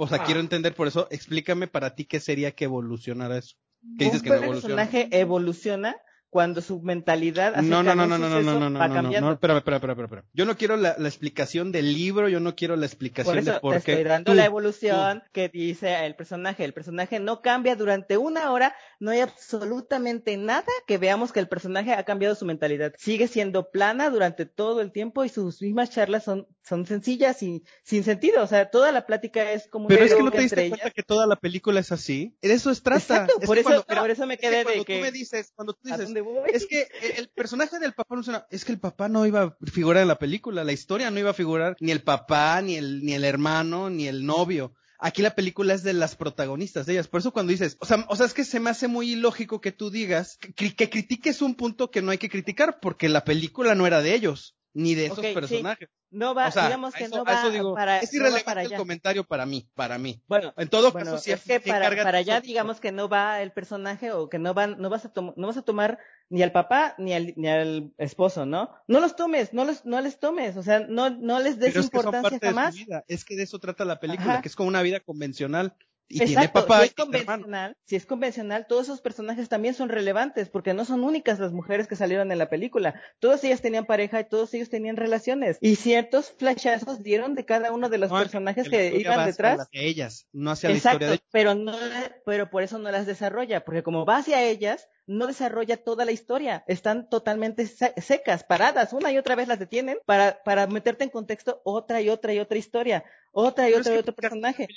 O 0.02 0.08
sea, 0.08 0.24
quiero 0.24 0.40
ah. 0.40 0.44
entender, 0.44 0.74
por 0.74 0.88
eso 0.88 1.10
explícame 1.12 1.68
para 1.68 1.94
ti 1.94 2.06
qué 2.06 2.22
sería 2.22 2.52
que 2.52 2.64
evolucionara 2.64 3.38
eso. 3.38 3.58
¿Qué 3.98 4.06
dices 4.06 4.22
que 4.22 4.30
no 4.30 4.36
evoluciona? 4.36 4.84
El 4.84 4.90
personaje 4.90 5.20
evoluciona 5.20 5.98
cuando 6.30 6.62
su 6.62 6.82
mentalidad 6.82 7.56
no 7.62 7.84
no 7.84 7.96
no 7.96 8.08
no 8.08 8.18
no 8.18 8.30
no 8.30 8.42
no 8.42 8.42
no 8.42 8.70
no 8.70 8.88
no 8.88 9.22
no 9.22 9.32
espera 9.32 9.58
espera 9.58 9.78
espera 9.78 9.94
espera 9.94 10.24
yo 10.34 10.46
no 10.46 10.58
quiero 10.58 10.78
la, 10.78 10.96
la, 10.98 11.08
explicación 11.08 11.72
del 11.72 11.94
libro 11.94 12.30
yo 12.30 12.40
no 12.40 12.56
quiero 12.56 12.76
la 12.76 12.86
explicación 12.86 13.36
por 13.36 13.38
eso 13.38 13.54
de 13.54 13.60
por 13.60 13.82
qué 13.82 13.92
estoy 13.94 14.04
dando 14.06 14.34
la 14.34 14.46
evolución 14.46 15.24
que 15.32 15.50
dice 15.50 16.06
el 16.06 16.16
personaje. 16.16 16.64
El 16.66 16.74
personaje 16.74 17.20
no 17.20 17.42
cambia 17.42 17.76
durante 17.76 18.18
una 18.18 18.52
hora 18.52 18.76
no 19.00 19.12
hay 19.12 19.22
absolutamente 19.22 20.38
nada 20.38 20.66
que 20.88 20.98
veamos 20.98 21.32
que 21.32 21.40
el 21.40 21.48
personaje 21.48 21.94
ha 21.94 22.04
cambiado 22.04 22.36
su 22.36 22.46
mentalidad. 22.46 22.94
Sigue 22.98 23.28
siendo 23.28 23.70
plana 23.70 24.10
durante 24.10 24.46
todo 24.46 24.82
el 24.82 24.92
tiempo 24.92 25.24
y 25.24 25.30
sus 25.30 25.62
mismas 25.62 25.90
charlas 25.90 26.24
son 26.24 26.48
son 26.64 26.86
sencillas 26.86 27.42
y 27.42 27.64
sin 27.84 28.04
sentido. 28.04 28.44
O 28.44 28.48
sea 28.48 28.70
toda 28.70 28.92
la 28.92 29.06
plática 29.06 29.52
es 29.52 29.68
como 29.68 29.88
pero 29.88 30.06
es 30.06 30.14
que 30.14 30.24
no 30.24 30.32
te 30.32 30.42
diste 30.42 30.70
cuenta 30.70 30.92
que 30.92 31.04
toda 31.04 31.26
la 31.28 31.36
película 31.36 31.80
es 31.80 31.92
así. 31.92 32.36
Eso 32.42 32.72
es 32.72 32.82
trata. 32.82 33.00
Exacto, 33.00 33.40
por 33.46 33.58
eso 33.58 33.86
por 33.86 34.10
eso 34.10 34.26
me 34.26 34.38
quedé 34.38 34.64
de 34.64 34.86
que 34.86 34.96
tú 34.98 35.02
me 35.02 35.12
dices 35.12 35.52
cuando 35.56 35.74
tú 35.74 35.90
dices 35.90 36.14
es 36.54 36.68
que 36.68 36.88
el 37.18 37.30
personaje 37.30 37.80
del 37.80 37.94
papá 37.94 38.16
no 38.16 38.46
es 38.50 38.66
que 38.66 38.72
el 38.72 38.80
papá 38.80 39.10
no 39.10 39.26
iba 39.26 39.44
a 39.44 39.58
figurar 39.72 40.02
en 40.02 40.08
la 40.08 40.20
película, 40.20 40.64
la 40.64 40.72
historia 40.72 41.12
no 41.12 41.20
iba 41.20 41.32
a 41.32 41.34
figurar 41.34 41.76
ni 41.80 41.92
el 41.92 42.02
papá, 42.02 42.62
ni 42.62 42.76
el, 42.76 43.04
ni 43.04 43.14
el 43.14 43.24
hermano, 43.24 43.90
ni 43.90 44.08
el 44.08 44.26
novio. 44.26 44.74
Aquí 45.02 45.22
la 45.22 45.34
película 45.34 45.74
es 45.74 45.84
de 45.84 45.94
las 45.94 46.18
protagonistas 46.18 46.86
de 46.86 46.94
ellas. 46.94 47.08
Por 47.08 47.22
eso 47.22 47.32
cuando 47.32 47.52
dices, 47.52 47.78
o 47.80 47.86
sea, 47.86 48.06
o 48.10 48.16
sea, 48.18 48.26
es 48.26 48.34
que 48.34 48.44
se 48.44 48.60
me 48.60 48.70
hace 48.70 48.90
muy 48.90 49.14
ilógico 49.14 49.62
que 49.62 49.72
tú 49.72 49.90
digas 49.90 50.38
que 50.38 50.90
critiques 50.90 51.42
un 51.42 51.56
punto 51.56 51.90
que 51.90 52.02
no 52.02 52.12
hay 52.12 52.18
que 52.18 52.30
criticar, 52.30 52.80
porque 52.82 53.08
la 53.08 53.24
película 53.24 53.76
no 53.76 53.88
era 53.88 54.02
de 54.02 54.14
ellos, 54.14 54.58
ni 54.74 54.96
de 54.96 55.08
esos 55.08 55.20
personajes. 55.20 55.90
No 56.12 56.34
va, 56.34 56.50
digamos 56.50 56.94
que 56.96 57.08
no 57.08 57.24
va 57.24 57.44
para 57.76 58.00
es 58.00 58.12
irrelevante 58.14 58.64
el 58.64 58.74
comentario 58.74 59.24
para 59.24 59.46
mí, 59.46 59.70
para 59.76 60.00
mí. 60.00 60.24
Bueno, 60.28 60.54
en 60.58 60.68
todo 60.68 60.92
caso 60.92 61.20
sí 61.20 61.32
es 61.32 61.44
que 61.44 61.60
para, 61.60 61.90
para 62.04 62.18
allá 62.18 62.42
digamos 62.42 62.80
que 62.80 62.92
no 62.92 63.08
va 63.08 63.42
el 63.42 63.52
personaje 63.52 64.12
o 64.12 64.28
que 64.28 64.40
no 64.40 64.56
van 64.56 64.80
no 64.80 64.90
vas 64.90 65.06
a 65.06 65.12
no 65.16 65.48
vas 65.48 65.58
a 65.58 65.62
tomar 65.62 66.00
ni 66.30 66.42
al 66.42 66.52
papá 66.52 66.96
ni 66.98 67.14
al 67.14 67.34
ni 67.36 67.48
al 67.48 67.94
esposo, 68.00 68.48
¿no? 68.48 68.72
No 68.88 69.00
los 69.00 69.16
tomes, 69.16 69.54
no 69.54 69.66
los 69.66 69.86
no 69.86 70.02
les 70.02 70.20
tomes, 70.20 70.58
o 70.58 70.64
sea, 70.64 70.80
no 70.80 71.12
no 71.12 71.40
les 71.40 71.60
des 71.60 71.76
importancia 71.76 72.40
jamás. 72.42 72.76
Es 73.08 73.24
que 73.24 73.36
de 73.36 73.44
eso 73.44 73.60
trata 73.60 73.86
la 73.86 74.00
película, 74.00 74.42
que 74.42 74.48
es 74.48 74.56
como 74.56 74.70
una 74.70 74.82
vida 74.82 75.00
convencional 75.00 75.76
y 76.10 76.18
tiene 76.18 76.46
Exacto, 76.46 76.62
papá 76.62 76.82
si 76.82 76.88
es 76.88 76.94
convencional, 76.96 77.78
si 77.86 77.96
es 77.96 78.06
convencional, 78.06 78.66
todos 78.68 78.84
esos 78.88 79.02
personajes 79.02 79.48
también 79.48 79.74
son 79.76 79.90
relevantes, 79.90 80.50
porque 80.50 80.74
no 80.74 80.84
son 80.84 81.04
únicas 81.04 81.40
las 81.40 81.52
mujeres 81.54 81.88
que 81.88 81.96
salieron 81.96 82.32
en 82.32 82.38
la 82.40 82.50
película. 82.50 83.00
Todas 83.20 83.44
ellas 83.44 83.62
tenían 83.62 83.86
pareja 83.86 84.20
y 84.20 84.28
todos 84.28 84.54
ellos 84.56 84.70
tenían 84.70 84.98
relaciones. 84.98 85.58
Y 85.62 85.76
ciertos 85.76 86.34
flashazos 86.38 87.04
dieron 87.04 87.36
de 87.36 87.46
cada 87.46 87.72
uno 87.72 87.90
de 87.90 88.00
los 88.00 88.10
No, 88.12 88.18
personajes 88.18 88.66
la 88.66 88.72
que 88.72 88.86
historia 88.88 89.02
iban 89.14 89.26
detrás. 89.28 89.60
hacia 89.60 89.82
ellas, 89.82 90.28
no 90.34 90.52
hacia 90.52 90.70
la 90.70 90.76
Exacto, 90.76 91.06
historia 91.06 91.08
de 91.10 91.14
ellos. 91.16 91.28
pero 91.32 91.56
no, 91.56 91.78
pero 92.26 92.50
por 92.50 92.64
eso 92.64 92.80
no 92.80 92.92
las 92.92 93.06
desarrolla, 93.06 93.64
porque 93.64 93.84
como 93.84 94.06
va 94.06 94.18
hacia 94.18 94.42
ellas, 94.44 94.88
no 95.10 95.28
desarrolla 95.28 95.78
toda 95.78 96.06
la 96.06 96.12
historia. 96.12 96.64
Están 96.68 97.10
totalmente 97.10 97.66
se- 97.68 97.94
secas, 98.02 98.44
paradas, 98.44 98.94
una 98.94 99.12
y 99.12 99.18
otra 99.18 99.36
vez 99.36 99.48
las 99.48 99.60
detienen 99.60 99.98
para, 100.06 100.44
para 100.44 100.68
meterte 100.68 101.04
en 101.04 101.10
contexto 101.10 101.62
otra 101.64 102.02
y 102.02 102.10
otra 102.10 102.34
y 102.34 102.40
otra 102.40 102.58
historia, 102.58 103.04
otra 103.32 103.68
y 103.68 103.72
Pero 103.72 103.82
otra 103.82 103.96
y 103.96 103.98
otro 103.98 104.14
personaje. 104.14 104.68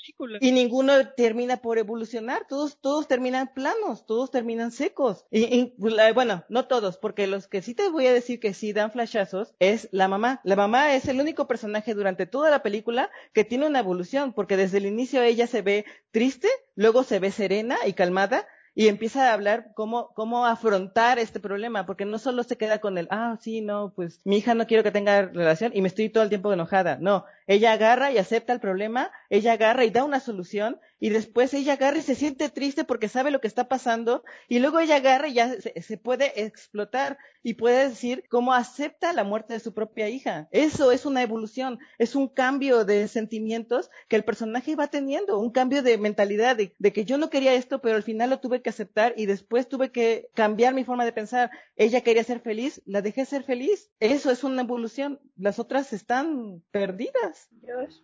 Y 0.40 0.52
ninguno 0.52 0.92
termina 1.14 1.58
por 1.58 1.78
evolucionar, 1.78 2.46
todos, 2.48 2.80
todos 2.80 3.06
terminan 3.08 3.52
planos, 3.54 4.06
todos 4.06 4.30
terminan 4.30 4.72
secos. 4.72 5.24
Y, 5.30 5.44
y, 5.44 5.74
bueno, 6.14 6.44
no 6.48 6.66
todos, 6.66 6.96
porque 6.98 7.26
los 7.26 7.46
que 7.46 7.62
sí 7.62 7.74
te 7.74 7.88
voy 7.88 8.06
a 8.06 8.12
decir 8.12 8.40
que 8.40 8.54
sí 8.54 8.72
dan 8.72 8.90
flashazos 8.90 9.54
es 9.58 9.88
la 9.92 10.08
mamá. 10.08 10.40
La 10.44 10.56
mamá 10.56 10.94
es 10.94 11.06
el 11.08 11.20
único 11.20 11.46
personaje 11.46 11.94
durante 11.94 12.26
toda 12.26 12.50
la 12.50 12.62
película 12.62 13.10
que 13.32 13.44
tiene 13.44 13.66
una 13.66 13.80
evolución, 13.80 14.32
porque 14.32 14.56
desde 14.56 14.78
el 14.78 14.86
inicio 14.86 15.22
ella 15.22 15.46
se 15.46 15.62
ve 15.62 15.84
triste, 16.10 16.48
luego 16.74 17.04
se 17.04 17.18
ve 17.18 17.30
serena 17.30 17.76
y 17.86 17.92
calmada, 17.92 18.46
y 18.74 18.88
empieza 18.88 19.30
a 19.30 19.34
hablar 19.34 19.72
cómo, 19.74 20.12
cómo 20.14 20.46
afrontar 20.46 21.18
este 21.18 21.40
problema, 21.40 21.84
porque 21.84 22.04
no 22.04 22.18
solo 22.18 22.42
se 22.42 22.56
queda 22.56 22.80
con 22.80 22.96
el, 22.98 23.06
ah, 23.10 23.36
sí, 23.40 23.60
no, 23.60 23.92
pues 23.94 24.20
mi 24.24 24.38
hija 24.38 24.54
no 24.54 24.66
quiero 24.66 24.82
que 24.82 24.90
tenga 24.90 25.22
relación 25.22 25.72
y 25.74 25.82
me 25.82 25.88
estoy 25.88 26.08
todo 26.08 26.22
el 26.22 26.30
tiempo 26.30 26.52
enojada. 26.52 26.98
No, 27.00 27.24
ella 27.46 27.72
agarra 27.72 28.12
y 28.12 28.18
acepta 28.18 28.52
el 28.52 28.60
problema, 28.60 29.10
ella 29.30 29.52
agarra 29.52 29.84
y 29.84 29.90
da 29.90 30.04
una 30.04 30.20
solución 30.20 30.78
y 30.98 31.10
después 31.10 31.52
ella 31.54 31.72
agarra 31.74 31.98
y 31.98 32.02
se 32.02 32.14
siente 32.14 32.48
triste 32.48 32.84
porque 32.84 33.08
sabe 33.08 33.30
lo 33.30 33.40
que 33.40 33.48
está 33.48 33.68
pasando 33.68 34.22
y 34.48 34.60
luego 34.60 34.78
ella 34.78 34.96
agarra 34.96 35.28
y 35.28 35.34
ya 35.34 35.60
se, 35.60 35.80
se 35.82 35.96
puede 35.96 36.44
explotar 36.44 37.18
y 37.42 37.54
puede 37.54 37.88
decir 37.88 38.24
cómo 38.28 38.54
acepta 38.54 39.12
la 39.12 39.24
muerte 39.24 39.54
de 39.54 39.60
su 39.60 39.74
propia 39.74 40.08
hija. 40.08 40.48
Eso 40.52 40.92
es 40.92 41.04
una 41.04 41.22
evolución, 41.22 41.78
es 41.98 42.14
un 42.14 42.28
cambio 42.28 42.84
de 42.84 43.08
sentimientos 43.08 43.90
que 44.08 44.16
el 44.16 44.24
personaje 44.24 44.76
va 44.76 44.86
teniendo, 44.88 45.38
un 45.38 45.50
cambio 45.50 45.82
de 45.82 45.98
mentalidad 45.98 46.56
de, 46.56 46.74
de 46.78 46.92
que 46.92 47.04
yo 47.04 47.18
no 47.18 47.30
quería 47.30 47.54
esto, 47.54 47.80
pero 47.80 47.96
al 47.96 48.02
final 48.02 48.30
lo 48.30 48.40
tuve 48.40 48.62
que 48.62 48.70
aceptar 48.70 49.14
y 49.16 49.26
después 49.26 49.68
tuve 49.68 49.90
que 49.90 50.28
cambiar 50.34 50.74
mi 50.74 50.84
forma 50.84 51.04
de 51.04 51.12
pensar. 51.12 51.50
Ella 51.76 52.02
quería 52.02 52.24
ser 52.24 52.40
feliz, 52.40 52.80
la 52.86 53.02
dejé 53.02 53.24
ser 53.24 53.42
feliz. 53.42 53.90
Eso 53.98 54.30
es 54.30 54.44
una 54.44 54.62
evolución. 54.62 55.20
Las 55.36 55.58
otras 55.58 55.92
están 55.92 56.62
perdidas. 56.70 57.31
Josh. 57.62 57.96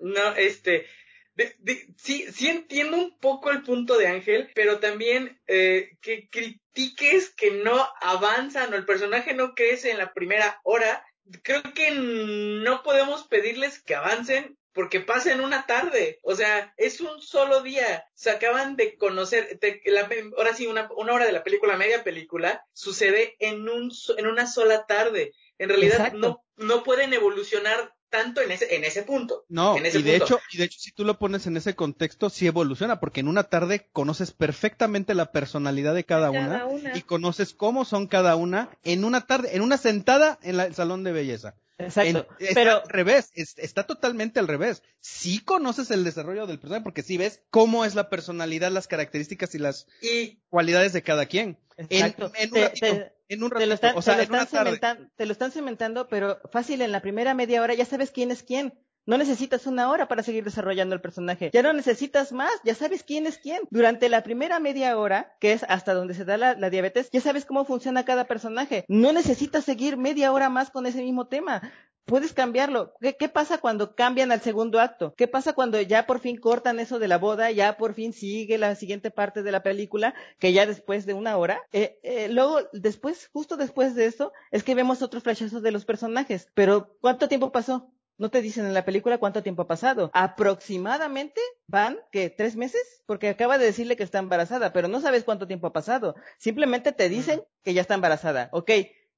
No, 0.00 0.34
este, 0.36 0.86
de- 1.34 1.54
de- 1.58 1.86
sí, 1.96 2.26
sí 2.32 2.48
entiendo 2.48 2.96
un 2.96 3.18
poco 3.18 3.50
el 3.50 3.62
punto 3.62 3.96
de 3.98 4.06
Ángel, 4.08 4.50
pero 4.54 4.78
también 4.80 5.40
eh, 5.46 5.96
que 6.00 6.28
critiques 6.30 7.30
que 7.30 7.50
no 7.52 7.88
avanzan 8.00 8.72
o 8.72 8.76
el 8.76 8.84
personaje 8.84 9.34
no 9.34 9.54
crece 9.54 9.90
en 9.90 9.98
la 9.98 10.12
primera 10.12 10.60
hora, 10.64 11.04
creo 11.42 11.62
que 11.74 11.90
no 11.92 12.82
podemos 12.82 13.26
pedirles 13.28 13.82
que 13.82 13.94
avancen 13.94 14.58
porque 14.72 14.98
pasen 14.98 15.40
una 15.40 15.66
tarde, 15.66 16.18
o 16.24 16.34
sea, 16.34 16.74
es 16.76 17.00
un 17.00 17.22
solo 17.22 17.62
día, 17.62 18.04
se 18.14 18.30
acaban 18.30 18.74
de 18.74 18.96
conocer, 18.96 19.56
te- 19.60 19.80
la- 19.86 20.10
ahora 20.36 20.52
sí, 20.52 20.66
una, 20.66 20.90
una 20.96 21.12
hora 21.12 21.26
de 21.26 21.32
la 21.32 21.44
película, 21.44 21.76
media 21.76 22.02
película, 22.02 22.66
sucede 22.72 23.36
en, 23.38 23.68
un, 23.68 23.92
en 24.16 24.26
una 24.26 24.48
sola 24.48 24.84
tarde, 24.86 25.32
en 25.58 25.68
realidad 25.68 25.98
Exacto. 25.98 26.18
no, 26.18 26.44
no 26.56 26.82
pueden 26.82 27.12
evolucionar 27.12 27.93
tanto 28.14 28.40
en 28.40 28.52
ese, 28.52 28.76
en 28.76 28.84
ese 28.84 29.02
punto. 29.02 29.44
No, 29.48 29.76
en 29.76 29.86
ese 29.86 29.98
y 29.98 30.02
de 30.02 30.12
punto. 30.18 30.24
hecho, 30.24 30.40
y 30.52 30.58
de 30.58 30.64
hecho 30.64 30.78
si 30.78 30.92
tú 30.92 31.04
lo 31.04 31.18
pones 31.18 31.46
en 31.48 31.56
ese 31.56 31.74
contexto, 31.74 32.30
sí 32.30 32.46
evoluciona, 32.46 33.00
porque 33.00 33.20
en 33.20 33.28
una 33.28 33.44
tarde 33.44 33.88
conoces 33.92 34.30
perfectamente 34.30 35.14
la 35.14 35.32
personalidad 35.32 35.94
de 35.94 36.04
cada, 36.04 36.30
Cada 36.30 36.46
una, 36.46 36.66
una. 36.66 36.96
y 36.96 37.02
conoces 37.02 37.52
cómo 37.54 37.84
son 37.84 38.06
cada 38.06 38.36
una 38.36 38.70
en 38.84 39.04
una 39.04 39.26
tarde, 39.26 39.56
en 39.56 39.62
una 39.62 39.76
sentada 39.78 40.38
en 40.42 40.56
la- 40.58 40.66
el 40.66 40.74
salón 40.74 41.02
de 41.02 41.10
belleza. 41.12 41.56
Exacto. 41.78 42.26
En- 42.38 42.46
está 42.46 42.54
pero 42.54 42.82
al 42.82 42.88
revés, 42.88 43.30
es- 43.34 43.58
está 43.58 43.84
totalmente 43.84 44.38
al 44.40 44.46
revés. 44.48 44.82
Sí 45.00 45.40
conoces 45.40 45.90
el 45.90 46.04
desarrollo 46.04 46.46
del 46.46 46.58
personaje, 46.60 46.84
porque 46.84 47.02
sí 47.02 47.16
ves 47.16 47.42
cómo 47.50 47.84
es 47.84 47.94
la 47.94 48.08
personalidad, 48.10 48.70
las 48.70 48.86
características 48.86 49.54
y 49.54 49.58
las 49.58 49.86
Y 50.00 50.40
cualidades 50.48 50.92
de 50.92 51.02
cada 51.02 51.26
quien. 51.26 51.58
En, 51.76 51.86
Exacto. 51.90 52.30
en 52.36 52.48
un 52.48 52.54
Te- 52.54 52.62
ratito, 52.62 52.86
te- 52.86 53.12
en 53.28 53.42
un 53.42 53.50
te 53.50 53.66
lo 53.66 53.74
están, 53.74 53.96
o 53.96 54.02
sea, 54.02 54.14
te 54.14 54.18
lo 54.18 54.24
en 54.24 54.30
una 54.30 54.42
están 54.44 54.64
tarde. 54.64 54.70
cementan- 54.78 55.10
te 55.16 55.26
lo 55.26 55.32
están 55.32 55.50
cementando, 55.50 56.08
pero 56.08 56.40
fácil, 56.52 56.80
en 56.82 56.92
la 56.92 57.02
primera 57.02 57.34
media 57.34 57.60
hora 57.62 57.74
ya 57.74 57.84
sabes 57.84 58.10
quién 58.12 58.30
es 58.30 58.42
quién. 58.44 58.74
No 59.06 59.18
necesitas 59.18 59.66
una 59.66 59.90
hora 59.90 60.08
para 60.08 60.22
seguir 60.22 60.44
desarrollando 60.44 60.94
el 60.94 61.02
personaje. 61.02 61.50
Ya 61.52 61.62
no 61.62 61.74
necesitas 61.74 62.32
más, 62.32 62.52
ya 62.64 62.74
sabes 62.74 63.02
quién 63.02 63.26
es 63.26 63.36
quién. 63.36 63.60
Durante 63.70 64.08
la 64.08 64.22
primera 64.22 64.60
media 64.60 64.96
hora, 64.96 65.36
que 65.40 65.52
es 65.52 65.62
hasta 65.68 65.92
donde 65.92 66.14
se 66.14 66.24
da 66.24 66.38
la, 66.38 66.70
diabetes, 66.70 67.10
ya 67.12 67.20
sabes 67.20 67.44
cómo 67.44 67.66
funciona 67.66 68.06
cada 68.06 68.24
personaje. 68.24 68.86
No 68.88 69.12
necesitas 69.12 69.64
seguir 69.64 69.98
media 69.98 70.32
hora 70.32 70.48
más 70.48 70.70
con 70.70 70.86
ese 70.86 71.02
mismo 71.02 71.26
tema. 71.26 71.70
Puedes 72.06 72.32
cambiarlo. 72.32 72.94
¿Qué, 73.00 73.16
qué 73.16 73.28
pasa 73.28 73.58
cuando 73.58 73.94
cambian 73.94 74.32
al 74.32 74.40
segundo 74.40 74.80
acto? 74.80 75.14
¿Qué 75.16 75.28
pasa 75.28 75.52
cuando 75.54 75.80
ya 75.80 76.06
por 76.06 76.20
fin 76.20 76.38
cortan 76.38 76.80
eso 76.80 76.98
de 76.98 77.08
la 77.08 77.18
boda? 77.18 77.50
Ya 77.50 77.76
por 77.76 77.94
fin 77.94 78.12
sigue 78.12 78.58
la 78.58 78.74
siguiente 78.74 79.10
parte 79.10 79.42
de 79.42 79.52
la 79.52 79.62
película, 79.62 80.14
que 80.38 80.52
ya 80.52 80.66
después 80.66 81.06
de 81.06 81.14
una 81.14 81.36
hora. 81.36 81.60
Eh, 81.72 81.98
eh, 82.02 82.28
luego, 82.30 82.60
después, 82.72 83.28
justo 83.32 83.56
después 83.56 83.94
de 83.94 84.06
eso, 84.06 84.32
es 84.50 84.64
que 84.64 84.74
vemos 84.74 85.02
otros 85.02 85.22
flashazos 85.22 85.62
de 85.62 85.72
los 85.72 85.84
personajes. 85.84 86.48
Pero, 86.54 86.96
¿cuánto 87.00 87.28
tiempo 87.28 87.52
pasó? 87.52 87.90
No 88.16 88.30
te 88.30 88.42
dicen 88.42 88.64
en 88.66 88.74
la 88.74 88.84
película 88.84 89.18
cuánto 89.18 89.42
tiempo 89.42 89.62
ha 89.62 89.66
pasado. 89.66 90.10
Aproximadamente 90.14 91.40
van, 91.66 91.98
¿qué? 92.12 92.30
¿Tres 92.30 92.54
meses? 92.56 93.02
Porque 93.06 93.28
acaba 93.28 93.58
de 93.58 93.64
decirle 93.66 93.96
que 93.96 94.02
está 94.04 94.18
embarazada, 94.18 94.72
pero 94.72 94.88
no 94.88 95.00
sabes 95.00 95.24
cuánto 95.24 95.46
tiempo 95.46 95.66
ha 95.66 95.72
pasado. 95.72 96.14
Simplemente 96.38 96.92
te 96.92 97.08
dicen 97.08 97.42
que 97.62 97.74
ya 97.74 97.80
está 97.80 97.94
embarazada. 97.94 98.48
Ok. 98.52 98.70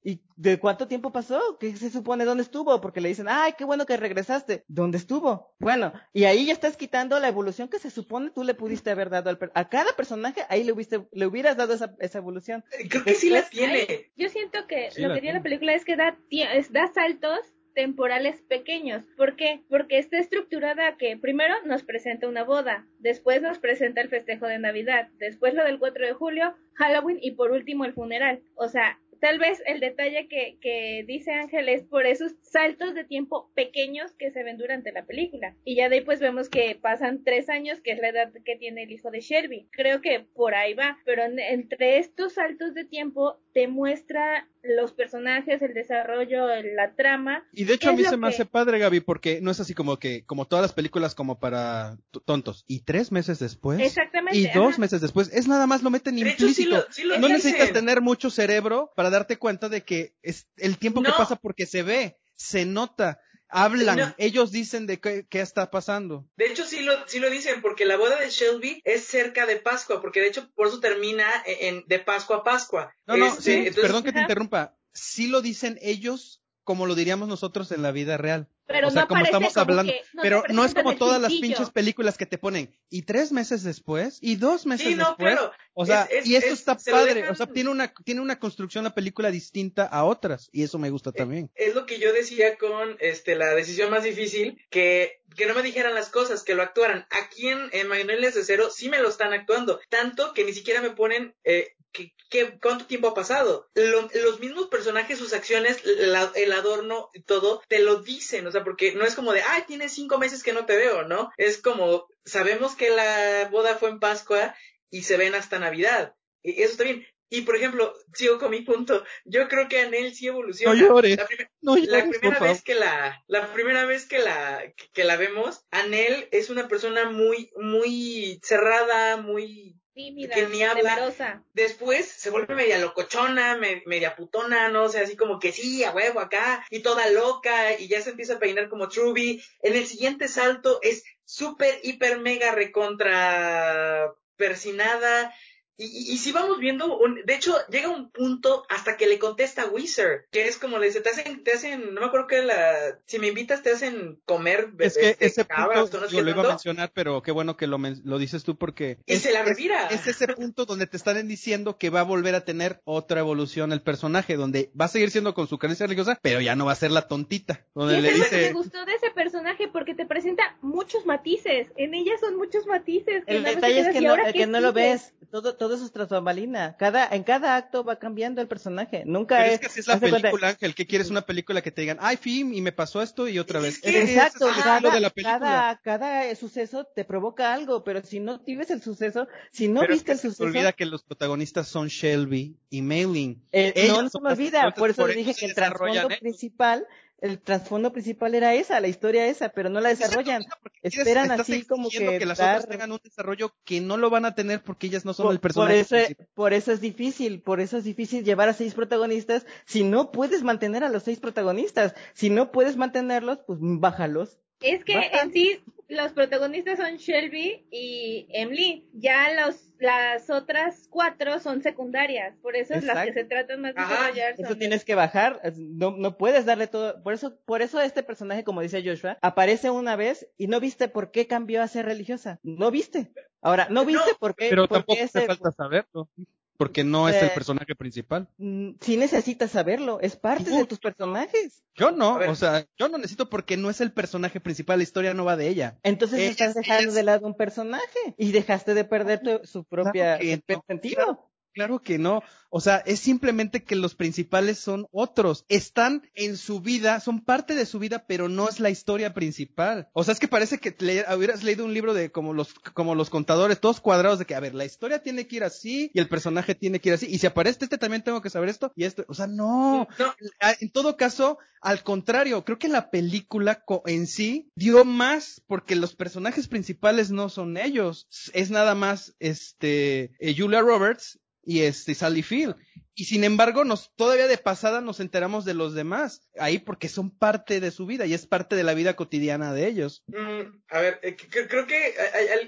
¿Y 0.03 0.21
de 0.37 0.57
cuánto 0.59 0.87
tiempo 0.87 1.11
pasó? 1.11 1.57
¿Qué 1.59 1.75
se 1.75 1.89
supone? 1.89 2.23
¿Dónde 2.23 2.43
estuvo? 2.43 2.79
Porque 2.79 3.01
le 3.01 3.09
dicen, 3.09 3.27
ay, 3.29 3.53
qué 3.57 3.65
bueno 3.65 3.85
que 3.85 3.97
regresaste. 3.97 4.63
¿Dónde 4.67 4.97
estuvo? 4.97 5.53
Bueno, 5.59 5.91
y 6.13 6.23
ahí 6.23 6.45
ya 6.45 6.53
estás 6.53 6.77
quitando 6.77 7.19
la 7.19 7.27
evolución 7.27 7.67
que 7.67 7.79
se 7.79 7.89
supone 7.91 8.29
tú 8.29 8.43
le 8.43 8.53
pudiste 8.53 8.89
haber 8.89 9.09
dado 9.09 9.29
al 9.29 9.37
per- 9.37 9.51
a 9.53 9.67
cada 9.67 9.91
personaje, 9.97 10.45
ahí 10.49 10.63
le, 10.63 10.71
hubiste, 10.71 11.07
le 11.11 11.25
hubieras 11.27 11.57
dado 11.57 11.73
esa, 11.73 11.93
esa 11.99 12.19
evolución. 12.19 12.63
creo 12.89 13.03
que 13.03 13.15
sí 13.15 13.29
la 13.29 13.41
tiene. 13.49 13.85
Ay, 13.89 14.05
yo 14.15 14.29
siento 14.29 14.65
que 14.67 14.91
Sí, 14.91 15.01
lo 15.01 15.13
que 15.13 15.19
tiene 15.19 15.39
la 15.39 15.43
película 15.43 15.73
es 15.73 15.83
que 15.83 15.97
da, 15.97 16.17
es- 16.29 16.71
da 16.71 16.87
saltos 16.93 17.39
temporales 17.77 18.41
pequeños. 18.49 19.05
¿Por 19.15 19.35
qué? 19.35 19.59
Porque 19.69 19.99
está 19.99 20.17
estructurada 20.17 20.97
que 20.97 21.15
primero 21.15 21.53
nos 21.63 21.83
presenta 21.83 22.27
una 22.27 22.43
boda, 22.43 22.87
después 22.97 23.39
nos 23.43 23.59
presenta 23.59 24.01
el 24.01 24.09
festejo 24.09 24.47
de 24.47 24.57
Navidad, 24.57 25.09
después 25.19 25.53
lo 25.53 25.63
del 25.63 25.77
4 25.77 26.07
de 26.07 26.13
julio, 26.13 26.55
Halloween 26.73 27.19
y 27.21 27.31
por 27.33 27.51
último 27.51 27.85
el 27.85 27.93
funeral. 27.93 28.41
O 28.55 28.67
sea, 28.67 28.99
tal 29.21 29.37
vez 29.37 29.61
el 29.67 29.79
detalle 29.79 30.27
que, 30.27 31.03
dice 31.07 31.33
Ángel 31.33 31.69
es 31.69 31.83
por 31.83 32.07
esos 32.07 32.33
saltos 32.41 32.95
de 32.95 33.03
tiempo 33.03 33.51
pequeños 33.55 34.11
que 34.13 34.31
se 34.31 34.43
ven 34.43 34.57
durante 34.57 34.91
la 34.91 35.05
película. 35.05 35.55
Y 35.63 35.75
ya 35.75 35.87
de 35.89 35.97
ahí 35.97 36.01
pues 36.01 36.19
vemos 36.19 36.49
que 36.49 36.77
pasan 36.81 37.23
tres 37.23 37.47
años, 37.47 37.79
que 37.81 37.91
es 37.91 37.99
la 37.99 38.09
edad 38.09 38.31
que 38.43 38.55
tiene 38.55 38.83
el 38.83 38.91
hijo 38.91 39.11
de 39.11 39.19
Shelby. 39.21 39.67
Creo 39.71 40.01
que 40.01 40.21
por 40.33 40.55
ahí 40.55 40.73
va, 40.73 40.97
pero 41.05 41.23
en- 41.23 41.39
entre 41.39 41.97
estos 41.99 42.33
saltos 42.33 42.73
de 42.73 42.85
tiempo 42.85 43.37
te 43.57 43.67
muestra 43.67 44.47
los 44.61 44.91
personajes, 44.93 45.63
el 45.63 45.73
desarrollo, 45.73 46.45
la 46.75 46.93
trama. 46.95 47.43
Y 47.53 47.63
de 47.63 47.73
hecho 47.73 47.87
¿Qué 47.87 47.93
a 47.95 47.97
mí 47.97 48.03
se 48.03 48.15
me 48.15 48.27
que- 48.27 48.35
hace 48.35 48.45
padre, 48.45 48.77
Gaby, 48.77 48.99
porque 48.99 49.41
no 49.41 49.49
es 49.49 49.59
así 49.59 49.73
como 49.73 49.97
que, 49.97 50.23
como 50.27 50.45
todas 50.45 50.61
las 50.61 50.73
películas 50.73 51.15
como 51.15 51.39
para 51.39 51.97
tontos. 52.25 52.65
Y 52.67 52.81
tres 52.81 53.11
meses 53.11 53.39
después. 53.39 53.79
Exactamente. 53.79 54.37
Y 54.37 54.45
dos 54.53 54.73
ajá. 54.73 54.81
meses 54.81 55.01
después. 55.01 55.31
Es 55.33 55.47
nada 55.47 55.65
más 55.65 55.81
lo 55.81 55.89
meten 55.89 56.17
De 56.17 56.29
hecho, 56.29 56.37
sí 56.37 56.45
implícito. 56.65 56.69
lo, 56.77 56.85
sí 56.91 57.01
lo 57.03 57.15
no 57.17 57.27
dicen. 57.29 57.31
necesitas 57.33 57.73
tener 57.73 57.99
mucho 58.01 58.29
cerebro 58.29 58.91
para 58.95 59.09
darte 59.09 59.37
cuenta 59.37 59.69
de 59.69 59.81
que 59.81 60.13
es 60.21 60.47
el 60.57 60.77
tiempo 60.77 61.01
que 61.01 61.09
pasa 61.17 61.35
porque 61.35 61.65
se 61.65 61.81
ve, 61.81 62.19
se 62.35 62.63
nota, 62.67 63.19
hablan, 63.49 63.97
No. 63.97 64.15
ellos 64.17 64.51
dicen 64.51 64.87
de 64.87 64.99
qué, 64.99 65.25
qué 65.29 65.41
está 65.41 65.69
pasando. 65.71 66.27
De 66.35 66.47
hecho, 66.47 66.65
sí 66.65 66.81
lo, 66.81 66.93
sí 67.07 67.19
lo 67.19 67.29
dicen, 67.29 67.61
porque 67.61 67.85
la 67.85 67.97
boda 67.97 68.19
de 68.19 68.29
Shelby 68.29 68.81
es 68.85 69.05
cerca 69.05 69.45
de 69.45 69.57
Pascua, 69.57 70.01
porque 70.01 70.19
de 70.21 70.27
hecho 70.27 70.49
por 70.53 70.67
eso 70.67 70.79
termina 70.79 71.25
en, 71.45 71.83
de 71.87 71.99
Pascua 71.99 72.37
a 72.37 72.43
Pascua. 72.43 72.93
No, 73.05 73.17
no, 73.17 73.27
Este, 73.27 73.41
sí, 73.41 73.51
entonces- 73.53 73.81
perdón 73.81 74.03
que 74.03 74.11
te 74.13 74.21
interrumpa. 74.21 74.77
Sí 74.93 75.27
lo 75.27 75.41
dicen 75.41 75.77
ellos 75.81 76.41
como 76.63 76.85
lo 76.85 76.95
diríamos 76.95 77.29
nosotros 77.29 77.71
en 77.71 77.81
la 77.81 77.91
vida 77.91 78.17
real. 78.17 78.49
Pero 78.67 78.89
o 78.89 78.91
sea, 78.91 79.03
no 79.03 79.07
como 79.07 79.23
estamos 79.23 79.53
como 79.53 79.61
hablando, 79.63 79.91
que 79.93 80.01
no 80.13 80.21
te 80.21 80.27
pero 80.29 80.43
no 80.49 80.65
es 80.65 80.73
como 80.73 80.95
todas 80.97 81.21
las 81.21 81.31
pinches 81.31 81.69
películas 81.69 82.17
que 82.17 82.25
te 82.25 82.37
ponen 82.37 82.75
y 82.89 83.03
tres 83.03 83.31
meses 83.31 83.63
después 83.63 84.17
y 84.21 84.35
dos 84.35 84.65
meses 84.65 84.87
Sí, 84.87 84.95
no, 84.95 85.07
después. 85.09 85.33
claro. 85.35 85.51
O 85.73 85.85
sea, 85.85 86.03
Es- 86.03 86.19
es- 86.19 86.27
y 86.27 86.35
esto 86.35 86.53
es- 86.53 86.59
está 86.59 86.75
padre, 86.91 87.13
dejan- 87.21 87.31
o 87.31 87.35
sea, 87.35 87.47
tiene 87.47 87.69
una 87.69 87.93
tiene 88.03 88.19
una 88.21 88.39
construcción 88.39 88.83
la 88.83 88.93
película 88.93 89.31
distinta 89.31 89.85
a 89.85 90.03
otras 90.03 90.49
y 90.51 90.63
eso 90.63 90.77
me 90.79 90.89
gusta 90.89 91.11
también. 91.11 91.49
Es 91.55 91.75
lo 91.75 91.85
que 91.85 91.99
yo 91.99 92.11
decía 92.13 92.57
con 92.57 92.97
este 92.99 93.35
la 93.35 93.53
decisión 93.55 93.89
más 93.89 94.03
difícil, 94.03 94.59
que, 94.69 95.21
que 95.35 95.45
no 95.45 95.53
me 95.53 95.61
dijeran 95.63 95.93
las 95.95 96.09
cosas, 96.09 96.43
que 96.43 96.55
lo 96.55 96.63
actuaran. 96.63 97.05
Aquí 97.11 97.47
en, 97.47 97.69
en 97.71 97.87
Magnolias 97.87 98.33
de 98.35 98.43
Cero 98.43 98.69
sí 98.73 98.89
me 98.89 98.99
lo 98.99 99.07
están 99.09 99.31
actuando, 99.33 99.79
tanto 99.89 100.33
que 100.33 100.43
ni 100.43 100.51
siquiera 100.53 100.81
me 100.81 100.89
ponen 100.91 101.35
eh, 101.43 101.75
¿qué, 101.91 102.13
qué, 102.29 102.57
cuánto 102.61 102.85
tiempo 102.85 103.07
ha 103.09 103.13
pasado? 103.13 103.69
Lo- 103.75 104.09
los 104.13 104.39
mismos 104.39 104.67
personajes, 104.67 105.17
sus 105.19 105.33
acciones, 105.33 105.81
la- 105.85 106.31
el 106.35 106.51
adorno 106.53 107.09
y 107.13 107.23
todo, 107.23 107.61
te 107.67 107.79
lo 107.79 108.01
dicen, 108.01 108.45
o 108.47 108.51
sea, 108.51 108.63
porque 108.63 108.93
no 108.93 109.05
es 109.05 109.15
como 109.15 109.33
de, 109.33 109.41
ay, 109.41 109.63
tienes 109.67 109.93
cinco 109.93 110.17
meses 110.17 110.43
que 110.43 110.53
no 110.53 110.65
te 110.65 110.75
veo, 110.77 111.03
¿no? 111.03 111.31
Es 111.37 111.57
como, 111.61 112.07
sabemos 112.25 112.75
que 112.75 112.89
la 112.89 113.47
boda 113.51 113.75
fue 113.75 113.89
en 113.89 113.99
Pascua 113.99 114.55
y 114.89 115.03
se 115.03 115.17
ven 115.17 115.35
hasta 115.35 115.59
Navidad. 115.59 116.13
Y 116.43 116.61
eso 116.61 116.71
está 116.73 116.83
bien. 116.83 117.05
Y 117.29 117.41
por 117.41 117.57
ejemplo, 117.57 117.93
sigo 118.13 118.39
con 118.39 118.51
mi 118.51 118.61
punto. 118.61 119.03
Yo 119.25 119.49
creo 119.49 119.67
que 119.67 119.81
Anel 119.81 120.15
sí 120.15 120.27
evoluciona. 120.27 120.79
No 120.79 120.87
llores. 120.87 121.17
La 121.17 121.27
primer- 121.27 121.51
No 121.61 121.75
la 121.75 121.81
llores, 121.81 122.03
por 122.05 122.19
primera 122.19 122.39
vez 122.39 122.63
que 122.63 122.75
la 122.75 123.23
la 123.27 123.53
primera 123.53 123.85
vez 123.85 124.05
que 124.05 124.19
la 124.19 124.73
que 124.93 125.03
la 125.03 125.17
vemos 125.17 125.65
Anel 125.69 126.29
es 126.31 126.49
una 126.49 126.69
persona 126.69 127.09
muy 127.09 127.51
muy 127.57 128.39
cerrada 128.43 129.17
muy 129.17 129.75
Tímida, 129.97 130.35
que 130.35 130.45
ni 130.47 130.61
habla. 130.63 130.93
temerosa. 130.95 131.43
después 131.53 132.05
se 132.07 132.29
vuelve 132.29 132.53
media 132.53 132.77
locochona 132.77 133.57
me- 133.57 133.81
media 133.87 134.15
putona 134.15 134.69
no 134.69 134.83
o 134.83 134.89
sea 134.89 135.01
así 135.01 135.17
como 135.17 135.39
que 135.39 135.51
sí 135.51 135.83
a 135.83 135.91
huevo 135.91 136.19
acá 136.19 136.63
y 136.69 136.81
toda 136.81 137.09
loca 137.09 137.73
y 137.79 137.87
ya 137.87 137.99
se 138.01 138.11
empieza 138.11 138.35
a 138.35 138.39
peinar 138.39 138.69
como 138.69 138.87
Truby 138.89 139.43
en 139.63 139.75
el 139.75 139.87
siguiente 139.87 140.27
salto 140.27 140.79
es 140.83 141.03
súper 141.25 141.79
hiper 141.83 142.19
mega 142.19 142.51
recontra 142.51 144.13
persinada 144.35 145.33
y, 145.77 145.85
y, 145.85 146.13
y 146.13 146.17
si 146.17 146.31
vamos 146.31 146.59
viendo, 146.59 146.97
un- 146.97 147.21
de 147.25 147.35
hecho, 147.35 147.55
llega 147.69 147.89
un 147.89 148.09
punto 148.09 148.65
hasta 148.69 148.97
que 148.97 149.07
le 149.07 149.19
contesta 149.19 149.63
a 149.63 149.67
Wizard, 149.67 150.25
que 150.31 150.47
es 150.47 150.57
como 150.57 150.77
le 150.79 150.87
dice, 150.87 151.01
te 151.01 151.09
hacen, 151.09 151.43
te 151.43 151.53
hacen, 151.53 151.93
no 151.93 152.01
me 152.01 152.07
acuerdo 152.07 152.27
que 152.27 152.41
la, 152.41 152.99
si 153.05 153.19
me 153.19 153.27
invitas 153.27 153.61
te 153.63 153.71
hacen 153.71 154.19
comer 154.25 154.69
Es 154.79 154.95
que 154.95 155.01
bebés 155.01 155.19
de 155.19 155.25
ese 155.27 155.45
cabras, 155.45 155.81
punto 155.81 155.99
no 156.01 156.07
yo 156.09 156.21
lo 156.21 156.29
iba 156.31 156.43
a 156.43 156.47
mencionar, 156.49 156.91
pero 156.93 157.21
qué 157.21 157.31
bueno 157.31 157.57
que 157.57 157.67
lo, 157.67 157.77
lo 158.03 158.17
dices 158.17 158.43
tú 158.43 158.57
porque 158.57 158.97
y 159.05 159.17
se 159.17 159.31
la 159.31 159.43
revira. 159.43 159.87
es 159.87 160.07
ese 160.07 160.27
punto 160.27 160.65
donde 160.65 160.87
te 160.87 160.97
están 160.97 161.27
diciendo 161.27 161.77
que 161.77 161.89
va 161.89 161.99
a 162.01 162.03
volver 162.03 162.35
a 162.35 162.43
tener 162.43 162.81
otra 162.83 163.19
evolución 163.19 163.71
el 163.71 163.81
personaje, 163.81 164.35
donde 164.35 164.71
va 164.79 164.85
a 164.85 164.89
seguir 164.89 165.11
siendo 165.11 165.33
con 165.33 165.47
su 165.47 165.57
creencia 165.59 165.85
religiosa, 165.85 166.17
pero 166.21 166.41
ya 166.41 166.55
no 166.55 166.65
va 166.65 166.71
a 166.71 166.75
ser 166.75 166.91
la 166.91 167.07
tontita, 167.07 167.65
Y 167.75 167.79
donde 167.79 168.01
le 168.01 168.09
es 168.09 168.17
lo 168.17 168.25
que 168.25 168.31
me 168.31 168.41
dice, 168.41 168.53
gustó 168.53 168.85
de 168.85 168.93
ese 168.93 169.11
personaje 169.11 169.67
porque 169.67 169.93
te 169.95 170.05
presenta 170.05 170.57
muchos 170.61 171.05
matices. 171.05 171.67
En 171.75 171.93
ella 171.93 172.13
son 172.19 172.35
muchos 172.35 172.65
matices. 172.65 173.23
que 173.25 173.37
El 173.37 173.43
detalle 173.43 173.79
es 173.81 173.87
quedas, 173.87 173.93
que 173.93 173.99
"¿Y 173.99 174.05
no, 174.07 174.15
que 174.33 174.47
no 174.47 174.59
lo 174.61 174.69
sigue?". 174.69 174.81
ves. 174.81 175.13
Todo, 175.31 175.55
todo 175.55 175.66
eso 175.75 175.85
es 175.85 175.91
tras 175.91 176.09
bambalina. 176.09 176.75
Cada, 176.77 177.07
en 177.07 177.23
cada 177.23 177.55
acto 177.55 177.83
va 177.83 177.97
cambiando 177.97 178.41
el 178.41 178.47
personaje. 178.47 179.03
Nunca 179.05 179.37
pero 179.37 179.47
es. 179.49 179.53
es 179.55 179.59
que 179.59 179.65
así 179.67 179.79
es 179.81 179.87
la 179.87 179.95
de 179.95 179.99
cuenta- 180.09 180.21
película, 180.21 180.47
Ángel, 180.49 180.75
¿qué 180.75 180.85
quieres 180.87 181.09
una 181.09 181.21
película 181.21 181.61
que 181.61 181.71
te 181.71 181.81
digan, 181.81 181.97
ay, 182.01 182.17
Film, 182.17 182.53
y 182.53 182.61
me 182.61 182.71
pasó 182.71 183.01
esto 183.01 183.27
y 183.27 183.39
otra 183.39 183.59
vez? 183.59 183.79
Es 183.83 183.95
es 183.95 184.09
Exacto, 184.09 184.49
estilo 184.49 184.63
cada, 184.63 184.89
de 184.91 184.99
la 185.01 185.09
película. 185.09 185.39
cada, 185.39 185.77
cada 185.83 186.35
suceso 186.35 186.85
te 186.85 187.05
provoca 187.05 187.53
algo, 187.53 187.83
pero 187.83 188.01
si 188.03 188.19
no 188.19 188.39
vives 188.39 188.69
el 188.71 188.81
suceso, 188.81 189.27
si 189.51 189.67
no 189.67 189.81
pero 189.81 189.93
es 189.93 189.99
viste 189.99 190.05
que 190.07 190.11
el 190.13 190.17
se 190.19 190.27
suceso, 190.29 190.43
olvida 190.43 190.73
que 190.73 190.85
los 190.85 191.03
protagonistas 191.03 191.67
son 191.67 191.87
Shelby 191.87 192.55
y 192.69 192.81
Mailing. 192.81 193.41
eh, 193.51 193.73
no, 193.87 194.01
no 194.03 194.09
se 194.09 194.19
me 194.21 194.29
olvida. 194.31 194.71
Por 194.73 194.89
eso 194.89 195.01
por 195.01 195.09
le 195.09 195.13
eso 195.13 195.19
dije 195.19 195.33
se 195.33 195.39
que 195.41 195.45
el 195.47 195.55
trasfondo 195.55 195.93
ellos. 195.93 196.19
principal, 196.19 196.85
el 197.19 197.39
trasfondo 197.39 197.91
principal 197.91 198.35
era 198.35 198.53
esa, 198.53 198.79
la 198.79 198.87
historia 198.87 199.25
esa, 199.27 199.49
pero 199.49 199.69
no 199.69 199.79
la 199.81 199.89
desarrollan. 199.89 200.43
Quieres- 200.81 200.97
Esperan 200.99 201.31
así 201.31 201.63
como 201.65 201.89
que 201.89 202.19
que 202.19 202.25
las 202.25 202.37
dar- 202.37 202.57
otras 202.57 202.69
tengan 202.69 202.91
un 202.91 202.99
desarrollo 203.03 203.53
que 203.65 203.81
no 203.81 203.97
lo 203.97 204.09
van 204.09 204.25
a 204.25 204.35
tener 204.35 204.61
porque 204.61 204.87
ellas 204.87 205.03
no 205.05 205.13
son 205.13 205.25
Por, 205.25 205.33
el 205.33 205.39
por 205.39 205.49
personaje. 205.49 205.79
eso, 205.79 205.95
principal. 205.95 206.27
por 206.35 206.53
eso 206.53 206.71
es 206.71 206.79
difícil, 206.81 207.41
por 207.41 207.59
eso 207.59 207.77
es 207.77 207.83
difícil 207.83 208.23
llevar 208.23 208.49
a 208.49 208.53
seis 208.53 208.73
protagonistas 208.75 209.45
si 209.65 209.83
no 209.83 210.11
puedes 210.11 210.43
mantener 210.43 210.83
a 210.83 210.89
los 210.89 211.03
seis 211.03 211.19
protagonistas. 211.19 211.95
Si 212.13 212.29
no 212.29 212.51
puedes 212.51 212.77
mantenerlos, 212.77 213.39
pues 213.47 213.59
bájalos. 213.61 214.37
Es 214.61 214.83
que 214.85 214.93
en 214.93 215.31
sí 215.33 215.59
los 215.87 216.11
protagonistas 216.13 216.77
son 216.79 216.97
Shelby 216.97 217.67
y 217.71 218.27
Emily. 218.31 218.87
Ya 218.93 219.33
los 219.33 219.66
las 219.79 220.29
otras 220.29 220.87
cuatro 220.89 221.39
son 221.39 221.61
secundarias. 221.61 222.35
Por 222.41 222.55
eso 222.55 222.73
es 222.73 222.83
las 222.83 222.95
que 223.03 223.09
Exacto. 223.09 223.19
se 223.21 223.25
tratan 223.25 223.61
más 223.61 223.75
de 223.75 223.81
desarrollar. 223.81 224.33
Eso 224.33 224.47
son- 224.47 224.59
tienes 224.59 224.85
que 224.85 224.95
bajar, 224.95 225.41
no, 225.57 225.91
no 225.91 226.17
puedes 226.17 226.45
darle 226.45 226.67
todo, 226.67 227.01
por 227.03 227.13
eso, 227.13 227.37
por 227.45 227.61
eso 227.61 227.79
este 227.81 228.03
personaje, 228.03 228.43
como 228.43 228.61
dice 228.61 228.83
Joshua, 228.83 229.17
aparece 229.21 229.69
una 229.69 229.95
vez 229.95 230.27
y 230.37 230.47
no 230.47 230.59
viste 230.59 230.87
por 230.87 231.11
qué 231.11 231.27
cambió 231.27 231.61
a 231.61 231.67
ser 231.67 231.85
religiosa. 231.85 232.39
No 232.43 232.71
viste. 232.71 233.11
Ahora, 233.41 233.67
no 233.69 233.85
viste 233.85 234.11
No, 234.11 234.17
por 234.17 234.35
qué, 234.35 234.49
Pero 234.49 234.67
por 234.67 234.79
tampoco 234.79 234.99
qué 234.99 235.07
falta 235.07 235.51
saberlo. 235.51 236.09
Porque 236.57 236.83
no 236.83 237.07
es 237.07 237.15
el 237.15 237.25
Eh, 237.29 237.31
personaje 237.35 237.75
principal. 237.75 238.27
Mm, 238.37 238.71
sí 238.81 238.97
necesitas 238.97 239.51
saberlo, 239.51 239.99
es 240.01 240.15
parte 240.15 240.49
de 240.49 240.65
tus 240.65 240.79
personajes. 240.79 241.63
Yo 241.75 241.91
no, 241.91 242.15
o 242.15 242.33
sea, 242.35 242.65
yo 242.77 242.89
no 242.89 242.97
necesito 242.97 243.29
porque 243.29 243.57
no 243.57 243.69
es 243.69 243.79
el 243.81 243.91
personaje 243.91 244.39
principal, 244.39 244.79
la 244.79 244.83
historia 244.83 245.13
no 245.13 245.23
va 245.25 245.37
de 245.37 245.47
ella. 245.49 245.77
Entonces 245.83 246.19
Ella 246.19 246.29
estás 246.31 246.49
es- 246.49 246.55
dejando 246.55 246.89
es- 246.89 246.95
de 246.95 247.03
lado 247.03 247.27
un 247.27 247.35
personaje 247.35 248.15
y 248.17 248.31
dejaste 248.31 248.73
de 248.73 248.83
perder 248.85 249.19
tu- 249.21 249.45
su 249.45 249.63
propia 249.65 250.17
no, 250.17 250.63
sentido. 250.67 251.26
Claro. 251.57 251.81
Que 251.81 251.97
no. 251.97 252.23
O 252.49 252.61
sea, 252.61 252.77
es 252.85 252.99
simplemente 252.99 253.63
que 253.63 253.75
los 253.75 253.95
principales 253.95 254.57
son 254.57 254.87
otros. 254.91 255.45
Están 255.49 256.09
en 256.15 256.37
su 256.37 256.61
vida, 256.61 256.99
son 256.99 257.23
parte 257.23 257.55
de 257.55 257.65
su 257.65 257.79
vida, 257.79 258.05
pero 258.07 258.29
no 258.29 258.47
es 258.47 258.59
la 258.59 258.69
historia 258.69 259.13
principal. 259.13 259.89
O 259.93 260.03
sea, 260.03 260.13
es 260.13 260.19
que 260.19 260.27
parece 260.29 260.59
que 260.59 260.75
le, 260.79 261.03
hubieras 261.15 261.43
leído 261.43 261.65
un 261.65 261.73
libro 261.73 261.93
de 261.93 262.11
como 262.11 262.33
los, 262.33 262.53
como 262.73 262.95
los 262.95 263.09
contadores, 263.09 263.59
todos 263.59 263.81
cuadrados 263.81 264.19
de 264.19 264.25
que, 264.25 264.35
a 264.35 264.39
ver, 264.39 264.55
la 264.55 264.65
historia 264.65 265.03
tiene 265.03 265.27
que 265.27 265.37
ir 265.37 265.43
así 265.43 265.91
y 265.93 265.99
el 265.99 266.07
personaje 266.07 266.55
tiene 266.55 266.79
que 266.79 266.89
ir 266.89 266.95
así. 266.95 267.07
Y 267.07 267.19
si 267.19 267.27
aparece 267.27 267.65
este 267.65 267.77
también 267.77 268.03
tengo 268.03 268.21
que 268.21 268.29
saber 268.29 268.49
esto 268.49 268.71
y 268.75 268.85
esto. 268.85 269.03
O 269.07 269.13
sea, 269.13 269.27
no. 269.27 269.87
No, 269.99 270.15
Ah, 270.39 270.55
En 270.59 270.71
todo 270.71 270.97
caso, 270.97 271.37
al 271.61 271.83
contrario, 271.83 272.45
creo 272.45 272.59
que 272.59 272.67
la 272.67 272.89
película 272.89 273.63
en 273.85 274.07
sí 274.07 274.51
dio 274.55 274.85
más 274.85 275.41
porque 275.47 275.75
los 275.75 275.95
personajes 275.95 276.47
principales 276.47 277.11
no 277.11 277.29
son 277.29 277.57
ellos. 277.57 278.07
Es 278.33 278.51
nada 278.51 278.75
más 278.75 279.15
este 279.19 280.11
eh, 280.19 280.35
Julia 280.37 280.61
Roberts 280.61 281.19
y 281.47 281.61
este 281.61 281.95
Sally 281.95 282.21
Field. 282.23 282.55
Y 282.93 283.05
sin 283.05 283.23
embargo, 283.23 283.63
nos 283.63 283.95
todavía 283.95 284.27
de 284.27 284.37
pasada 284.37 284.81
nos 284.81 284.99
enteramos 284.99 285.45
de 285.45 285.53
los 285.53 285.73
demás 285.75 286.27
ahí 286.37 286.57
porque 286.59 286.89
son 286.89 287.09
parte 287.15 287.59
de 287.59 287.71
su 287.71 287.85
vida 287.85 288.05
y 288.05 288.13
es 288.13 288.25
parte 288.25 288.55
de 288.55 288.63
la 288.63 288.73
vida 288.73 288.95
cotidiana 288.95 289.53
de 289.53 289.67
ellos. 289.67 290.03
Mm, 290.07 290.41
a 290.69 290.79
ver, 290.81 290.99
eh, 291.03 291.15
cre- 291.15 291.47
creo 291.47 291.67
que 291.67 291.93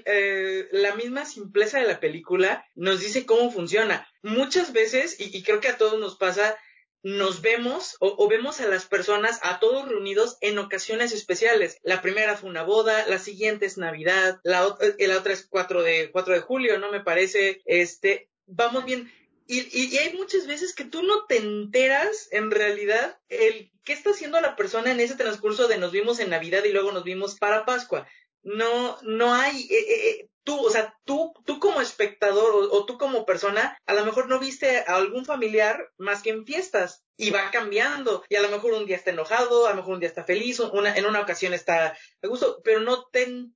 eh, 0.06 0.68
la 0.72 0.94
misma 0.96 1.24
simpleza 1.24 1.78
de 1.78 1.86
la 1.86 2.00
película 2.00 2.64
nos 2.74 3.00
dice 3.00 3.26
cómo 3.26 3.50
funciona. 3.50 4.06
Muchas 4.22 4.72
veces, 4.72 5.16
y, 5.18 5.42
creo 5.42 5.60
que 5.60 5.68
a 5.68 5.78
todos 5.78 5.98
nos 6.00 6.16
pasa, 6.16 6.56
nos 7.02 7.40
vemos 7.40 7.96
o, 8.00 8.14
o 8.18 8.28
vemos 8.28 8.60
a 8.60 8.66
las 8.66 8.84
personas, 8.86 9.38
a 9.42 9.58
todos 9.60 9.88
reunidos 9.88 10.36
en 10.40 10.58
ocasiones 10.58 11.12
especiales. 11.12 11.78
La 11.82 12.02
primera 12.02 12.36
fue 12.36 12.50
una 12.50 12.62
boda, 12.62 13.06
la 13.06 13.18
siguiente 13.18 13.66
es 13.66 13.78
Navidad, 13.78 14.40
la, 14.42 14.76
eh, 14.98 15.06
la 15.06 15.16
otra 15.16 15.32
es 15.32 15.46
4 15.48 15.82
de, 15.82 16.10
4 16.12 16.34
de 16.34 16.40
julio, 16.40 16.78
¿no? 16.78 16.90
Me 16.90 17.00
parece, 17.00 17.62
este, 17.64 18.28
vamos 18.50 18.84
bien. 18.84 19.10
Y, 19.46 19.60
y, 19.60 19.94
y 19.94 19.98
hay 19.98 20.14
muchas 20.14 20.46
veces 20.46 20.74
que 20.74 20.84
tú 20.84 21.02
no 21.02 21.26
te 21.26 21.38
enteras 21.38 22.28
en 22.30 22.52
realidad 22.52 23.18
el 23.28 23.70
qué 23.84 23.92
está 23.92 24.10
haciendo 24.10 24.40
la 24.40 24.56
persona 24.56 24.92
en 24.92 25.00
ese 25.00 25.16
transcurso 25.16 25.66
de 25.66 25.78
nos 25.78 25.92
vimos 25.92 26.20
en 26.20 26.30
Navidad 26.30 26.64
y 26.64 26.72
luego 26.72 26.92
nos 26.92 27.04
vimos 27.04 27.36
para 27.36 27.64
Pascua. 27.64 28.06
No, 28.42 28.98
no 29.02 29.34
hay, 29.34 29.62
eh, 29.62 29.78
eh, 29.78 30.08
eh, 30.08 30.28
tú, 30.44 30.58
o 30.58 30.70
sea, 30.70 30.94
tú, 31.04 31.32
tú 31.44 31.58
como 31.58 31.80
espectador 31.80 32.68
o, 32.70 32.86
tú 32.86 32.96
como 32.96 33.26
persona, 33.26 33.76
a 33.86 33.94
lo 33.94 34.04
mejor 34.04 34.28
no 34.28 34.38
viste 34.38 34.78
a 34.78 34.94
algún 34.94 35.24
familiar 35.24 35.90
más 35.98 36.22
que 36.22 36.30
en 36.30 36.46
fiestas 36.46 37.04
y 37.16 37.30
va 37.30 37.50
cambiando 37.50 38.24
y 38.28 38.36
a 38.36 38.42
lo 38.42 38.48
mejor 38.48 38.72
un 38.72 38.86
día 38.86 38.96
está 38.96 39.10
enojado, 39.10 39.66
a 39.66 39.70
lo 39.70 39.76
mejor 39.76 39.94
un 39.94 40.00
día 40.00 40.08
está 40.08 40.24
feliz, 40.24 40.58
una, 40.60 40.94
en 40.94 41.04
una 41.04 41.20
ocasión 41.20 41.52
está 41.52 41.96
a 42.22 42.26
gusto, 42.26 42.60
pero 42.64 42.80
no 42.80 43.04
te 43.12 43.50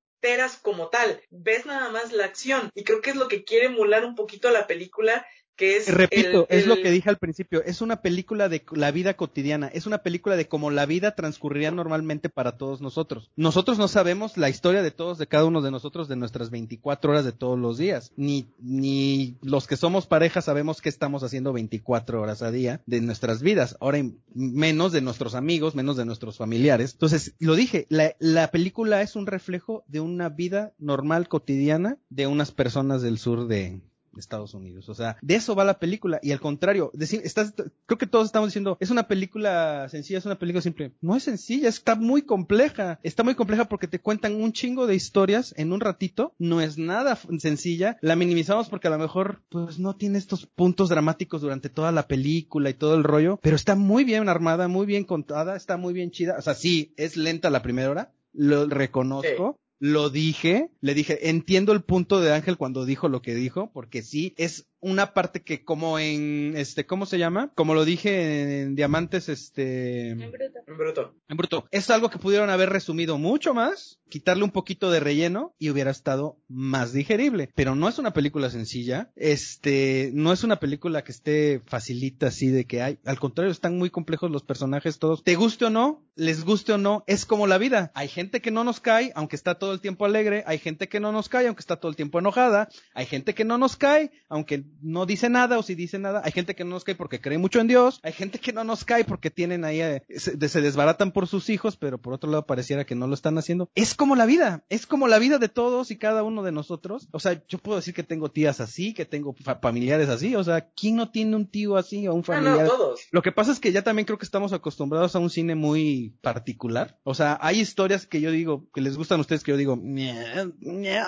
como 0.62 0.88
tal, 0.88 1.22
ves 1.30 1.66
nada 1.66 1.90
más 1.90 2.12
la 2.12 2.24
acción 2.24 2.70
y 2.74 2.84
creo 2.84 3.02
que 3.02 3.10
es 3.10 3.16
lo 3.16 3.28
que 3.28 3.44
quiere 3.44 3.66
emular 3.66 4.04
un 4.04 4.14
poquito 4.14 4.50
la 4.50 4.66
película 4.66 5.26
que 5.56 5.76
es 5.76 5.92
Repito, 5.92 6.46
el- 6.48 6.58
es 6.60 6.66
lo 6.66 6.76
que 6.76 6.90
dije 6.90 7.08
al 7.10 7.18
principio, 7.18 7.62
es 7.64 7.80
una 7.80 8.02
película 8.02 8.48
de 8.48 8.64
la 8.72 8.90
vida 8.90 9.14
cotidiana, 9.14 9.68
es 9.68 9.86
una 9.86 9.98
película 9.98 10.36
de 10.36 10.48
cómo 10.48 10.70
la 10.70 10.86
vida 10.86 11.14
transcurriría 11.14 11.70
normalmente 11.70 12.28
para 12.28 12.56
todos 12.56 12.80
nosotros. 12.80 13.30
Nosotros 13.36 13.78
no 13.78 13.88
sabemos 13.88 14.36
la 14.36 14.48
historia 14.48 14.82
de 14.82 14.90
todos, 14.90 15.18
de 15.18 15.26
cada 15.26 15.44
uno 15.44 15.62
de 15.62 15.70
nosotros, 15.70 16.08
de 16.08 16.16
nuestras 16.16 16.50
24 16.50 17.10
horas 17.12 17.24
de 17.24 17.32
todos 17.32 17.58
los 17.58 17.78
días. 17.78 18.12
Ni, 18.16 18.46
ni 18.58 19.36
los 19.42 19.66
que 19.66 19.76
somos 19.76 20.06
pareja 20.06 20.40
sabemos 20.42 20.80
qué 20.80 20.88
estamos 20.88 21.22
haciendo 21.22 21.52
24 21.52 22.20
horas 22.20 22.42
a 22.42 22.50
día 22.50 22.80
de 22.86 23.00
nuestras 23.00 23.42
vidas. 23.42 23.76
Ahora 23.80 24.02
menos 24.34 24.92
de 24.92 25.00
nuestros 25.00 25.34
amigos, 25.34 25.74
menos 25.74 25.96
de 25.96 26.04
nuestros 26.04 26.36
familiares. 26.36 26.92
Entonces, 26.92 27.34
lo 27.38 27.54
dije, 27.54 27.86
la, 27.88 28.14
la 28.18 28.50
película 28.50 29.02
es 29.02 29.14
un 29.16 29.26
reflejo 29.26 29.84
de 29.86 30.00
una 30.00 30.28
vida 30.28 30.72
normal, 30.78 31.28
cotidiana, 31.28 31.98
de 32.10 32.26
unas 32.26 32.50
personas 32.52 33.02
del 33.02 33.18
sur 33.18 33.46
de 33.46 33.80
Estados 34.20 34.54
Unidos. 34.54 34.88
O 34.88 34.94
sea, 34.94 35.16
de 35.22 35.34
eso 35.34 35.54
va 35.54 35.64
la 35.64 35.78
película. 35.78 36.20
Y 36.22 36.32
al 36.32 36.40
contrario, 36.40 36.90
decir, 36.94 37.20
estás, 37.24 37.54
creo 37.86 37.98
que 37.98 38.06
todos 38.06 38.26
estamos 38.26 38.48
diciendo, 38.48 38.76
es 38.80 38.90
una 38.90 39.08
película 39.08 39.88
sencilla, 39.88 40.18
es 40.18 40.26
una 40.26 40.38
película 40.38 40.62
simple. 40.62 40.92
No 41.00 41.16
es 41.16 41.24
sencilla, 41.24 41.68
está 41.68 41.94
muy 41.94 42.22
compleja. 42.22 43.00
Está 43.02 43.22
muy 43.22 43.34
compleja 43.34 43.66
porque 43.66 43.88
te 43.88 44.00
cuentan 44.00 44.34
un 44.34 44.52
chingo 44.52 44.86
de 44.86 44.94
historias 44.94 45.54
en 45.56 45.72
un 45.72 45.80
ratito. 45.80 46.34
No 46.38 46.60
es 46.60 46.78
nada 46.78 47.18
sencilla. 47.38 47.98
La 48.00 48.16
minimizamos 48.16 48.68
porque 48.68 48.88
a 48.88 48.90
lo 48.90 48.98
mejor, 48.98 49.42
pues 49.48 49.78
no 49.78 49.96
tiene 49.96 50.18
estos 50.18 50.46
puntos 50.46 50.88
dramáticos 50.88 51.40
durante 51.40 51.68
toda 51.68 51.92
la 51.92 52.06
película 52.06 52.70
y 52.70 52.74
todo 52.74 52.94
el 52.94 53.04
rollo. 53.04 53.38
Pero 53.42 53.56
está 53.56 53.74
muy 53.74 54.04
bien 54.04 54.28
armada, 54.28 54.68
muy 54.68 54.86
bien 54.86 55.04
contada, 55.04 55.56
está 55.56 55.76
muy 55.76 55.94
bien 55.94 56.10
chida. 56.10 56.36
O 56.38 56.42
sea, 56.42 56.54
sí, 56.54 56.94
es 56.96 57.16
lenta 57.16 57.50
la 57.50 57.62
primera 57.62 57.90
hora. 57.90 58.12
Lo 58.32 58.66
reconozco 58.66 59.58
lo 59.84 60.08
dije, 60.08 60.70
le 60.80 60.94
dije, 60.94 61.28
entiendo 61.28 61.74
el 61.74 61.82
punto 61.82 62.22
de 62.22 62.32
Ángel 62.32 62.56
cuando 62.56 62.86
dijo 62.86 63.10
lo 63.10 63.20
que 63.20 63.34
dijo, 63.34 63.70
porque 63.74 64.00
sí, 64.00 64.32
es 64.38 64.66
una 64.84 65.14
parte 65.14 65.42
que 65.42 65.64
como 65.64 65.98
en, 65.98 66.52
este, 66.56 66.84
¿cómo 66.84 67.06
se 67.06 67.18
llama? 67.18 67.50
Como 67.54 67.74
lo 67.74 67.86
dije 67.86 68.60
en 68.60 68.76
Diamantes, 68.76 69.30
este... 69.30 70.10
En 70.10 70.30
bruto. 70.30 70.58
En 70.66 70.76
bruto. 70.76 71.14
En 71.28 71.36
bruto. 71.38 71.66
Es 71.70 71.88
algo 71.88 72.10
que 72.10 72.18
pudieron 72.18 72.50
haber 72.50 72.68
resumido 72.68 73.16
mucho 73.16 73.54
más, 73.54 73.98
quitarle 74.10 74.44
un 74.44 74.50
poquito 74.50 74.90
de 74.90 75.00
relleno 75.00 75.54
y 75.58 75.70
hubiera 75.70 75.90
estado 75.90 76.38
más 76.48 76.92
digerible. 76.92 77.50
Pero 77.54 77.74
no 77.74 77.88
es 77.88 77.98
una 77.98 78.12
película 78.12 78.50
sencilla. 78.50 79.10
Este, 79.16 80.10
no 80.12 80.32
es 80.32 80.44
una 80.44 80.60
película 80.60 81.02
que 81.02 81.12
esté 81.12 81.62
facilita 81.64 82.26
así 82.26 82.48
de 82.48 82.66
que 82.66 82.82
hay. 82.82 82.98
Al 83.06 83.18
contrario, 83.18 83.50
están 83.50 83.78
muy 83.78 83.88
complejos 83.88 84.30
los 84.30 84.42
personajes 84.42 84.98
todos. 84.98 85.24
Te 85.24 85.34
guste 85.34 85.64
o 85.64 85.70
no, 85.70 86.04
les 86.14 86.44
guste 86.44 86.74
o 86.74 86.78
no, 86.78 87.04
es 87.06 87.24
como 87.24 87.46
la 87.46 87.56
vida. 87.56 87.90
Hay 87.94 88.08
gente 88.08 88.42
que 88.42 88.50
no 88.50 88.64
nos 88.64 88.80
cae, 88.80 89.12
aunque 89.14 89.36
está 89.36 89.58
todo 89.58 89.72
el 89.72 89.80
tiempo 89.80 90.04
alegre. 90.04 90.44
Hay 90.46 90.58
gente 90.58 90.88
que 90.88 91.00
no 91.00 91.10
nos 91.10 91.30
cae, 91.30 91.46
aunque 91.46 91.60
está 91.60 91.76
todo 91.76 91.90
el 91.90 91.96
tiempo 91.96 92.18
enojada. 92.18 92.68
Hay 92.94 93.06
gente 93.06 93.34
que 93.34 93.44
no 93.44 93.56
nos 93.56 93.76
cae, 93.76 94.12
aunque 94.28 94.64
no 94.82 95.06
dice 95.06 95.28
nada 95.30 95.58
o 95.58 95.62
si 95.62 95.74
dice 95.74 95.98
nada. 95.98 96.22
Hay 96.24 96.32
gente 96.32 96.54
que 96.54 96.64
no 96.64 96.70
nos 96.70 96.84
cae 96.84 96.94
porque 96.94 97.20
cree 97.20 97.38
mucho 97.38 97.60
en 97.60 97.66
Dios. 97.68 98.00
Hay 98.02 98.12
gente 98.12 98.38
que 98.38 98.52
no 98.52 98.64
nos 98.64 98.84
cae 98.84 99.04
porque 99.04 99.30
tienen 99.30 99.64
ahí, 99.64 99.80
eh, 99.80 100.02
se, 100.16 100.48
se 100.48 100.60
desbaratan 100.60 101.12
por 101.12 101.26
sus 101.26 101.48
hijos, 101.50 101.76
pero 101.76 101.98
por 101.98 102.12
otro 102.12 102.30
lado 102.30 102.46
pareciera 102.46 102.84
que 102.84 102.94
no 102.94 103.06
lo 103.06 103.14
están 103.14 103.38
haciendo. 103.38 103.70
Es 103.74 103.94
como 103.94 104.16
la 104.16 104.26
vida. 104.26 104.64
Es 104.68 104.86
como 104.86 105.08
la 105.08 105.18
vida 105.18 105.38
de 105.38 105.48
todos 105.48 105.90
y 105.90 105.96
cada 105.98 106.22
uno 106.22 106.42
de 106.42 106.52
nosotros. 106.52 107.08
O 107.12 107.20
sea, 107.20 107.42
yo 107.48 107.58
puedo 107.58 107.76
decir 107.76 107.94
que 107.94 108.02
tengo 108.02 108.30
tías 108.30 108.60
así, 108.60 108.94
que 108.94 109.04
tengo 109.04 109.34
fa- 109.34 109.56
familiares 109.60 110.08
así. 110.08 110.34
O 110.36 110.44
sea, 110.44 110.68
¿quién 110.70 110.96
no 110.96 111.10
tiene 111.10 111.36
un 111.36 111.46
tío 111.50 111.76
así 111.76 112.06
o 112.08 112.14
un 112.14 112.20
Ah, 112.20 112.24
familiar? 112.24 112.64
no, 112.66 112.68
todos. 112.70 113.00
Lo 113.10 113.22
que 113.22 113.32
pasa 113.32 113.52
es 113.52 113.60
que 113.60 113.72
ya 113.72 113.82
también 113.82 114.06
creo 114.06 114.18
que 114.18 114.24
estamos 114.24 114.52
acostumbrados 114.52 115.14
a 115.16 115.18
un 115.18 115.30
cine 115.30 115.54
muy 115.54 116.16
particular. 116.22 116.98
O 117.04 117.14
sea, 117.14 117.38
hay 117.40 117.60
historias 117.60 118.06
que 118.06 118.20
yo 118.20 118.30
digo, 118.30 118.66
que 118.74 118.80
les 118.80 118.96
gustan 118.96 119.18
a 119.18 119.20
ustedes, 119.22 119.42
que 119.42 119.52
yo 119.52 119.56
digo, 119.56 119.76
"Ñe, 119.76 120.14
ñe, 120.60 121.00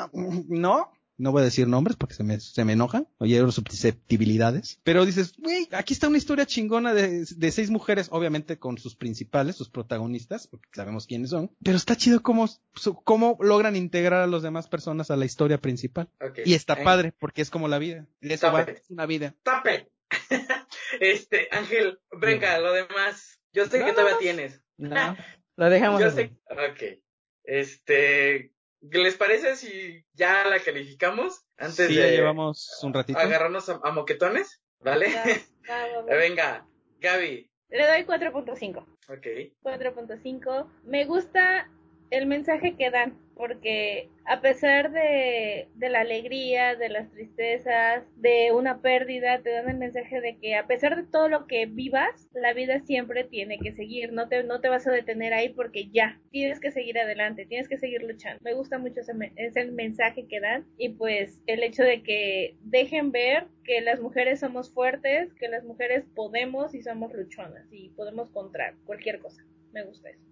no. 0.49 0.91
No 1.19 1.33
voy 1.33 1.43
a 1.43 1.45
decir 1.47 1.67
nombres 1.67 1.97
porque 1.97 2.15
se 2.15 2.23
me, 2.23 2.39
se 2.41 2.65
me 2.65 2.75
enojan, 2.75 3.09
oye, 3.19 3.41
susceptibilidades. 3.51 4.81
Pero 4.85 5.05
dices, 5.07 5.35
güey, 5.39 5.69
aquí 5.73 5.95
está 5.95 6.09
una 6.09 6.19
historia 6.19 6.47
chingona 6.47 6.93
de, 6.95 7.25
de 7.25 7.51
seis 7.53 7.71
mujeres, 7.71 8.09
obviamente 8.11 8.59
con 8.59 8.79
sus 8.79 8.97
principales, 8.97 9.57
sus 9.57 9.71
protagonistas, 9.71 10.47
porque 10.47 10.69
sabemos 10.75 11.07
quiénes 11.07 11.31
son. 11.31 11.51
Pero 11.63 11.77
está 11.77 11.97
chido 11.97 12.23
cómo, 12.23 12.49
su- 12.75 12.95
cómo 13.03 13.39
logran 13.41 13.77
integrar 13.77 14.23
a 14.23 14.27
las 14.27 14.43
demás 14.43 14.69
personas 14.69 15.11
a 15.11 15.17
la 15.17 15.25
historia 15.25 15.59
principal. 15.59 16.09
Y 16.45 16.55
está 16.55 16.83
padre, 16.83 17.13
porque 17.19 17.43
es 17.43 17.51
como 17.51 17.69
la 17.69 17.79
vida. 17.79 18.07
Eso 18.21 18.53
va, 18.53 18.63
es 18.63 18.83
una 18.91 19.07
vida. 19.07 19.35
¡Tape! 19.43 19.91
este, 21.01 21.49
Ángel, 21.51 21.99
venga, 22.21 22.59
lo 22.59 22.73
demás. 22.73 23.41
Yo 23.53 23.65
sé 23.67 23.83
que 23.85 23.93
todavía 23.93 24.13
no. 24.13 24.19
tienes. 24.19 24.61
No, 24.77 25.17
lo 25.57 25.71
dejamos 25.71 26.01
Yo 26.01 26.09
así. 26.09 26.17
sé. 26.17 26.37
Ok. 26.51 27.01
Este, 27.45 28.53
¿qué 28.53 28.56
les 28.81 29.17
parece 29.17 29.57
si 29.57 30.05
ya 30.15 30.45
la 30.45 30.61
calificamos 30.61 31.45
antes 31.57 31.89
Sí, 31.89 31.95
de 31.97 32.03
ya 32.03 32.09
llevamos 32.09 32.81
un 32.83 32.93
ratito. 32.95 33.19
agarrarnos 33.19 33.69
a, 33.69 33.81
a 33.83 33.91
moquetones? 33.93 34.63
¿Vale? 34.81 35.07
Va, 35.09 35.25
va, 35.69 35.87
va, 35.89 36.03
va. 36.03 36.17
venga, 36.17 36.67
Gaby. 37.01 37.51
Le 37.71 37.87
doy 37.87 38.05
4.5. 38.05 38.79
Ok. 39.09 39.27
4.5. 39.63 40.71
Me 40.85 41.05
gusta 41.05 41.69
el 42.11 42.27
mensaje 42.27 42.77
que 42.77 42.91
dan, 42.91 43.19
porque 43.37 44.09
a 44.25 44.41
pesar 44.41 44.93
de, 44.93 45.69
la 45.79 46.01
alegría, 46.01 46.75
de 46.75 46.89
las 46.89 47.11
tristezas, 47.13 48.03
de 48.17 48.51
una 48.53 48.81
pérdida, 48.81 49.43
te 49.43 49.51
dan 49.51 49.69
el 49.69 49.77
mensaje 49.77 50.23
de 50.23 50.39
que 50.39 50.57
a 50.57 50.67
pesar 50.67 50.97
de 50.97 51.09
todo 51.09 51.29
lo 51.29 51.47
que 51.47 51.67
vivas, 51.67 52.29
la 52.33 52.55
vida 52.55 52.81
siempre 52.81 53.25
tiene 53.25 53.59
que 53.59 53.73
seguir, 53.73 54.13
no 54.15 54.29
te, 54.29 54.43
no 54.43 54.61
te 54.61 54.71
vas 54.71 54.87
a 54.87 54.91
detener 54.91 55.35
ahí 55.35 55.51
porque 55.51 55.91
ya, 55.91 56.19
tienes 56.31 56.61
que 56.61 56.73
seguir 56.73 56.99
adelante, 56.99 57.45
tienes 57.45 57.69
que 57.69 57.77
seguir 57.77 58.03
luchando. 58.03 58.41
Me 58.43 58.55
gusta 58.55 58.79
mucho 58.79 59.01
ese, 59.01 59.13
ese 59.37 59.67
mensaje 59.67 60.27
que 60.27 60.41
dan 60.41 60.67
y 60.79 60.89
pues 60.89 61.39
el 61.47 61.63
hecho 61.63 61.83
de 61.83 62.03
que 62.03 62.57
dejen 62.63 63.13
ver 63.13 63.49
que 63.65 63.83
las 63.83 64.01
mujeres 64.01 64.41
somos 64.41 64.73
fuertes, 64.73 65.35
que 65.35 65.49
las 65.49 65.63
mujeres 65.63 66.05
podemos 66.15 66.75
y 66.75 66.83
somos 66.83 67.13
luchonas 67.13 67.67
y 67.71 67.91
podemos 67.91 68.31
contra 68.31 68.75
cualquier 68.87 69.21
cosa. 69.21 69.45
Me 69.73 69.85
gusta 69.85 70.09
eso. 70.09 70.25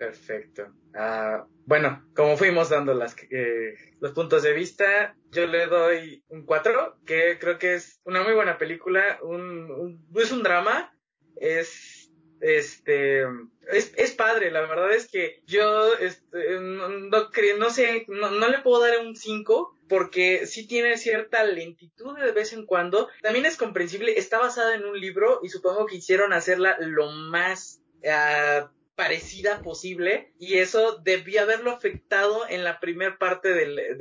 Perfecto. 0.00 0.72
Ah, 0.94 1.44
bueno, 1.66 2.02
como 2.16 2.38
fuimos 2.38 2.70
dando 2.70 2.94
las, 2.94 3.14
eh, 3.30 3.74
los 4.00 4.12
puntos 4.12 4.42
de 4.42 4.54
vista, 4.54 5.14
yo 5.30 5.46
le 5.46 5.66
doy 5.66 6.24
un 6.28 6.46
4, 6.46 7.00
que 7.04 7.36
creo 7.38 7.58
que 7.58 7.74
es 7.74 8.00
una 8.04 8.22
muy 8.22 8.32
buena 8.32 8.56
película, 8.56 9.18
un, 9.20 10.02
es 10.16 10.32
un 10.32 10.42
drama, 10.42 10.96
es, 11.36 12.10
este, 12.40 13.24
es, 13.70 13.92
es 13.94 14.12
padre, 14.12 14.50
la 14.50 14.62
verdad 14.62 14.90
es 14.90 15.06
que 15.10 15.42
yo, 15.46 15.94
este, 15.98 16.58
no, 16.58 16.88
no, 16.88 17.30
no 17.58 17.70
sé, 17.70 18.06
no, 18.08 18.30
no 18.30 18.48
le 18.48 18.60
puedo 18.60 18.80
dar 18.80 19.00
un 19.00 19.14
5, 19.14 19.76
porque 19.86 20.46
sí 20.46 20.66
tiene 20.66 20.96
cierta 20.96 21.44
lentitud 21.44 22.16
de 22.18 22.32
vez 22.32 22.54
en 22.54 22.64
cuando, 22.64 23.10
también 23.20 23.44
es 23.44 23.58
comprensible, 23.58 24.16
está 24.16 24.38
basada 24.38 24.74
en 24.74 24.86
un 24.86 24.98
libro 24.98 25.40
y 25.42 25.50
supongo 25.50 25.84
que 25.84 25.96
hicieron 25.96 26.32
hacerla 26.32 26.78
lo 26.80 27.10
más, 27.10 27.82
ah, 28.10 28.70
parecida 28.94 29.60
posible 29.62 30.32
y 30.38 30.54
eso 30.58 30.98
debió 31.02 31.42
haberlo 31.42 31.70
afectado 31.70 32.48
en 32.48 32.64
la 32.64 32.80
primer 32.80 33.18
parte 33.18 33.52
de, 33.52 33.94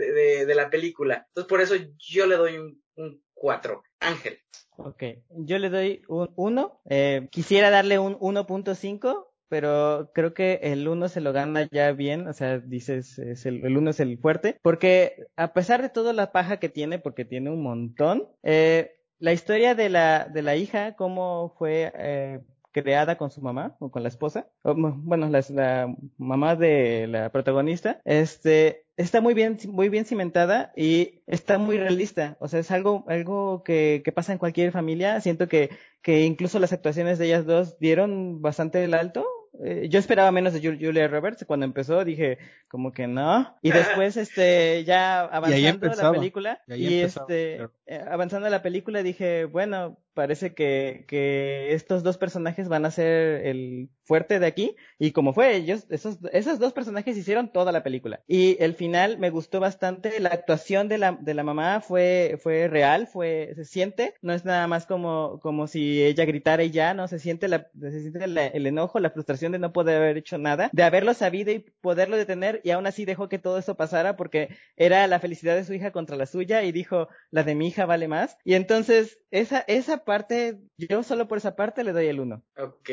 de- 0.45 0.55
la 0.55 0.69
película. 0.69 1.25
Entonces 1.29 1.47
por 1.49 1.61
eso 1.61 1.75
yo 1.97 2.25
le 2.27 2.35
doy 2.35 2.57
un, 2.57 2.81
un 2.95 3.23
4. 3.33 3.81
Ángel. 4.01 4.39
Ok, 4.77 5.03
yo 5.29 5.57
le 5.59 5.69
doy 5.69 6.01
un 6.07 6.31
1. 6.35 6.81
Eh, 6.89 7.27
quisiera 7.31 7.69
darle 7.69 7.99
un 7.99 8.17
1.5, 8.19 9.27
pero 9.49 10.11
creo 10.13 10.33
que 10.33 10.59
el 10.63 10.87
1 10.87 11.09
se 11.09 11.21
lo 11.21 11.33
gana 11.33 11.67
ya 11.71 11.91
bien. 11.91 12.27
O 12.27 12.33
sea, 12.33 12.59
dices, 12.59 13.19
es 13.19 13.45
el 13.45 13.65
1 13.77 13.89
es 13.89 13.99
el 13.99 14.17
fuerte. 14.19 14.57
Porque 14.61 15.25
a 15.35 15.53
pesar 15.53 15.81
de 15.81 15.89
toda 15.89 16.13
la 16.13 16.31
paja 16.31 16.59
que 16.59 16.69
tiene, 16.69 16.99
porque 16.99 17.25
tiene 17.25 17.49
un 17.49 17.61
montón, 17.61 18.29
eh, 18.43 18.91
la 19.17 19.33
historia 19.33 19.75
de 19.75 19.89
la, 19.89 20.25
de 20.25 20.41
la 20.41 20.55
hija, 20.55 20.95
cómo 20.95 21.53
fue 21.57 21.91
eh, 21.97 22.39
creada 22.71 23.17
con 23.17 23.31
su 23.31 23.41
mamá 23.41 23.75
o 23.79 23.89
con 23.91 24.03
la 24.03 24.09
esposa, 24.09 24.47
o, 24.63 24.73
bueno, 24.75 25.27
la, 25.29 25.43
la 25.49 25.95
mamá 26.17 26.55
de 26.55 27.07
la 27.07 27.31
protagonista, 27.31 27.99
este, 28.05 28.85
está 28.97 29.21
muy 29.21 29.33
bien, 29.33 29.57
muy 29.67 29.89
bien 29.89 30.05
cimentada 30.05 30.71
y 30.75 31.21
está 31.27 31.57
muy 31.57 31.77
realista. 31.77 32.37
O 32.39 32.47
sea, 32.47 32.59
es 32.59 32.71
algo, 32.71 33.05
algo 33.07 33.63
que, 33.63 34.01
que 34.03 34.11
pasa 34.11 34.31
en 34.33 34.37
cualquier 34.39 34.71
familia. 34.71 35.19
Siento 35.21 35.47
que, 35.47 35.69
que 36.01 36.25
incluso 36.25 36.59
las 36.59 36.73
actuaciones 36.73 37.17
de 37.19 37.25
ellas 37.27 37.45
dos 37.45 37.79
dieron 37.79 38.41
bastante 38.41 38.83
el 38.83 38.93
alto. 38.93 39.25
Eh, 39.65 39.87
yo 39.89 39.99
esperaba 39.99 40.31
menos 40.31 40.53
de 40.53 40.61
Ju- 40.61 40.77
Julia 40.79 41.07
Roberts 41.09 41.43
cuando 41.45 41.65
empezó, 41.65 42.05
dije 42.05 42.37
como 42.69 42.91
que 42.93 43.07
no. 43.07 43.57
Y 43.61 43.71
después, 43.71 44.15
este, 44.17 44.83
ya 44.85 45.21
avanzando 45.21 45.61
la 45.63 45.69
empezaba. 45.69 46.13
película, 46.13 46.61
Y 46.67 46.73
ahí 46.73 46.81
y 46.87 46.99
empezaba, 46.99 47.25
este, 47.27 47.55
claro. 47.57 47.71
eh, 47.87 48.05
avanzando 48.09 48.49
la 48.49 48.61
película 48.61 49.03
dije, 49.03 49.45
bueno, 49.45 49.97
parece 50.19 50.53
que, 50.53 51.05
que 51.07 51.73
estos 51.73 52.03
dos 52.03 52.17
personajes 52.17 52.67
van 52.67 52.85
a 52.85 52.91
ser 52.91 53.47
el 53.47 53.89
fuerte 54.03 54.37
de 54.37 54.47
aquí. 54.47 54.75
Y 54.97 55.11
como 55.11 55.31
fue, 55.31 55.55
ellos, 55.55 55.85
esos, 55.89 56.17
esos 56.33 56.59
dos 56.59 56.73
personajes 56.73 57.15
hicieron 57.15 57.53
toda 57.53 57.71
la 57.71 57.83
película. 57.83 58.21
Y 58.27 58.61
el 58.61 58.73
final 58.73 59.17
me 59.17 59.29
gustó 59.29 59.61
bastante. 59.61 60.19
La 60.19 60.27
actuación 60.29 60.89
de 60.89 60.97
la, 60.97 61.13
de 61.21 61.33
la 61.33 61.43
mamá 61.43 61.79
fue, 61.79 62.37
fue 62.41 62.67
real, 62.67 63.07
fue, 63.07 63.53
se 63.55 63.63
siente. 63.63 64.13
No 64.21 64.33
es 64.33 64.43
nada 64.43 64.67
más 64.67 64.85
como, 64.85 65.39
como 65.39 65.67
si 65.67 66.03
ella 66.03 66.25
gritara 66.25 66.65
y 66.65 66.71
ya, 66.71 66.93
no, 66.93 67.07
se 67.07 67.17
siente 67.17 67.47
la, 67.47 67.69
se 67.79 68.01
siente 68.01 68.25
el 68.25 68.67
enojo, 68.67 68.99
la 68.99 69.11
frustración 69.11 69.53
de 69.53 69.59
no 69.59 69.71
poder 69.71 69.95
haber 69.95 70.17
hecho 70.17 70.37
nada, 70.37 70.69
de 70.73 70.83
haberlo 70.83 71.13
sabido 71.13 71.53
y 71.53 71.59
poderlo 71.79 72.17
detener 72.17 72.59
y 72.65 72.71
aún 72.71 72.87
así 72.87 73.05
dejó 73.05 73.29
que 73.29 73.39
todo 73.39 73.57
eso 73.57 73.75
pasara 73.75 74.17
porque 74.17 74.49
era 74.75 75.07
la 75.07 75.21
felicidad 75.21 75.55
de 75.55 75.63
su 75.63 75.73
hija 75.73 75.91
contra 75.91 76.17
la 76.17 76.25
suya 76.25 76.63
y 76.63 76.73
dijo, 76.73 77.07
la 77.31 77.43
de 77.43 77.55
mi 77.55 77.67
hija 77.69 77.85
vale 77.85 78.09
más. 78.09 78.37
Y 78.43 78.55
entonces, 78.55 79.19
esa, 79.31 79.63
esa 79.67 80.03
parte, 80.09 80.57
yo 80.75 81.03
solo 81.03 81.27
por 81.27 81.37
esa 81.37 81.55
parte 81.55 81.83
le 81.83 81.93
doy 81.93 82.07
el 82.07 82.19
uno. 82.19 82.43
Ok. 82.57 82.89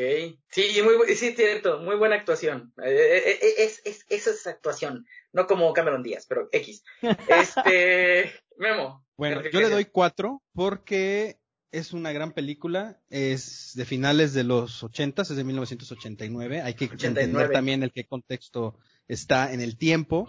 Sí, 0.51 0.79
muy, 0.83 1.15
sí, 1.15 1.33
cierto, 1.33 1.79
muy 1.79 1.95
buena 1.95 2.15
actuación. 2.15 2.71
Eh, 2.77 2.91
eh, 2.91 3.39
eh, 3.41 3.53
es, 3.57 3.81
es, 3.85 4.05
esa 4.07 4.29
es 4.29 4.45
actuación. 4.45 5.03
No 5.33 5.47
como 5.47 5.73
Cameron 5.73 6.03
Díaz, 6.03 6.27
pero 6.29 6.47
X. 6.51 6.83
Este, 7.27 8.31
Memo. 8.57 9.03
Bueno, 9.17 9.41
¿qué 9.41 9.49
yo 9.51 9.61
le 9.61 9.69
doy 9.71 9.85
cuatro 9.85 10.43
porque 10.53 11.39
es 11.71 11.91
una 11.91 12.11
gran 12.11 12.33
película, 12.33 13.01
es 13.09 13.71
de 13.73 13.85
finales 13.85 14.35
de 14.35 14.43
los 14.43 14.83
ochentas, 14.83 15.31
es 15.31 15.37
de 15.37 15.43
1989, 15.43 16.61
hay 16.61 16.75
que 16.75 16.85
89. 16.85 17.19
entender 17.19 17.51
también 17.51 17.81
el 17.81 17.91
qué 17.91 18.05
contexto 18.05 18.77
está 19.07 19.53
en 19.53 19.61
el 19.61 19.75
tiempo 19.75 20.27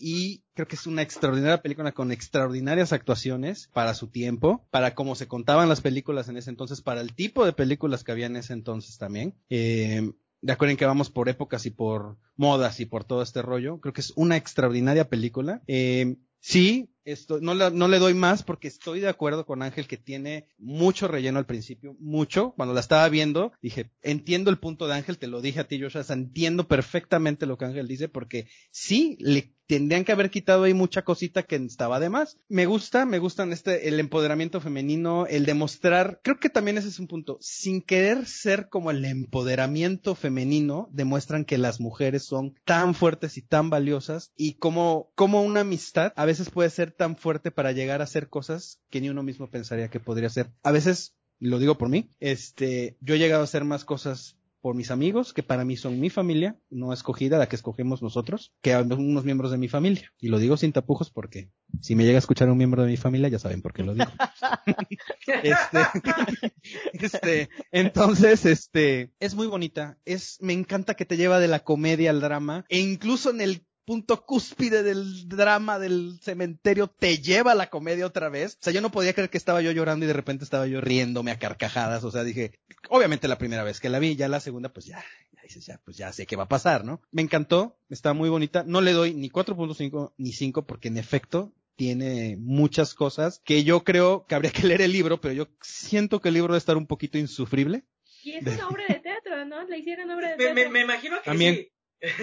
y 0.00 0.42
creo 0.54 0.66
que 0.66 0.76
es 0.76 0.86
una 0.86 1.02
extraordinaria 1.02 1.62
película 1.62 1.92
con 1.92 2.10
extraordinarias 2.10 2.92
actuaciones 2.92 3.68
para 3.72 3.94
su 3.94 4.08
tiempo, 4.08 4.66
para 4.70 4.94
cómo 4.94 5.14
se 5.14 5.28
contaban 5.28 5.68
las 5.68 5.82
películas 5.82 6.28
en 6.28 6.38
ese 6.38 6.50
entonces, 6.50 6.80
para 6.80 7.02
el 7.02 7.14
tipo 7.14 7.44
de 7.44 7.52
películas 7.52 8.02
que 8.02 8.12
había 8.12 8.26
en 8.26 8.36
ese 8.36 8.54
entonces 8.54 8.98
también. 8.98 9.34
Eh, 9.50 10.10
de 10.42 10.52
acuerdo 10.52 10.70
en 10.70 10.76
que 10.78 10.86
vamos 10.86 11.10
por 11.10 11.28
épocas 11.28 11.66
y 11.66 11.70
por 11.70 12.16
modas 12.36 12.80
y 12.80 12.86
por 12.86 13.04
todo 13.04 13.22
este 13.22 13.42
rollo. 13.42 13.78
Creo 13.80 13.92
que 13.92 14.00
es 14.00 14.12
una 14.16 14.36
extraordinaria 14.36 15.08
película. 15.08 15.62
Eh, 15.66 16.16
sí, 16.40 16.88
Esto, 17.04 17.40
no, 17.40 17.54
no 17.54 17.88
le 17.88 17.98
doy 17.98 18.14
más 18.14 18.42
porque 18.42 18.68
estoy 18.68 19.00
de 19.00 19.08
acuerdo 19.08 19.44
con 19.44 19.62
Ángel 19.62 19.86
que 19.86 19.98
tiene 19.98 20.46
mucho 20.56 21.08
relleno 21.08 21.38
al 21.38 21.46
principio, 21.46 21.94
mucho. 21.98 22.54
Cuando 22.56 22.74
la 22.74 22.80
estaba 22.80 23.08
viendo, 23.08 23.52
dije, 23.60 23.90
entiendo 24.00 24.50
el 24.50 24.58
punto 24.58 24.86
de 24.86 24.94
Ángel, 24.94 25.18
te 25.18 25.26
lo 25.26 25.42
dije 25.42 25.60
a 25.60 25.68
ti, 25.68 25.80
Joshua, 25.80 26.04
entiendo 26.08 26.66
perfectamente 26.66 27.44
lo 27.44 27.58
que 27.58 27.66
Ángel 27.66 27.88
dice 27.88 28.08
porque 28.08 28.46
sí, 28.70 29.16
le 29.20 29.54
tendrían 29.70 30.04
que 30.04 30.10
haber 30.10 30.30
quitado 30.30 30.64
ahí 30.64 30.74
mucha 30.74 31.02
cosita 31.02 31.44
que 31.44 31.54
estaba 31.54 32.00
de 32.00 32.10
más. 32.10 32.38
Me 32.48 32.66
gusta, 32.66 33.06
me 33.06 33.20
gustan 33.20 33.52
este, 33.52 33.86
el 33.86 34.00
empoderamiento 34.00 34.60
femenino, 34.60 35.26
el 35.26 35.46
demostrar, 35.46 36.18
creo 36.24 36.40
que 36.40 36.50
también 36.50 36.76
ese 36.76 36.88
es 36.88 36.98
un 36.98 37.06
punto, 37.06 37.38
sin 37.40 37.80
querer 37.80 38.26
ser 38.26 38.68
como 38.68 38.90
el 38.90 39.04
empoderamiento 39.04 40.16
femenino, 40.16 40.88
demuestran 40.90 41.44
que 41.44 41.56
las 41.56 41.78
mujeres 41.78 42.24
son 42.24 42.56
tan 42.64 42.96
fuertes 42.96 43.36
y 43.36 43.42
tan 43.42 43.70
valiosas 43.70 44.32
y 44.36 44.54
como, 44.54 45.12
como 45.14 45.40
una 45.40 45.60
amistad 45.60 46.12
a 46.16 46.24
veces 46.24 46.50
puede 46.50 46.70
ser 46.70 46.90
tan 46.90 47.16
fuerte 47.16 47.52
para 47.52 47.70
llegar 47.70 48.00
a 48.00 48.04
hacer 48.04 48.28
cosas 48.28 48.80
que 48.90 49.00
ni 49.00 49.08
uno 49.08 49.22
mismo 49.22 49.50
pensaría 49.50 49.88
que 49.88 50.00
podría 50.00 50.30
ser. 50.30 50.50
A 50.64 50.72
veces, 50.72 51.14
lo 51.38 51.60
digo 51.60 51.78
por 51.78 51.90
mí, 51.90 52.10
este, 52.18 52.96
yo 53.00 53.14
he 53.14 53.20
llegado 53.20 53.42
a 53.42 53.44
hacer 53.44 53.64
más 53.64 53.84
cosas 53.84 54.36
por 54.60 54.74
mis 54.74 54.90
amigos, 54.90 55.32
que 55.32 55.42
para 55.42 55.64
mí 55.64 55.76
son 55.76 56.00
mi 56.00 56.10
familia, 56.10 56.58
no 56.70 56.92
escogida, 56.92 57.38
la 57.38 57.48
que 57.48 57.56
escogemos 57.56 58.02
nosotros, 58.02 58.52
que 58.60 58.76
unos 58.76 59.24
miembros 59.24 59.50
de 59.50 59.58
mi 59.58 59.68
familia. 59.68 60.12
Y 60.18 60.28
lo 60.28 60.38
digo 60.38 60.56
sin 60.56 60.72
tapujos 60.72 61.10
porque 61.10 61.50
si 61.80 61.94
me 61.94 62.04
llega 62.04 62.16
a 62.16 62.20
escuchar 62.20 62.50
un 62.50 62.58
miembro 62.58 62.82
de 62.82 62.90
mi 62.90 62.96
familia, 62.96 63.28
ya 63.28 63.38
saben 63.38 63.62
por 63.62 63.72
qué 63.72 63.82
lo 63.82 63.94
digo. 63.94 64.10
este, 65.42 66.52
este, 66.92 67.48
entonces, 67.72 68.44
este, 68.46 69.12
es 69.20 69.34
muy 69.34 69.46
bonita, 69.46 69.98
es, 70.04 70.38
me 70.40 70.52
encanta 70.52 70.94
que 70.94 71.06
te 71.06 71.16
lleva 71.16 71.40
de 71.40 71.48
la 71.48 71.60
comedia 71.60 72.10
al 72.10 72.20
drama, 72.20 72.64
e 72.68 72.80
incluso 72.80 73.30
en 73.30 73.40
el 73.40 73.66
punto 73.90 74.24
cúspide 74.24 74.84
del 74.84 75.28
drama 75.28 75.80
del 75.80 76.20
cementerio 76.22 76.86
te 76.86 77.18
lleva 77.18 77.50
a 77.50 77.54
la 77.56 77.70
comedia 77.70 78.06
otra 78.06 78.28
vez. 78.28 78.54
O 78.60 78.62
sea, 78.62 78.72
yo 78.72 78.80
no 78.80 78.92
podía 78.92 79.14
creer 79.14 79.30
que 79.30 79.36
estaba 79.36 79.62
yo 79.62 79.72
llorando 79.72 80.04
y 80.04 80.06
de 80.06 80.14
repente 80.14 80.44
estaba 80.44 80.68
yo 80.68 80.80
riéndome 80.80 81.32
a 81.32 81.40
carcajadas. 81.40 82.04
O 82.04 82.12
sea, 82.12 82.22
dije, 82.22 82.52
obviamente 82.88 83.26
la 83.26 83.36
primera 83.36 83.64
vez 83.64 83.80
que 83.80 83.88
la 83.88 83.98
vi, 83.98 84.14
ya 84.14 84.28
la 84.28 84.38
segunda, 84.38 84.68
pues 84.72 84.86
ya, 84.86 85.02
ya 85.34 85.42
dices, 85.42 85.66
ya, 85.66 85.80
pues 85.84 85.96
ya 85.96 86.12
sé 86.12 86.24
qué 86.24 86.36
va 86.36 86.44
a 86.44 86.48
pasar, 86.48 86.84
¿no? 86.84 87.00
Me 87.10 87.22
encantó, 87.22 87.76
está 87.88 88.12
muy 88.12 88.28
bonita. 88.28 88.62
No 88.64 88.80
le 88.80 88.92
doy 88.92 89.12
ni 89.12 89.28
4.5 89.28 90.12
ni 90.18 90.30
5 90.30 90.66
porque 90.66 90.86
en 90.86 90.96
efecto 90.96 91.52
tiene 91.74 92.36
muchas 92.38 92.94
cosas 92.94 93.40
que 93.44 93.64
yo 93.64 93.82
creo 93.82 94.24
que 94.28 94.36
habría 94.36 94.52
que 94.52 94.68
leer 94.68 94.82
el 94.82 94.92
libro, 94.92 95.20
pero 95.20 95.34
yo 95.34 95.48
siento 95.62 96.20
que 96.20 96.28
el 96.28 96.34
libro 96.34 96.52
debe 96.52 96.58
estar 96.58 96.76
un 96.76 96.86
poquito 96.86 97.18
insufrible. 97.18 97.82
Y 98.22 98.34
es 98.34 98.46
una 98.46 98.68
obra 98.68 98.84
de 98.86 99.00
teatro, 99.00 99.44
¿no? 99.46 99.64
Le 99.64 99.78
hicieron 99.78 100.08
obra 100.12 100.28
de 100.30 100.36
Me, 100.36 100.44
teatro. 100.44 100.62
me, 100.62 100.68
me 100.70 100.80
imagino 100.84 101.16
que 101.16 101.24
También. 101.24 101.54
sí. 101.56 101.72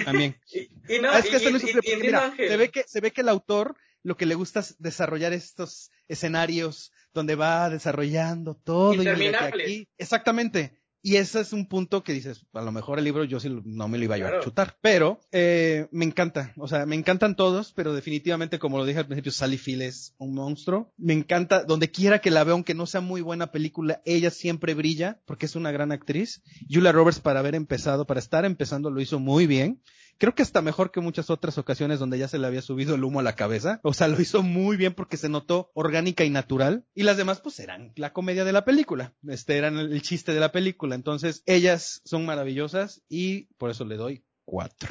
También. 0.06 0.36
Y, 0.52 0.96
y 0.96 1.00
no, 1.00 1.12
Ah, 1.12 1.20
es 1.20 1.26
que 1.26 1.38
y- 1.38 1.52
no 1.52 1.58
es 1.58 1.64
mira, 2.02 2.34
se 2.36 2.58
ve 2.58 2.70
que, 2.70 2.84
se 2.88 3.02
ve 3.02 3.12
que 3.12 3.22
el 3.22 3.30
autor 3.30 3.76
lo 4.04 4.16
que 4.16 4.26
le 4.26 4.36
gusta 4.36 4.62
es 4.62 4.76
desarrollar 4.80 5.34
estos 5.34 5.92
escenarios 6.08 6.92
donde 7.14 7.36
va 7.36 7.70
desarrollando 7.70 8.56
todo 8.56 8.94
y 8.94 8.98
mira 9.00 9.16
que 9.16 9.24
Interminables. 9.26 9.68
aquí, 9.68 9.90
exactamente. 9.98 10.80
Y 11.08 11.16
ese 11.16 11.40
es 11.40 11.54
un 11.54 11.68
punto 11.68 12.04
que 12.04 12.12
dices, 12.12 12.46
a 12.52 12.62
lo 12.62 12.74
mejor 12.74 12.98
el 13.00 13.06
libro 13.06 13.24
yo 13.24 13.40
sí 13.40 13.48
no 13.64 13.88
me 13.88 13.98
lo 13.98 14.04
iba 14.04 14.16
a 14.16 14.18
Claro. 14.18 14.42
chutar. 14.44 14.76
Pero 14.82 15.22
eh, 15.32 15.88
me 15.92 16.04
encanta, 16.04 16.52
o 16.58 16.68
sea, 16.68 16.86
me 16.86 16.98
encantan 16.98 17.38
todos, 17.38 17.72
pero 17.72 17.94
definitivamente, 17.94 18.60
como 18.60 18.78
lo 18.78 18.84
dije 18.86 19.00
al 19.00 19.06
principio, 19.06 19.32
Sally 19.32 19.58
Field 19.58 19.84
es 19.84 20.16
un 20.18 20.34
monstruo. 20.34 20.92
Me 20.98 21.14
encanta, 21.14 21.64
donde 21.64 21.92
quiera 21.92 22.20
que 22.20 22.30
la 22.30 22.44
vea, 22.44 22.52
aunque 22.52 22.74
no 22.74 22.86
sea 22.88 23.00
muy 23.00 23.22
buena 23.22 23.54
película, 23.54 24.02
ella 24.04 24.32
siempre 24.32 24.74
brilla, 24.74 25.22
porque 25.26 25.46
es 25.46 25.56
una 25.56 25.72
gran 25.72 25.94
actriz. 25.94 26.42
Julia 26.70 26.92
Roberts, 26.92 27.22
para 27.22 27.40
haber 27.40 27.56
empezado, 27.56 28.06
para 28.06 28.20
estar 28.20 28.44
empezando, 28.44 28.90
lo 28.92 29.00
hizo 29.00 29.18
muy 29.18 29.48
bien. 29.48 29.82
Creo 30.18 30.34
que 30.34 30.42
hasta 30.42 30.62
mejor 30.62 30.92
que 30.92 31.00
muchas 31.00 31.30
otras 31.30 31.58
ocasiones 31.58 32.00
donde 32.00 32.18
ya 32.18 32.28
se 32.28 32.40
le 32.40 32.48
había 32.48 32.62
subido 32.62 32.96
el 32.96 33.04
humo 33.04 33.20
a 33.20 33.24
la 33.24 33.36
cabeza. 33.36 33.80
O 33.84 33.94
sea, 33.94 34.08
lo 34.08 34.20
hizo 34.20 34.42
muy 34.44 34.76
bien 34.78 34.94
porque 34.94 35.18
se 35.18 35.30
notó 35.30 35.72
orgánica 35.74 36.24
y 36.24 36.30
natural. 36.30 36.86
Y 36.96 37.04
las 37.04 37.18
demás, 37.18 37.40
pues, 37.42 37.60
eran 37.60 37.94
la 37.96 38.14
comedia 38.14 38.44
de 38.44 38.52
la 38.54 38.66
película. 38.66 39.14
Este, 39.28 39.58
eran 39.58 39.78
el, 39.78 40.02
chiste 40.02 40.34
de 40.34 40.40
la 40.40 40.52
película. 40.52 40.96
Entonces, 40.96 41.44
ellas 41.46 42.02
son 42.06 42.26
maravillosas 42.26 43.04
y 43.10 43.46
por 43.58 43.70
eso 43.70 43.86
le 43.86 43.96
doy 43.98 44.24
cuatro. 44.46 44.90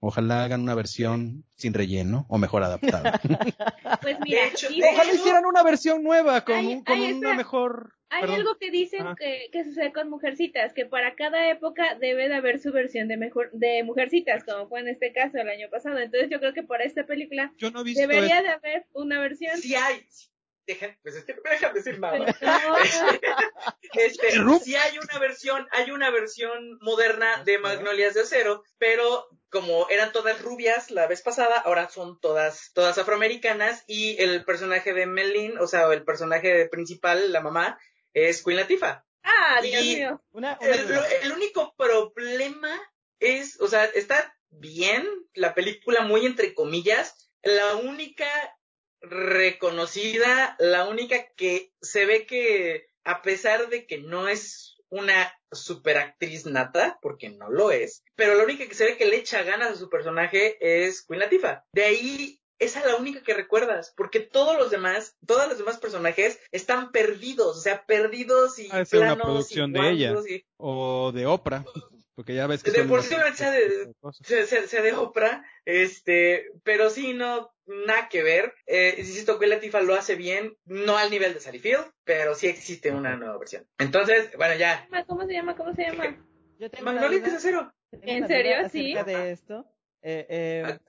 Ojalá 0.00 0.44
hagan 0.44 0.60
una 0.62 0.74
versión 0.76 1.44
sin 1.56 1.74
relleno 1.74 2.24
o 2.28 2.38
mejor 2.38 2.62
adaptada. 2.62 3.20
Pues 4.02 4.16
mira, 4.20 4.42
De 4.42 4.48
hecho- 4.48 4.68
dice 4.68 4.80
de 4.82 4.90
Ojalá 4.92 5.12
hicieran 5.12 5.44
una 5.46 5.62
versión 5.62 6.02
nueva 6.04 6.44
con, 6.44 6.54
Ay, 6.54 6.66
un- 6.74 6.84
con 6.84 6.98
ay, 6.98 7.12
una 7.14 7.34
mejor. 7.34 7.94
Hay 8.10 8.22
perdón. 8.22 8.36
algo 8.40 8.58
que 8.58 8.70
dicen 8.70 9.02
Ajá. 9.06 9.16
que, 9.16 9.48
que 9.52 9.64
sucede 9.64 9.92
con 9.92 10.08
Mujercitas, 10.08 10.72
que 10.72 10.86
para 10.86 11.14
cada 11.14 11.50
época 11.50 11.94
debe 12.00 12.28
de 12.28 12.34
haber 12.34 12.58
su 12.60 12.72
versión 12.72 13.06
de 13.08 13.16
mejor 13.16 13.50
de 13.52 13.82
Mujercitas, 13.84 14.44
como 14.44 14.68
fue 14.68 14.80
en 14.80 14.88
este 14.88 15.12
caso 15.12 15.38
el 15.38 15.48
año 15.48 15.68
pasado. 15.70 15.98
Entonces 15.98 16.30
yo 16.30 16.38
creo 16.40 16.54
que 16.54 16.62
para 16.62 16.84
esta 16.84 17.04
película 17.04 17.52
Yo 17.58 17.70
no 17.70 17.80
he 17.80 17.84
visto 17.84 18.00
debería 18.00 18.40
de 18.42 18.48
haber 18.48 18.86
una 18.92 19.20
versión. 19.20 19.56
Sí 19.58 19.74
hay. 19.74 20.06
Deja, 20.66 20.98
pues 21.02 21.16
es 21.16 21.24
que 21.24 21.34
no 21.34 21.40
me 21.42 21.50
dejan 21.50 21.72
decir 21.74 21.98
nada. 21.98 22.18
No, 22.42 22.76
Este, 23.94 24.28
Ru- 24.36 24.60
sí 24.60 24.74
hay 24.76 24.98
una 24.98 25.18
versión, 25.18 25.66
hay 25.72 25.90
una 25.90 26.10
versión 26.10 26.78
moderna 26.80 27.42
de 27.44 27.58
Magnolias 27.58 28.14
de 28.14 28.20
Acero, 28.22 28.62
pero 28.78 29.26
como 29.50 29.88
eran 29.88 30.12
todas 30.12 30.42
rubias 30.42 30.90
la 30.90 31.06
vez 31.06 31.22
pasada, 31.22 31.58
ahora 31.58 31.88
son 31.88 32.20
todas, 32.20 32.70
todas 32.74 32.98
afroamericanas 32.98 33.82
y 33.86 34.20
el 34.22 34.44
personaje 34.44 34.92
de 34.92 35.06
Melin, 35.06 35.56
o 35.58 35.66
sea, 35.66 35.90
el 35.92 36.04
personaje 36.04 36.68
principal, 36.68 37.32
la 37.32 37.40
mamá, 37.40 37.78
es 38.14 38.42
Queen 38.44 38.56
Latifah. 38.58 39.04
ah, 39.22 39.60
Dios 39.62 39.82
Y- 39.84 39.96
mío. 39.96 40.22
Una, 40.32 40.58
una 40.60 40.70
El, 40.70 40.90
el 41.22 41.32
único 41.32 41.74
problema 41.76 42.80
es, 43.20 43.60
o 43.60 43.68
sea, 43.68 43.84
está 43.84 44.34
bien 44.50 45.06
la 45.34 45.54
película 45.54 46.02
muy 46.02 46.24
entre 46.26 46.54
comillas, 46.54 47.30
la 47.42 47.76
única 47.76 48.26
reconocida, 49.00 50.56
la 50.58 50.86
única 50.88 51.28
que 51.36 51.72
se 51.80 52.06
ve 52.06 52.26
que 52.26 52.88
a 53.04 53.22
pesar 53.22 53.68
de 53.68 53.86
que 53.86 53.98
no 53.98 54.28
es 54.28 54.76
una 54.90 55.32
superactriz 55.52 56.46
nata, 56.46 56.98
porque 57.02 57.28
no 57.28 57.50
lo 57.50 57.70
es, 57.70 58.02
pero 58.16 58.34
la 58.34 58.44
única 58.44 58.66
que 58.66 58.74
se 58.74 58.84
ve 58.84 58.96
que 58.96 59.06
le 59.06 59.16
echa 59.16 59.42
ganas 59.42 59.72
a 59.72 59.76
su 59.76 59.88
personaje 59.90 60.56
es 60.60 61.04
Queen 61.06 61.20
Latifah. 61.20 61.64
De 61.72 61.84
ahí 61.84 62.37
esa 62.58 62.80
es 62.80 62.86
la 62.86 62.96
única 62.96 63.22
que 63.22 63.34
recuerdas, 63.34 63.92
porque 63.96 64.20
todos 64.20 64.56
los 64.58 64.70
demás, 64.70 65.16
todos 65.26 65.48
los 65.48 65.58
demás 65.58 65.78
personajes 65.78 66.38
están 66.52 66.90
perdidos, 66.92 67.56
o 67.56 67.60
sea, 67.60 67.84
perdidos 67.86 68.58
y 68.58 68.68
ser 68.68 69.00
una 69.00 69.14
planos 69.14 69.16
y 69.16 69.22
producción 69.22 69.72
de 69.72 69.90
ella. 69.90 70.14
y- 70.28 70.44
O 70.56 71.12
de 71.12 71.26
Oprah. 71.26 71.64
Porque 72.14 72.34
ya 72.34 72.48
ves 72.48 72.64
que. 72.64 72.72
De 72.72 72.82
por 72.82 73.02
sí 73.04 73.14
sea 73.36 73.52
de- 73.52 73.92
cosas. 74.00 74.26
se, 74.26 74.44
se, 74.46 74.66
se 74.66 74.82
de 74.82 74.92
Oprah, 74.92 75.44
este, 75.64 76.50
pero 76.64 76.90
sí, 76.90 77.14
no, 77.14 77.52
nada 77.66 78.08
que 78.08 78.24
ver. 78.24 78.54
Eh, 78.66 78.96
insisto 78.98 79.38
que 79.38 79.46
Latifah 79.46 79.82
lo 79.82 79.94
hace 79.94 80.16
bien, 80.16 80.56
no 80.64 80.96
al 80.98 81.10
nivel 81.10 81.32
de 81.34 81.38
Sally 81.38 81.60
Field, 81.60 81.84
pero 82.02 82.34
sí 82.34 82.48
existe 82.48 82.90
una 82.90 83.14
nueva 83.16 83.38
versión. 83.38 83.68
Entonces, 83.78 84.30
bueno, 84.36 84.56
ya. 84.56 84.88
¿Cómo 85.06 85.26
se 85.26 85.32
llama? 85.32 85.54
¿Cómo 85.56 85.72
se 85.74 85.82
llama? 85.84 86.16
Yo 86.58 86.68
tengo 86.70 86.90
acero. 86.90 87.72
tengo 87.92 88.02
¿En 88.02 88.26
serio? 88.26 88.68
Sí. 88.68 88.94
de 88.94 89.30
esto. 89.30 89.64
Eh, 90.02 90.26
eh, 90.28 90.62
Ah, 90.66 90.80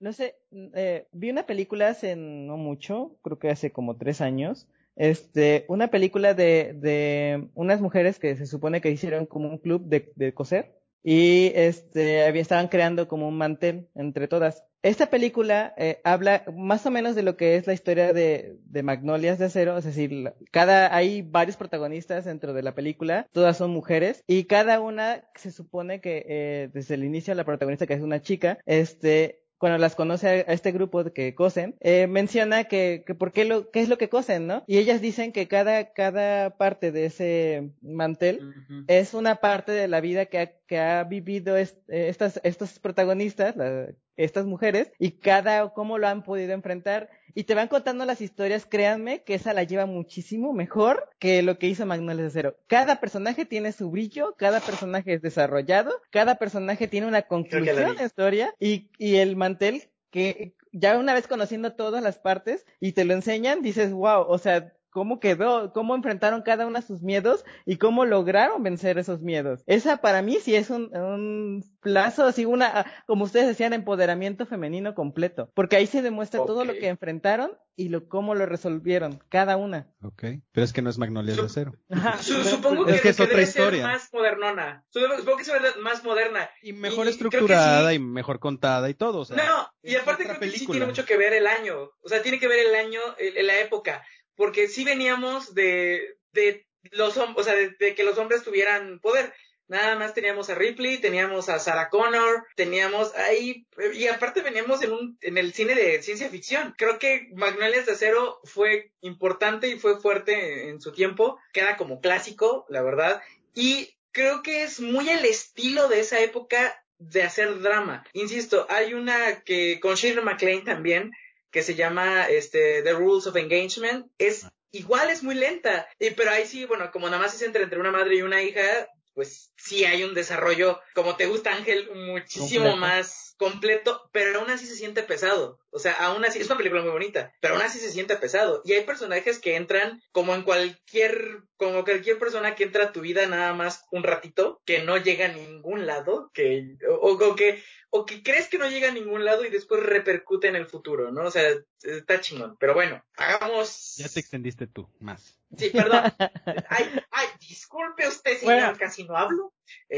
No 0.00 0.12
sé, 0.12 0.36
eh, 0.74 1.06
vi 1.12 1.30
una 1.30 1.46
película 1.46 1.88
hace 1.88 2.16
no 2.16 2.56
mucho, 2.56 3.16
creo 3.22 3.38
que 3.38 3.50
hace 3.50 3.70
como 3.70 3.96
tres 3.96 4.20
años, 4.20 4.68
este, 4.96 5.64
una 5.68 5.88
película 5.88 6.34
de, 6.34 6.74
de 6.74 7.48
unas 7.54 7.80
mujeres 7.80 8.18
que 8.18 8.36
se 8.36 8.46
supone 8.46 8.80
que 8.80 8.90
hicieron 8.90 9.26
como 9.26 9.48
un 9.48 9.58
club 9.58 9.82
de, 9.84 10.12
de 10.16 10.34
coser 10.34 10.76
y 11.02 11.52
este, 11.54 12.28
estaban 12.38 12.68
creando 12.68 13.08
como 13.08 13.28
un 13.28 13.38
mantel 13.38 13.88
entre 13.94 14.28
todas. 14.28 14.64
Esta 14.82 15.10
película 15.10 15.74
eh, 15.76 16.00
habla 16.04 16.42
más 16.56 16.86
o 16.86 16.90
menos 16.90 17.14
de 17.14 17.22
lo 17.22 17.36
que 17.36 17.56
es 17.56 17.66
la 17.66 17.74
historia 17.74 18.14
de, 18.14 18.56
de 18.64 18.82
Magnolias 18.82 19.38
de 19.38 19.44
Acero, 19.46 19.76
es 19.76 19.84
decir, 19.84 20.32
cada, 20.50 20.94
hay 20.94 21.20
varios 21.20 21.58
protagonistas 21.58 22.24
dentro 22.24 22.54
de 22.54 22.62
la 22.62 22.74
película, 22.74 23.26
todas 23.32 23.58
son 23.58 23.72
mujeres, 23.72 24.24
y 24.26 24.44
cada 24.44 24.80
una 24.80 25.24
se 25.34 25.50
supone 25.50 26.00
que 26.00 26.24
eh, 26.26 26.70
desde 26.72 26.94
el 26.94 27.04
inicio 27.04 27.34
la 27.34 27.44
protagonista, 27.44 27.86
que 27.86 27.92
es 27.92 28.00
una 28.00 28.22
chica, 28.22 28.58
este, 28.64 29.39
cuando 29.60 29.78
las 29.78 29.94
conoce 29.94 30.26
a, 30.26 30.34
este 30.54 30.72
grupo 30.72 31.04
de 31.04 31.12
que 31.12 31.34
cosen, 31.34 31.76
eh, 31.80 32.06
menciona 32.08 32.64
que, 32.64 33.04
que 33.06 33.14
por 33.14 33.30
qué 33.30 33.44
lo, 33.44 33.70
qué 33.70 33.80
es 33.82 33.88
lo 33.90 33.98
que 33.98 34.08
cosen, 34.08 34.46
¿no? 34.46 34.64
Y 34.66 34.78
ellas 34.78 35.00
dicen 35.00 35.32
que 35.32 35.46
cada, 35.46 35.92
cada 35.92 36.56
parte 36.56 36.90
de 36.90 37.04
ese 37.04 37.70
mantel 37.82 38.40
es 38.88 39.12
una 39.14 39.36
parte 39.36 39.70
de 39.72 39.86
la 39.86 40.00
vida 40.00 40.26
que 40.26 40.38
ha, 40.38 40.46
que 40.66 40.78
ha 40.78 41.04
vivido 41.04 41.56
est- 41.58 41.76
eh, 41.88 42.08
estas, 42.08 42.40
estos 42.42 42.78
protagonistas, 42.78 43.54
la- 43.54 43.88
estas 44.24 44.46
mujeres, 44.46 44.92
y 44.98 45.12
cada, 45.12 45.70
cómo 45.70 45.98
lo 45.98 46.08
han 46.08 46.22
podido 46.22 46.52
enfrentar. 46.52 47.10
Y 47.34 47.44
te 47.44 47.54
van 47.54 47.68
contando 47.68 48.04
las 48.04 48.20
historias, 48.20 48.66
créanme 48.66 49.22
que 49.22 49.34
esa 49.34 49.52
la 49.54 49.62
lleva 49.62 49.86
muchísimo 49.86 50.52
mejor 50.52 51.08
que 51.18 51.42
lo 51.42 51.58
que 51.58 51.68
hizo 51.68 51.86
Magnolias 51.86 52.26
de 52.26 52.30
Cero. 52.30 52.56
Cada 52.66 53.00
personaje 53.00 53.44
tiene 53.44 53.72
su 53.72 53.90
brillo, 53.90 54.34
cada 54.36 54.60
personaje 54.60 55.14
es 55.14 55.22
desarrollado, 55.22 55.92
cada 56.10 56.36
personaje 56.36 56.88
tiene 56.88 57.06
una 57.06 57.22
conclusión 57.22 57.96
la 57.96 58.04
historia, 58.04 58.54
y, 58.58 58.90
y 58.98 59.16
el 59.16 59.36
mantel 59.36 59.84
que 60.10 60.54
ya 60.72 60.98
una 60.98 61.14
vez 61.14 61.26
conociendo 61.26 61.72
todas 61.72 62.02
las 62.02 62.18
partes 62.18 62.66
y 62.80 62.92
te 62.92 63.04
lo 63.04 63.14
enseñan, 63.14 63.62
dices, 63.62 63.92
wow, 63.92 64.24
o 64.26 64.38
sea, 64.38 64.72
cómo 64.90 65.20
quedó, 65.20 65.72
cómo 65.72 65.94
enfrentaron 65.94 66.42
cada 66.42 66.66
uno 66.66 66.78
de 66.80 66.86
sus 66.86 67.02
miedos 67.02 67.44
y 67.64 67.76
cómo 67.78 68.04
lograron 68.04 68.62
vencer 68.62 68.98
esos 68.98 69.20
miedos. 69.22 69.62
Esa 69.66 69.98
para 69.98 70.20
mí 70.22 70.38
sí 70.40 70.54
es 70.54 70.68
un, 70.70 70.94
un 70.96 71.64
plazo, 71.80 72.24
así 72.24 72.44
una, 72.44 72.84
como 73.06 73.24
ustedes 73.24 73.46
decían, 73.48 73.72
empoderamiento 73.72 74.46
femenino 74.46 74.94
completo, 74.94 75.50
porque 75.54 75.76
ahí 75.76 75.86
se 75.86 76.02
demuestra 76.02 76.44
todo 76.44 76.64
lo 76.64 76.74
que 76.74 76.88
enfrentaron 76.88 77.52
y 77.76 77.88
lo 77.88 78.08
cómo 78.08 78.34
lo 78.34 78.44
resolvieron, 78.44 79.22
cada 79.30 79.56
una. 79.56 79.88
Ok. 80.02 80.24
Pero 80.52 80.64
es 80.64 80.72
que 80.74 80.82
no 80.82 80.90
es 80.90 80.98
Magnolias 80.98 81.36
de 81.38 81.44
Acero. 81.44 81.72
Su- 82.20 82.44
supongo 82.44 82.84
que, 82.84 82.92
Es 82.96 83.00
que 83.00 83.08
es 83.10 83.16
que 83.16 83.22
otra 83.22 83.36
debe 83.36 83.48
historia. 83.48 83.82
ser 83.84 83.92
más 83.92 84.10
modernona. 84.12 84.84
Supongo 84.90 85.36
que 85.38 85.42
es 85.42 85.76
más 85.82 86.04
moderna. 86.04 86.50
Y 86.62 86.74
mejor 86.74 87.06
Y- 87.06 87.10
estructurada 87.10 87.88
sí. 87.90 87.96
y 87.96 87.98
mejor 87.98 88.38
contada 88.38 88.90
y 88.90 88.94
todo. 88.94 89.20
O 89.20 89.24
sea, 89.24 89.36
no, 89.36 89.68
y 89.82 89.94
aparte 89.96 90.24
creo 90.24 90.38
que 90.38 90.46
sí 90.46 90.52
película. 90.52 90.76
tiene 90.76 90.86
mucho 90.86 91.06
que 91.06 91.16
ver 91.16 91.32
el 91.32 91.46
año. 91.46 91.74
O 92.02 92.08
sea, 92.08 92.20
tiene 92.20 92.38
que 92.38 92.48
ver 92.48 92.66
el 92.66 92.74
año, 92.74 93.00
el- 93.18 93.46
la 93.46 93.58
época. 93.60 94.02
Porque 94.36 94.68
sí 94.68 94.84
veníamos 94.84 95.54
de, 95.54 96.16
de 96.32 96.66
los 96.92 97.16
hom- 97.16 97.34
o 97.36 97.42
sea, 97.42 97.54
de, 97.54 97.70
de 97.78 97.94
que 97.94 98.04
los 98.04 98.18
hombres 98.18 98.42
tuvieran 98.42 99.00
poder. 99.00 99.32
Nada 99.68 99.94
más 99.94 100.14
teníamos 100.14 100.50
a 100.50 100.56
Ripley, 100.56 100.98
teníamos 100.98 101.48
a 101.48 101.60
Sarah 101.60 101.90
Connor, 101.90 102.44
teníamos 102.56 103.14
ahí, 103.14 103.68
y 103.94 104.08
aparte 104.08 104.42
veníamos 104.42 104.82
en 104.82 104.90
un, 104.90 105.18
en 105.20 105.38
el 105.38 105.52
cine 105.52 105.76
de 105.76 106.02
ciencia 106.02 106.28
ficción. 106.28 106.74
Creo 106.76 106.98
que 106.98 107.28
Magnolias 107.34 107.86
de 107.86 107.92
Acero 107.92 108.40
fue 108.42 108.90
importante 109.00 109.68
y 109.68 109.78
fue 109.78 110.00
fuerte 110.00 110.68
en 110.70 110.80
su 110.80 110.90
tiempo, 110.90 111.38
queda 111.52 111.76
como 111.76 112.00
clásico, 112.00 112.66
la 112.68 112.82
verdad, 112.82 113.22
y 113.54 113.94
creo 114.10 114.42
que 114.42 114.64
es 114.64 114.80
muy 114.80 115.08
el 115.08 115.24
estilo 115.24 115.86
de 115.86 116.00
esa 116.00 116.18
época 116.18 116.84
de 116.98 117.22
hacer 117.22 117.60
drama. 117.60 118.04
Insisto, 118.12 118.66
hay 118.68 118.94
una 118.94 119.42
que 119.42 119.78
con 119.78 119.94
Shirley 119.94 120.24
MacLaine 120.24 120.64
también, 120.64 121.12
que 121.50 121.62
se 121.62 121.74
llama 121.74 122.26
este 122.28 122.82
The 122.82 122.92
Rules 122.92 123.26
of 123.26 123.36
Engagement, 123.36 124.06
es 124.18 124.46
igual 124.72 125.10
es 125.10 125.22
muy 125.22 125.34
lenta, 125.34 125.88
y, 125.98 126.10
pero 126.10 126.30
ahí 126.30 126.46
sí, 126.46 126.64
bueno, 126.64 126.90
como 126.92 127.06
nada 127.06 127.22
más 127.22 127.32
se 127.32 127.38
centra 127.38 127.62
entre 127.62 127.80
una 127.80 127.90
madre 127.90 128.16
y 128.16 128.22
una 128.22 128.42
hija, 128.42 128.88
pues 129.14 129.50
sí 129.56 129.84
hay 129.84 130.04
un 130.04 130.14
desarrollo, 130.14 130.80
como 130.94 131.16
te 131.16 131.26
gusta 131.26 131.52
Ángel, 131.52 131.90
muchísimo 131.92 132.70
Completo. 132.70 132.76
más 132.76 133.29
completo, 133.40 134.06
pero 134.12 134.38
aún 134.38 134.50
así 134.50 134.66
se 134.66 134.76
siente 134.76 135.02
pesado. 135.02 135.58
O 135.70 135.78
sea, 135.78 135.94
aún 135.94 136.22
así, 136.26 136.40
es 136.40 136.46
una 136.46 136.58
película 136.58 136.82
muy 136.82 136.90
bonita, 136.90 137.32
pero 137.40 137.54
aún 137.54 137.62
así 137.62 137.78
se 137.78 137.90
siente 137.90 138.14
pesado. 138.16 138.60
Y 138.66 138.74
hay 138.74 138.84
personajes 138.84 139.38
que 139.38 139.56
entran 139.56 140.02
como 140.12 140.34
en 140.34 140.42
cualquier, 140.42 141.38
como 141.56 141.82
cualquier 141.84 142.18
persona 142.18 142.54
que 142.54 142.64
entra 142.64 142.84
a 142.84 142.92
tu 142.92 143.00
vida 143.00 143.26
nada 143.26 143.54
más 143.54 143.86
un 143.92 144.02
ratito, 144.02 144.60
que 144.66 144.82
no 144.82 144.98
llega 144.98 145.24
a 145.24 145.32
ningún 145.32 145.86
lado, 145.86 146.30
que, 146.34 146.76
o, 146.86 147.12
o 147.12 147.34
que, 147.34 147.62
o 147.88 148.04
que 148.04 148.22
crees 148.22 148.48
que 148.48 148.58
no 148.58 148.68
llega 148.68 148.88
a 148.88 148.92
ningún 148.94 149.24
lado 149.24 149.42
y 149.46 149.48
después 149.48 149.82
repercute 149.82 150.48
en 150.48 150.56
el 150.56 150.66
futuro, 150.66 151.10
¿no? 151.10 151.22
O 151.22 151.30
sea, 151.30 151.48
está 151.82 152.20
chingón. 152.20 152.58
Pero 152.60 152.74
bueno, 152.74 153.02
hagamos. 153.16 153.94
Ya 153.96 154.08
te 154.10 154.20
extendiste 154.20 154.66
tú, 154.66 154.86
más. 155.00 155.40
Sí, 155.56 155.70
perdón. 155.70 156.02
Ay, 156.68 157.00
ay, 157.10 157.26
disculpe 157.40 158.06
usted, 158.06 158.36
señor, 158.38 158.54
Bueno. 158.54 158.78
casi 158.78 159.04
no 159.04 159.16
hablo. 159.16 159.52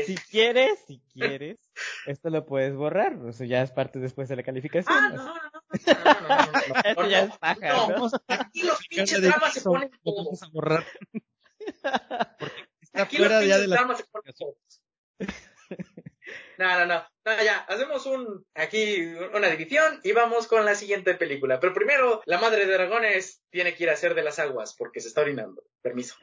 Si 0.06 0.16
quieres, 0.16 0.78
si 0.86 1.00
quieres, 1.12 1.58
esto 2.06 2.30
lo 2.30 2.46
puedes 2.46 2.74
borrar. 2.74 3.18
Eso 3.28 3.44
ya 3.44 3.62
es 3.62 3.70
parte 3.70 3.98
después 3.98 4.28
de 4.28 4.36
la 4.36 4.42
calificación. 4.42 4.94
Ah, 4.96 5.10
no, 5.14 5.24
no, 5.24 5.34
no. 6.96 7.02
no, 7.02 7.08
ya 7.08 7.24
es 7.24 7.38
paja. 7.38 7.68
No, 7.96 8.10
aquí 8.28 8.62
los 8.62 8.86
pinches 8.88 9.22
dramas 9.22 9.54
se 9.54 9.60
ponen 9.62 9.90
todos. 10.02 10.24
Vamos 10.24 10.42
a 10.42 10.48
borrar. 10.48 10.86
Aquí 12.94 13.16
fuera 13.16 13.40
los 13.40 13.44
pinches 13.44 13.60
de 13.60 13.68
la 13.68 13.76
dramas 13.76 13.98
se 13.98 14.04
ponen 14.04 14.34
todos. 14.34 14.56
No, 16.58 16.78
no, 16.78 16.86
no, 16.86 17.06
no. 17.24 17.42
ya, 17.42 17.58
hacemos 17.68 18.06
un 18.06 18.46
aquí 18.54 19.02
una 19.34 19.48
división 19.48 20.00
y 20.02 20.12
vamos 20.12 20.46
con 20.46 20.64
la 20.64 20.74
siguiente 20.74 21.14
película. 21.14 21.58
Pero 21.60 21.74
primero, 21.74 22.22
la 22.26 22.38
madre 22.38 22.66
de 22.66 22.72
dragones 22.72 23.42
tiene 23.50 23.74
que 23.74 23.84
ir 23.84 23.90
a 23.90 23.94
hacer 23.94 24.14
de 24.14 24.22
las 24.22 24.38
aguas 24.38 24.74
porque 24.76 25.00
se 25.00 25.08
está 25.08 25.22
orinando. 25.22 25.64
Permiso. 25.80 26.16